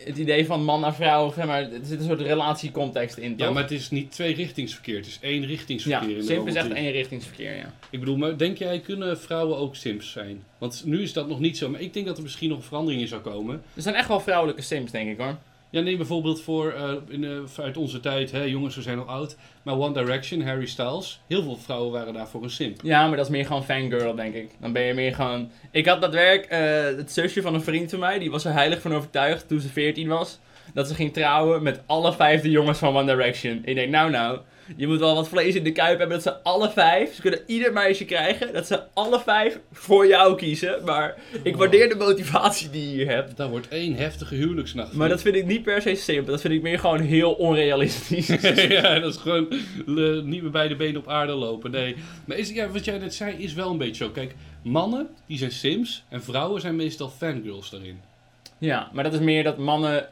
[0.05, 3.47] het idee van man naar vrouw, zeg maar, er zit een soort relatiecontext in, toch?
[3.47, 4.95] Ja, maar het is niet tweerichtingsverkeer.
[4.97, 6.09] Het is één richtingsverkeer.
[6.09, 6.87] Ja, in de Simp is echt romantiek.
[6.87, 7.73] eenrichtingsverkeer, ja.
[7.89, 10.43] Ik bedoel, maar denk jij, kunnen vrouwen ook simps zijn?
[10.57, 11.69] Want nu is dat nog niet zo.
[11.69, 13.61] Maar ik denk dat er misschien nog een verandering in zou komen.
[13.73, 15.37] Er zijn echt wel vrouwelijke Sims, denk ik hoor.
[15.75, 19.05] Ja, neem bijvoorbeeld voor, eh, in, eh, uit onze tijd, hè, jongens, we zijn al
[19.05, 19.35] oud.
[19.63, 21.21] Maar One Direction, Harry Styles.
[21.27, 22.81] Heel veel vrouwen waren daarvoor een simp.
[22.83, 24.51] Ja, maar dat is meer gewoon fangirl, denk ik.
[24.59, 25.51] Dan ben je meer gewoon...
[25.71, 28.53] Ik had dat werk, eh, het zusje van een vriend van mij, die was er
[28.53, 30.39] heilig van overtuigd toen ze 14 was,
[30.73, 33.61] dat ze ging trouwen met alle vijf de jongens van One Direction.
[33.63, 34.39] Ik denk, nou nou,
[34.75, 37.39] je moet wel wat vlees in de kuip hebben dat ze alle vijf, ze kunnen
[37.45, 40.83] ieder meisje krijgen, dat ze alle vijf voor jou kiezen.
[40.85, 43.37] Maar ik waardeer de motivatie die je hier hebt.
[43.37, 44.93] Dat wordt één heftige huwelijksnacht.
[44.93, 48.27] Maar dat vind ik niet per se simpel, dat vind ik meer gewoon heel onrealistisch.
[48.67, 51.71] ja, dat is gewoon eh, niet meer bij de benen op aarde lopen.
[51.71, 51.95] Nee.
[52.25, 54.09] Maar is, ja, wat jij net zei is wel een beetje zo.
[54.09, 57.99] Kijk, mannen die zijn sims en vrouwen zijn meestal fangirls daarin.
[58.57, 60.07] Ja, maar dat is meer dat mannen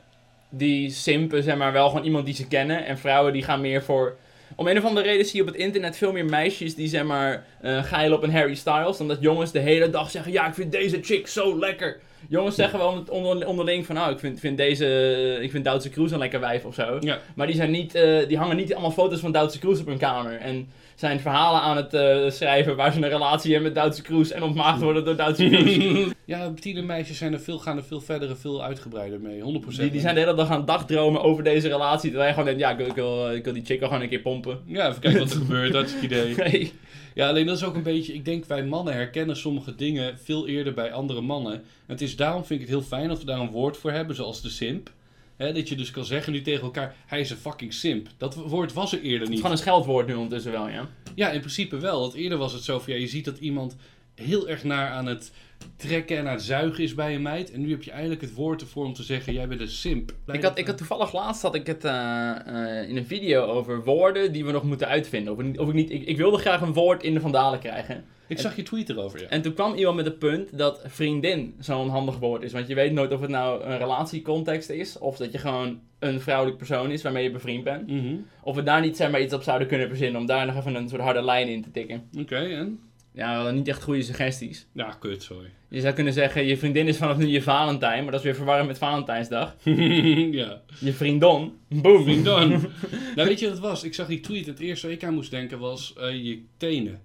[0.56, 2.86] die simpen, zeg maar, wel gewoon iemand die ze kennen.
[2.86, 4.16] En vrouwen die gaan meer voor...
[4.56, 7.04] Om een of andere reden zie je op het internet veel meer meisjes die, zeg
[7.04, 8.98] maar, eh geilen op een Harry Styles.
[8.98, 12.00] Dan dat jongens de hele dag zeggen, ja, ik vind deze chick zo lekker.
[12.30, 15.90] Jongens zeggen wel onder, onder- onderling van, nou, ik vind, vind deze, ik vind Duitse
[15.90, 16.98] Kroes een lekker wijf of zo.
[17.00, 17.20] Ja.
[17.36, 19.98] Maar die, zijn niet, eh, die hangen niet allemaal foto's van Duitse Kroes op hun
[19.98, 20.36] kamer.
[20.36, 24.32] En zijn verhalen aan het eh, schrijven waar ze een relatie hebben met Duitse Kroes
[24.32, 26.12] en ontmaagd worden door Duitse Kroes.
[26.26, 29.40] ja, tienermeisjes zijn er veel, gaan er veel verder en veel uitgebreider mee.
[29.42, 29.66] 100%.
[29.80, 32.10] Die, die zijn de hele dag aan het dagdromen over deze relatie.
[32.10, 34.10] Terwijl je gewoon denkt, ja, ik wil, ik wil, ik wil die chick gewoon een
[34.10, 34.60] keer pompen.
[34.66, 35.74] Ja, even kijken wat er gebeurt.
[35.74, 36.36] Dat is het idee.
[36.44, 36.74] Nee.
[37.14, 38.14] Ja, alleen dat is ook een beetje...
[38.14, 41.54] Ik denk, wij mannen herkennen sommige dingen veel eerder bij andere mannen.
[41.54, 43.92] En het is daarom vind ik het heel fijn dat we daar een woord voor
[43.92, 44.92] hebben, zoals de simp.
[45.38, 48.08] Dat je dus kan zeggen nu tegen elkaar, hij is een fucking simp.
[48.18, 49.38] Dat woord was er eerder Het is niet.
[49.38, 50.90] gewoon een scheldwoord nu ondertussen wel, ja.
[51.16, 52.00] Ja, in principe wel.
[52.00, 53.76] Want eerder was het zo van, ja, je ziet dat iemand
[54.16, 55.32] heel erg naar aan het
[55.76, 57.52] trekken en aan het zuigen is bij een meid.
[57.52, 60.14] En nu heb je eigenlijk het woord ervoor om te zeggen, jij bent een simp.
[60.32, 63.84] Ik had, ik had toevallig laatst had ik het eh, eh, in een video over
[63.84, 65.34] woorden die we nog moeten uitvinden.
[65.34, 68.04] Of, of ik, niet, ik, ik wilde graag een woord in de vandalen krijgen.
[68.28, 69.28] Ik zag je tweet erover, ja.
[69.28, 72.52] En toen kwam iemand met het punt dat vriendin zo'n handig woord is.
[72.52, 74.98] Want je weet nooit of het nou een relatiecontext is.
[74.98, 77.88] Of dat je gewoon een vrouwelijk persoon is waarmee je bevriend bent.
[77.88, 78.16] Mhm.
[78.42, 80.76] Of we daar niet zeg maar, iets op zouden kunnen verzinnen om daar nog even
[80.76, 82.10] een soort harde lijn in te tikken.
[82.20, 82.80] Oké, en?
[83.14, 84.68] Ja, niet echt goede suggesties.
[84.72, 85.50] Ja, kut, sorry.
[85.70, 88.36] Je zou kunnen zeggen, je vriendin is vanaf nu je Valentijn, maar dat is weer
[88.36, 89.56] verwarrend met Valentijnsdag.
[90.32, 90.62] ja.
[90.80, 92.04] Je vriendon, boom.
[92.04, 92.50] Vriendon.
[93.16, 93.84] nou, weet je wat het was?
[93.84, 94.46] Ik zag die tweet.
[94.46, 97.02] Het eerste waar ik aan moest denken was eh, je tenen.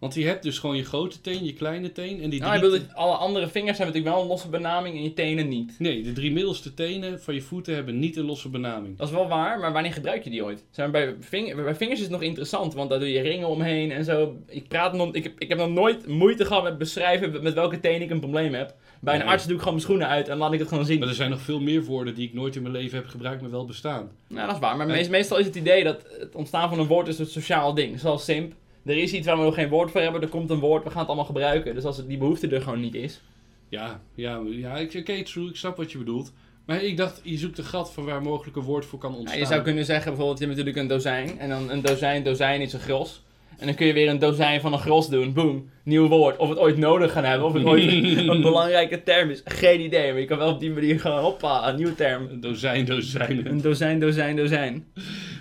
[0.00, 2.58] Want je hebt dus gewoon je grote teen, je kleine teen en die Nou, ik
[2.60, 2.70] drie...
[2.72, 5.74] bedoel, alle andere vingers hebben natuurlijk wel een losse benaming en je tenen niet.
[5.78, 8.96] Nee, de drie middelste tenen van je voeten hebben niet een losse benaming.
[8.98, 10.64] Dat is wel waar, maar wanneer gebruik je die ooit?
[10.76, 13.90] Maar, bij, ving- bij vingers is het nog interessant, want daar doe je ringen omheen
[13.92, 14.36] en zo.
[14.46, 17.80] Ik, praat nog, ik, heb, ik heb nog nooit moeite gehad met beschrijven met welke
[17.80, 18.74] teen ik een probleem heb.
[19.00, 19.28] Bij een Nee.
[19.28, 20.98] arts doe ik gewoon mijn schoenen uit en laat ik het gewoon zien.
[20.98, 23.40] Maar er zijn nog veel meer woorden die ik nooit in mijn leven heb gebruikt,
[23.42, 24.10] maar wel bestaan.
[24.28, 24.76] Nou, dat is waar.
[24.76, 28.00] Maar meestal is het idee dat het ontstaan van een woord is een sociaal ding.
[28.00, 28.52] Zoals simp.
[28.84, 30.90] Er is iets waar we nog geen woord voor hebben, er komt een woord, we
[30.90, 31.74] gaan het allemaal gebruiken.
[31.74, 33.20] Dus als het, die behoefte er gewoon niet is.
[33.68, 36.32] Ja, ja, ja ik, oké, true, ik snap wat je bedoelt.
[36.64, 39.16] Maar ik dacht, je zoekt een gat van waar mogelijk een woord voor kan Ja,
[39.18, 39.40] ontstaan.
[39.40, 41.38] je zou kunnen zeggen bijvoorbeeld, je hebt natuurlijk een dozijn.
[41.38, 43.22] En dan een dozijn, dozijn is een gros.
[43.60, 45.32] En dan kun je weer een dozijn van een gros doen.
[45.32, 45.70] Boom.
[45.84, 46.36] Nieuw woord.
[46.36, 47.46] Of het ooit nodig gaan hebben.
[47.46, 47.82] Of het ooit
[48.28, 49.42] een belangrijke term is.
[49.44, 50.10] Geen idee.
[50.12, 52.28] Maar je kan wel op die manier gewoon, hoppa, een nieuwe term.
[52.30, 53.46] Een dozijn, dozijn.
[53.46, 54.86] Een dozijn, dozijn, dozijn.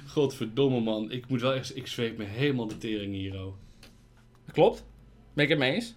[0.07, 1.11] Godverdomme man.
[1.11, 1.76] Ik moet wel echt...
[1.78, 3.53] Ik zweep me helemaal de tering hier, oh.
[4.51, 4.86] Klopt.
[5.34, 5.95] Ben ik het mee eens?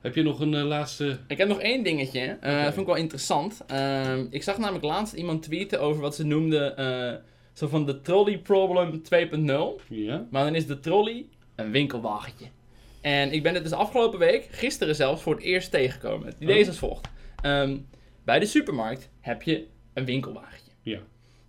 [0.00, 1.18] Heb je nog een eh, laatste...
[1.28, 2.20] Ik heb nog één dingetje.
[2.40, 2.54] eh.
[2.64, 3.60] Dat vond ik wel interessant.
[3.66, 6.76] Ehm, ik zag namelijk laatst iemand tweeten over wat ze noemden...
[6.76, 7.14] eh,
[7.52, 9.86] zo van de trolley problem 2.0.
[9.88, 10.26] Ja?
[10.30, 11.26] Maar dan is de trolley
[11.60, 12.46] een winkelwagentje.
[13.00, 16.26] En ik ben het dus afgelopen week, gisteren zelfs, voor het eerst tegengekomen.
[16.26, 16.68] Het idee is Oh.
[16.68, 17.08] als volgt.
[17.42, 17.76] Ehm,
[18.24, 20.70] bij de supermarkt heb je een winkelwagentje.
[20.82, 20.98] Ja.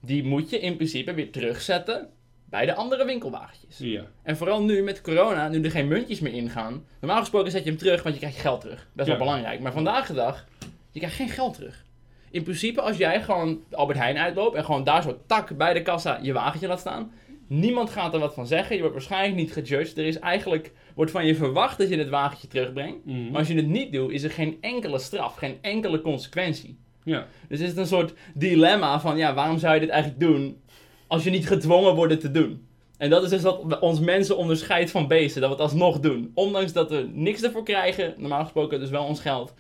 [0.01, 2.09] Die moet je in principe weer terugzetten
[2.45, 3.77] bij de andere winkelwagentjes.
[3.77, 4.03] Ja.
[4.23, 6.85] En vooral nu met corona, nu er geen muntjes meer ingaan.
[6.99, 8.87] Normaal gesproken zet je hem terug, want je krijgt je geld terug.
[8.93, 9.23] Best wel Ja.
[9.23, 9.59] belangrijk.
[9.59, 10.45] Maar vandaag de dag,
[10.91, 11.85] je krijgt geen geld terug.
[12.31, 15.81] In principe, als jij gewoon Albert Heijn uitloopt en gewoon daar zo tak bij de
[15.81, 17.11] kassa je wagentje laat staan.
[17.53, 18.75] Niemand gaat er wat van zeggen.
[18.75, 19.97] Je wordt waarschijnlijk niet gejudged.
[19.97, 23.05] Er is eigenlijk, wordt van je verwacht dat je het wagentje terugbrengt.
[23.05, 23.29] Mhm.
[23.29, 26.77] Maar als je het niet doet, is er geen enkele straf, geen enkele consequentie.
[27.03, 27.27] Ja.
[27.47, 30.61] Dus het is een soort dilemma van, ja, waarom zou je dit eigenlijk doen
[31.07, 32.67] als je niet gedwongen wordt het te doen?
[32.97, 36.31] En dat is dus wat ons mensen onderscheidt van beesten, dat we het alsnog doen.
[36.33, 39.53] Ondanks dat we niks ervoor krijgen, normaal gesproken dus wel ons geld.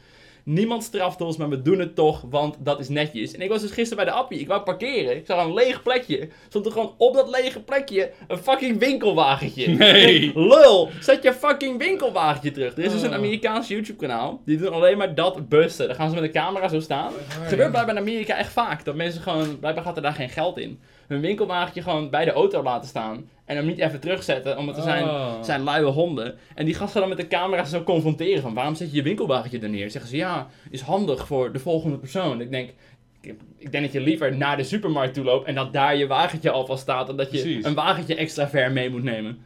[0.43, 3.33] Niemand straft ons, maar we doen het toch, want dat is netjes.
[3.33, 5.15] En ik was dus gisteren bij de appie, ik wou parkeren.
[5.15, 6.29] Ik zag een leeg plekje.
[6.49, 9.67] Stond er gewoon op dat lege plekje een fucking winkelwagentje.
[9.67, 10.19] Nee.
[10.19, 12.77] Denk, Lul, zet je fucking winkelwagentje terug.
[12.77, 13.17] Er is dus een Oh.
[13.17, 15.87] Amerikaans YouTube kanaal, die doen alleen maar dat busten.
[15.87, 17.11] Dan gaan ze met een camera zo staan.
[17.17, 18.85] Het gebeurt blijkbaar in Amerika echt vaak.
[18.85, 20.79] Dat mensen gewoon, blijkbaar gaat er daar geen geld in.
[21.11, 23.29] Hun winkelwagentje gewoon bij de auto laten staan.
[23.45, 25.43] En hem niet even terugzetten, omdat er zijn, Oh.
[25.43, 26.37] zijn luie honden.
[26.55, 29.59] En die gasten dan met de camera zo confronteren van waarom zet je je winkelwagentje
[29.59, 29.91] er neer?
[29.91, 32.41] Zeggen ze ja, is handig voor de volgende persoon.
[32.41, 32.69] Ik denk,
[33.57, 36.51] ik, denk dat je liever naar de supermarkt toe loopt en dat daar je wagentje
[36.51, 37.07] alvast staat.
[37.07, 37.65] Dan dat je Precies.
[37.65, 39.39] een wagentje extra ver mee moet nemen.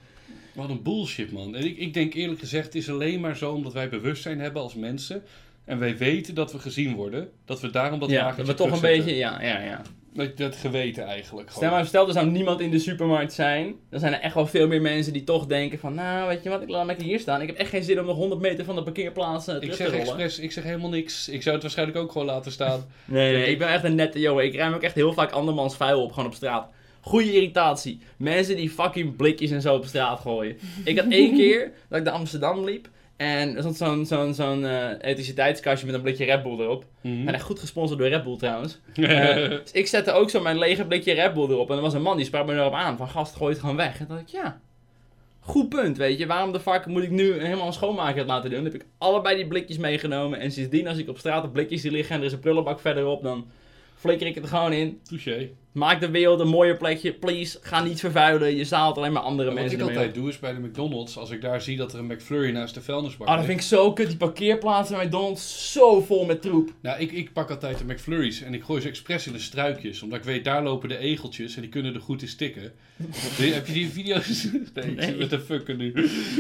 [0.54, 1.56] Wat een bullshit, man.
[1.56, 4.62] En ik, ik denk eerlijk gezegd, het is alleen maar zo omdat wij bewustzijn hebben
[4.62, 5.24] als mensen.
[5.66, 7.30] En wij weten dat we gezien worden.
[7.46, 9.82] Dat we daarom dat ja, wagentje dat we toch een beetje, ja, ja, ja.
[10.16, 11.50] Dat, dat geweten eigenlijk.
[11.50, 11.78] Stel Gewoon.
[11.78, 14.68] maar, stel er zou niemand in de supermarkt zijn, dan zijn er echt wel veel
[14.68, 17.42] meer mensen die toch denken van, nou, weet je wat, ik laat hem hier staan.
[17.42, 19.76] Ik heb echt geen zin om nog 100 meter van de parkeerplaats eh, Ik terug
[19.76, 20.06] te zeg rollen.
[20.08, 21.30] expres, ik zeg helemaal niks.
[21.30, 22.86] Ik zou het waarschijnlijk ook gewoon laten staan.
[23.06, 24.46] Nee, nee, ik ben echt een nette jongen.
[24.46, 26.70] Ik ruim ook echt heel vaak andermans vuil op, gewoon op straat.
[27.02, 28.00] Goeie irritatie.
[28.18, 30.58] Mensen die fucking blikjes en zo op straat gooien.
[30.84, 32.88] Ik had één keer dat ik naar Amsterdam liep.
[33.18, 36.86] En er stond zo'n zo'n zo'n eh, elektriciteitskastje met een blikje Red Bull erop.
[37.02, 37.28] Mhm.
[37.28, 38.80] En echt goed gesponsord door Red Bull trouwens.
[38.96, 41.70] Eh, dus ik zette ook zo mijn lege blikje Red Bull erop.
[41.70, 42.98] En er was een man die sprak me erop aan.
[42.98, 44.00] Van gast, gooi het gewoon weg.
[44.00, 44.60] En dan dacht ik, ja.
[45.40, 46.26] Goed punt, weet je.
[46.26, 48.64] Waarom de fuck moet ik nu helemaal een schoonmaker laten doen?
[48.64, 50.40] Dan heb ik allebei die blikjes meegenomen.
[50.40, 52.80] En sindsdien als ik op straat op blikjes zie liggen en er is een prullenbak
[52.80, 53.48] verderop, dan
[53.96, 55.00] flikker ik het er gewoon in.
[55.04, 55.50] Touché.
[55.76, 57.14] Maak de wereld een mooier plekje.
[57.14, 58.56] Please, ga niet vervuilen.
[58.56, 60.22] Je zaalt alleen maar andere Wat mensen ik ermee altijd op.
[60.22, 62.82] doe is bij de McDonald's, als ik daar zie dat er een McFlurry naast de
[62.82, 64.08] vuilnisbak Ah, dat vind ik zo kut.
[64.08, 66.72] Die parkeerplaatsen bij McDonald's zo vol met troep.
[66.82, 70.02] Nou, ik, ik pak altijd de McFlurries en ik gooi ze expres in de struikjes.
[70.02, 72.72] Omdat ik weet, daar lopen de egeltjes en die kunnen er goed in stikken.
[73.40, 74.44] Nee, heb je die video's?
[74.74, 75.16] Nee, ik Nee.
[75.16, 75.94] met de fucken nu.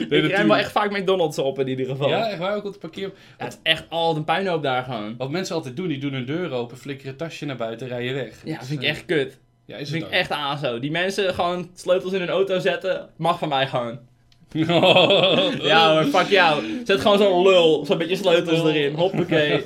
[0.09, 2.09] ik ruim wel echt vaak McDonald's op in ieder geval.
[2.09, 3.11] Ja, echt waar, ook op de parkeer...
[3.37, 5.15] Ja, het is echt altijd een puinhoop daar gewoon.
[5.17, 8.13] Wat mensen altijd doen, die doen hun deur open, flikkeren het tasje naar buiten, rijden
[8.13, 8.41] weg.
[8.45, 9.24] Ja, dat vind ik echt kut.
[9.65, 10.79] Ja, is vind het ik echt azo.
[10.79, 13.99] Die mensen gewoon sleutels in hun auto zetten, mag van mij gewoon.
[15.61, 16.63] Ja hoor, fuck jou.
[16.85, 18.93] Zet gewoon zo'n lul, zo'n beetje sleutels erin.
[18.93, 19.65] Hoppakee.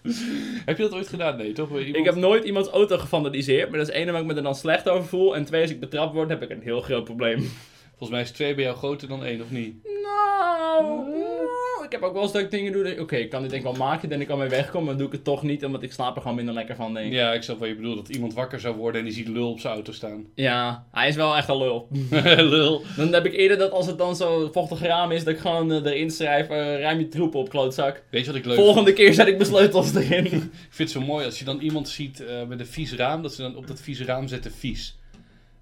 [0.66, 1.36] Heb je dat ooit gedaan?
[1.36, 1.70] Nee, toch?
[1.70, 1.96] Iemand...
[1.96, 4.54] Ik heb nooit iemands auto gevandaliseerd, maar dat is één omdat ik me er dan
[4.54, 5.36] slecht over voel.
[5.36, 7.50] En twee, als ik betrapt word, heb ik een heel groot probleem.
[7.98, 9.74] Volgens mij is twee bij jou groter dan één, of niet?
[10.02, 12.82] Nou, nou, ik heb ook wel eens dat ik dingen doe.
[12.82, 14.80] dat ik- Oké, ik kan dit denk ik wel maken, dan ik kan mee wegkomen,
[14.80, 16.94] maar dan doe ik het toch niet, omdat ik slaap er gewoon minder lekker van,
[16.94, 17.12] denk ik.
[17.12, 17.96] Ja, ik snap wat je bedoelt.
[17.96, 20.26] Dat iemand wakker zou worden en die ziet lul op zijn auto staan.
[20.34, 21.88] Ja, hij is wel echt een lul.
[22.36, 22.82] lul.
[22.96, 25.72] Dan heb ik eerder dat als het dan zo vochtig raam is, dat ik gewoon
[25.72, 28.02] eh, erin schrijf, eh, ruim je troepen op, klootzak.
[28.10, 30.24] Weet je wat ik leuk Volgende keer zet ik mijn sleutels erin.
[30.34, 30.40] Ik
[30.70, 33.34] vind het zo mooi als je dan iemand ziet eh, met een vies raam, dat
[33.34, 34.98] ze dan op dat vieze raam zetten vies.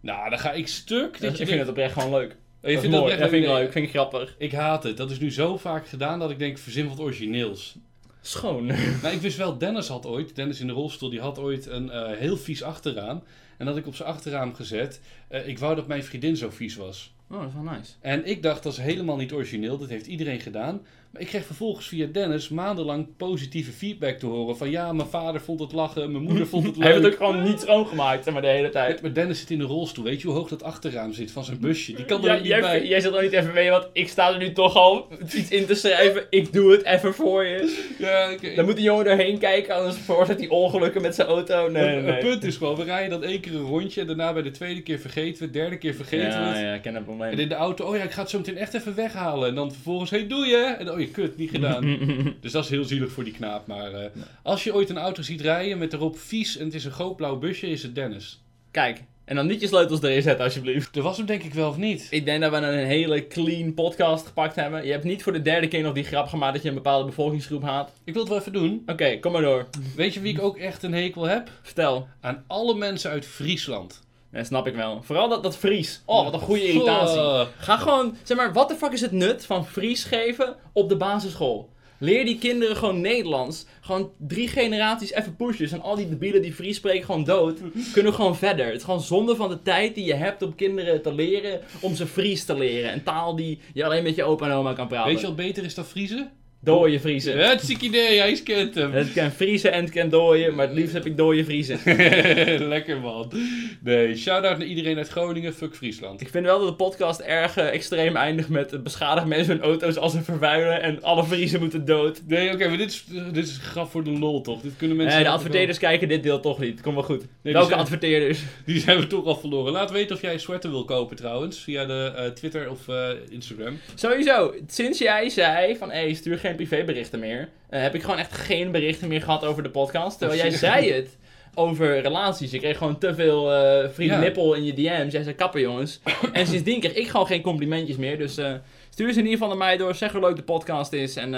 [0.03, 1.21] Nou, dan ga ik stuk.
[1.21, 2.37] Dat ik je vind het oprecht gewoon leuk.
[2.63, 4.35] Je dat vindt dat Dat vind ik leuk, vind ik grappig.
[4.39, 4.97] Ik haat het.
[4.97, 7.77] Dat is nu zo vaak gedaan dat ik denk, verzin wat origineels.
[8.21, 8.67] Schoon.
[9.03, 11.91] Nou, ik wist wel, Dennis had ooit, Dennis in de rolstoel, die had ooit een
[11.91, 13.23] eh, heel vies achterraam.
[13.59, 15.01] En dat ik op zijn achterraam gezet.
[15.29, 17.15] Eh, ik wou dat mijn vriendin zo vies was.
[17.31, 17.93] Oh, dat is wel nice.
[18.01, 19.79] En ik dacht, dat is helemaal niet origineel.
[19.79, 20.87] Dat heeft iedereen gedaan.
[21.13, 24.57] Maar ik kreeg vervolgens via Dennis maandenlang positieve feedback te horen.
[24.57, 26.85] Van ja, mijn vader vond het lachen, mijn moeder vond het leuk.
[26.85, 29.03] Hij heeft het ook gewoon niet schoongemaakt, maar, de hele tijd.
[29.03, 30.05] Maar Dennis zit in een rolstoel.
[30.05, 31.93] Weet je hoe hoog dat achterraam zit van zijn busje?
[31.95, 32.87] Die kan er Ja, niet jij, bij.
[32.87, 35.67] jij zult ook niet even mee, want ik sta er nu toch al iets in
[35.67, 36.27] te schrijven.
[36.31, 37.91] Ik doe het even voor je.
[37.99, 41.69] Ja, Dan moet die jongen erheen kijken, anders veroorzaakt hij ongelukken met zijn auto.
[41.71, 44.01] Nee, nee, Het punt is gewoon, we rijden dan één keer een rondje.
[44.01, 45.53] En daarna bij de tweede keer vergeten we het.
[45.53, 46.61] Derde keer vergeten we Ja, het.
[46.61, 47.15] ja, ik ken het wel.
[47.15, 47.33] probleem.
[47.33, 49.49] En in de auto, oh ja, ik ga het zo meteen echt even weghalen.
[49.49, 50.57] En dan vervolgens, hey, doe je?
[50.79, 51.99] En oh je kut, niet gedaan.
[52.41, 53.67] dus dat is heel zielig voor die knaap.
[53.67, 54.11] Maar eh,
[54.43, 57.17] als je ooit een auto ziet rijden met erop vies en het is een groot
[57.17, 58.43] blauw busje, is het Dennis.
[58.71, 60.97] Kijk, en dan niet je sleutels erin zetten alsjeblieft.
[60.97, 62.07] Er was hem denk ik wel of niet.
[62.11, 64.85] Ik denk dat we een hele clean podcast gepakt hebben.
[64.85, 67.05] Je hebt niet voor de derde keer nog die grap gemaakt dat je een bepaalde
[67.05, 67.93] bevolkingsgroep haat.
[68.05, 68.83] Ik wil het wel even doen.
[68.87, 69.67] Oké, kom maar door.
[69.97, 71.51] Weet je wie ik ook echt een hekel heb?
[71.63, 72.09] Vertel.
[72.21, 74.03] Aan alle mensen uit Friesland.
[74.33, 75.03] Dat snap ik wel.
[75.03, 76.03] Vooral dat, dat Fries.
[76.05, 77.53] Oh, wat een goede irritatie.
[77.59, 80.97] Ga gewoon, zeg maar, wat de fuck is het nut van Fries geven op de
[80.97, 81.71] basisschool?
[81.99, 83.67] Leer die kinderen gewoon Nederlands.
[83.81, 85.71] Gewoon drie generaties even pushen.
[85.71, 87.59] En al die debielen die Fries spreken gewoon dood.
[87.93, 88.67] Kunnen gewoon verder.
[88.67, 91.61] Het is gewoon zonde van de tijd die je hebt om kinderen te leren.
[91.81, 92.93] Om ze Fries te leren.
[92.93, 95.11] Een taal die je alleen met je opa en oma kan praten.
[95.13, 96.31] Weet je wat beter is dan Friese?
[96.65, 97.39] Dooie Friesen.
[97.49, 98.93] Het ziek idee, hij kent hem.
[98.93, 100.55] Het kan Friesen en het kan dooien.
[100.55, 101.79] Maar het liefst heb ik dooie Friesen.
[102.69, 103.33] Lekker man.
[103.81, 106.21] Nee, shout-out naar iedereen uit Groningen, fuck Friesland.
[106.21, 109.63] Ik vind wel dat de podcast erg eh, extreem eindigt met eh, beschadigd mensen hun
[109.63, 112.23] auto's als ze vervuilen en alle Friesen moeten dood.
[112.27, 114.61] Nee, oké, maar dit is, dit is grap voor de lol toch?
[114.61, 115.15] Dit kunnen mensen...
[115.17, 116.81] Nee, de adverteerders kijken dit deel toch niet.
[116.81, 117.25] Kom wel goed.
[117.43, 118.41] die Welke zijn- adverteerders?
[118.67, 119.73] Die zijn we toch al verloren.
[119.73, 121.59] Laat weten of jij een sweater wil kopen trouwens.
[121.59, 123.79] Via de eh, Twitter of eh, Instagram.
[123.95, 128.33] Sowieso, sinds jij zei van hey, stuur geen privéberichten meer, eh, heb ik gewoon echt
[128.33, 130.19] geen berichten meer gehad over de podcast.
[130.19, 131.17] Terwijl jij zei het
[131.55, 132.51] over relaties.
[132.51, 133.51] Je kreeg gewoon te veel
[133.93, 134.19] vriend Ja.
[134.19, 135.13] nippel in je DM's.
[135.13, 136.01] Jij zei kappen jongens.
[136.33, 138.19] en sindsdien kreeg ik gewoon geen complimentjes meer.
[138.19, 138.53] Dus eh,
[138.91, 139.95] stuur ze in ieder geval naar mij door.
[139.95, 141.17] Zeg hoe leuk de podcast is.
[141.17, 141.31] En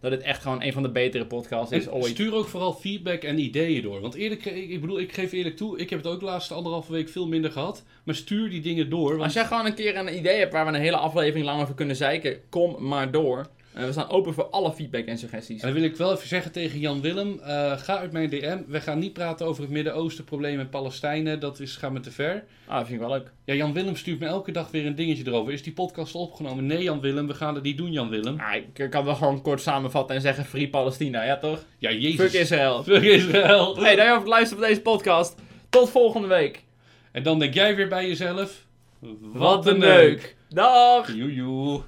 [0.00, 2.04] dat het echt gewoon een van de betere podcasts is En ooit.
[2.06, 4.00] stuur ook vooral feedback en ideeën door.
[4.00, 6.54] Want eerlijk, ik, ik bedoel, ik geef eerlijk toe, ik heb het ook de laatste
[6.54, 7.82] anderhalve week veel minder gehad.
[8.04, 9.10] Maar stuur die dingen door.
[9.10, 11.62] Want Als jij gewoon een keer een idee hebt waar we een hele aflevering lang
[11.62, 13.46] over kunnen zeiken, kom maar door.
[13.72, 15.60] Eh, we staan open voor alle feedback en suggesties.
[15.60, 18.58] En dan wil ik wel even zeggen tegen Jan Willem, eh, ga uit mijn DM.
[18.66, 22.10] We gaan niet praten over het Midden-Oosten probleem met Palestijnen, dat is, gaat me te
[22.10, 22.44] ver.
[22.66, 23.32] Ah, dat vind ik wel leuk.
[23.44, 25.52] Ja, Jan Willem stuurt me elke dag weer een dingetje erover.
[25.52, 26.66] Is die podcast al opgenomen?
[26.66, 28.40] Nee, Jan Willem, we gaan het niet doen, Jan Willem.
[28.40, 31.64] Ah, ik ik kan wel gewoon kort samenvatten en zeggen Free Palestina, ja toch?
[31.78, 32.30] Ja, jezus.
[32.30, 32.82] Fuck Israël.
[32.82, 33.74] Fuck Israël.
[33.80, 35.34] Hey, dankjewel voor het luisteren van deze podcast.
[35.68, 36.64] Tot volgende week.
[37.12, 38.66] En dan denk jij weer bij jezelf...
[39.20, 40.36] Wat een neuk.
[40.48, 41.14] Dag!
[41.14, 41.82] Joejoe.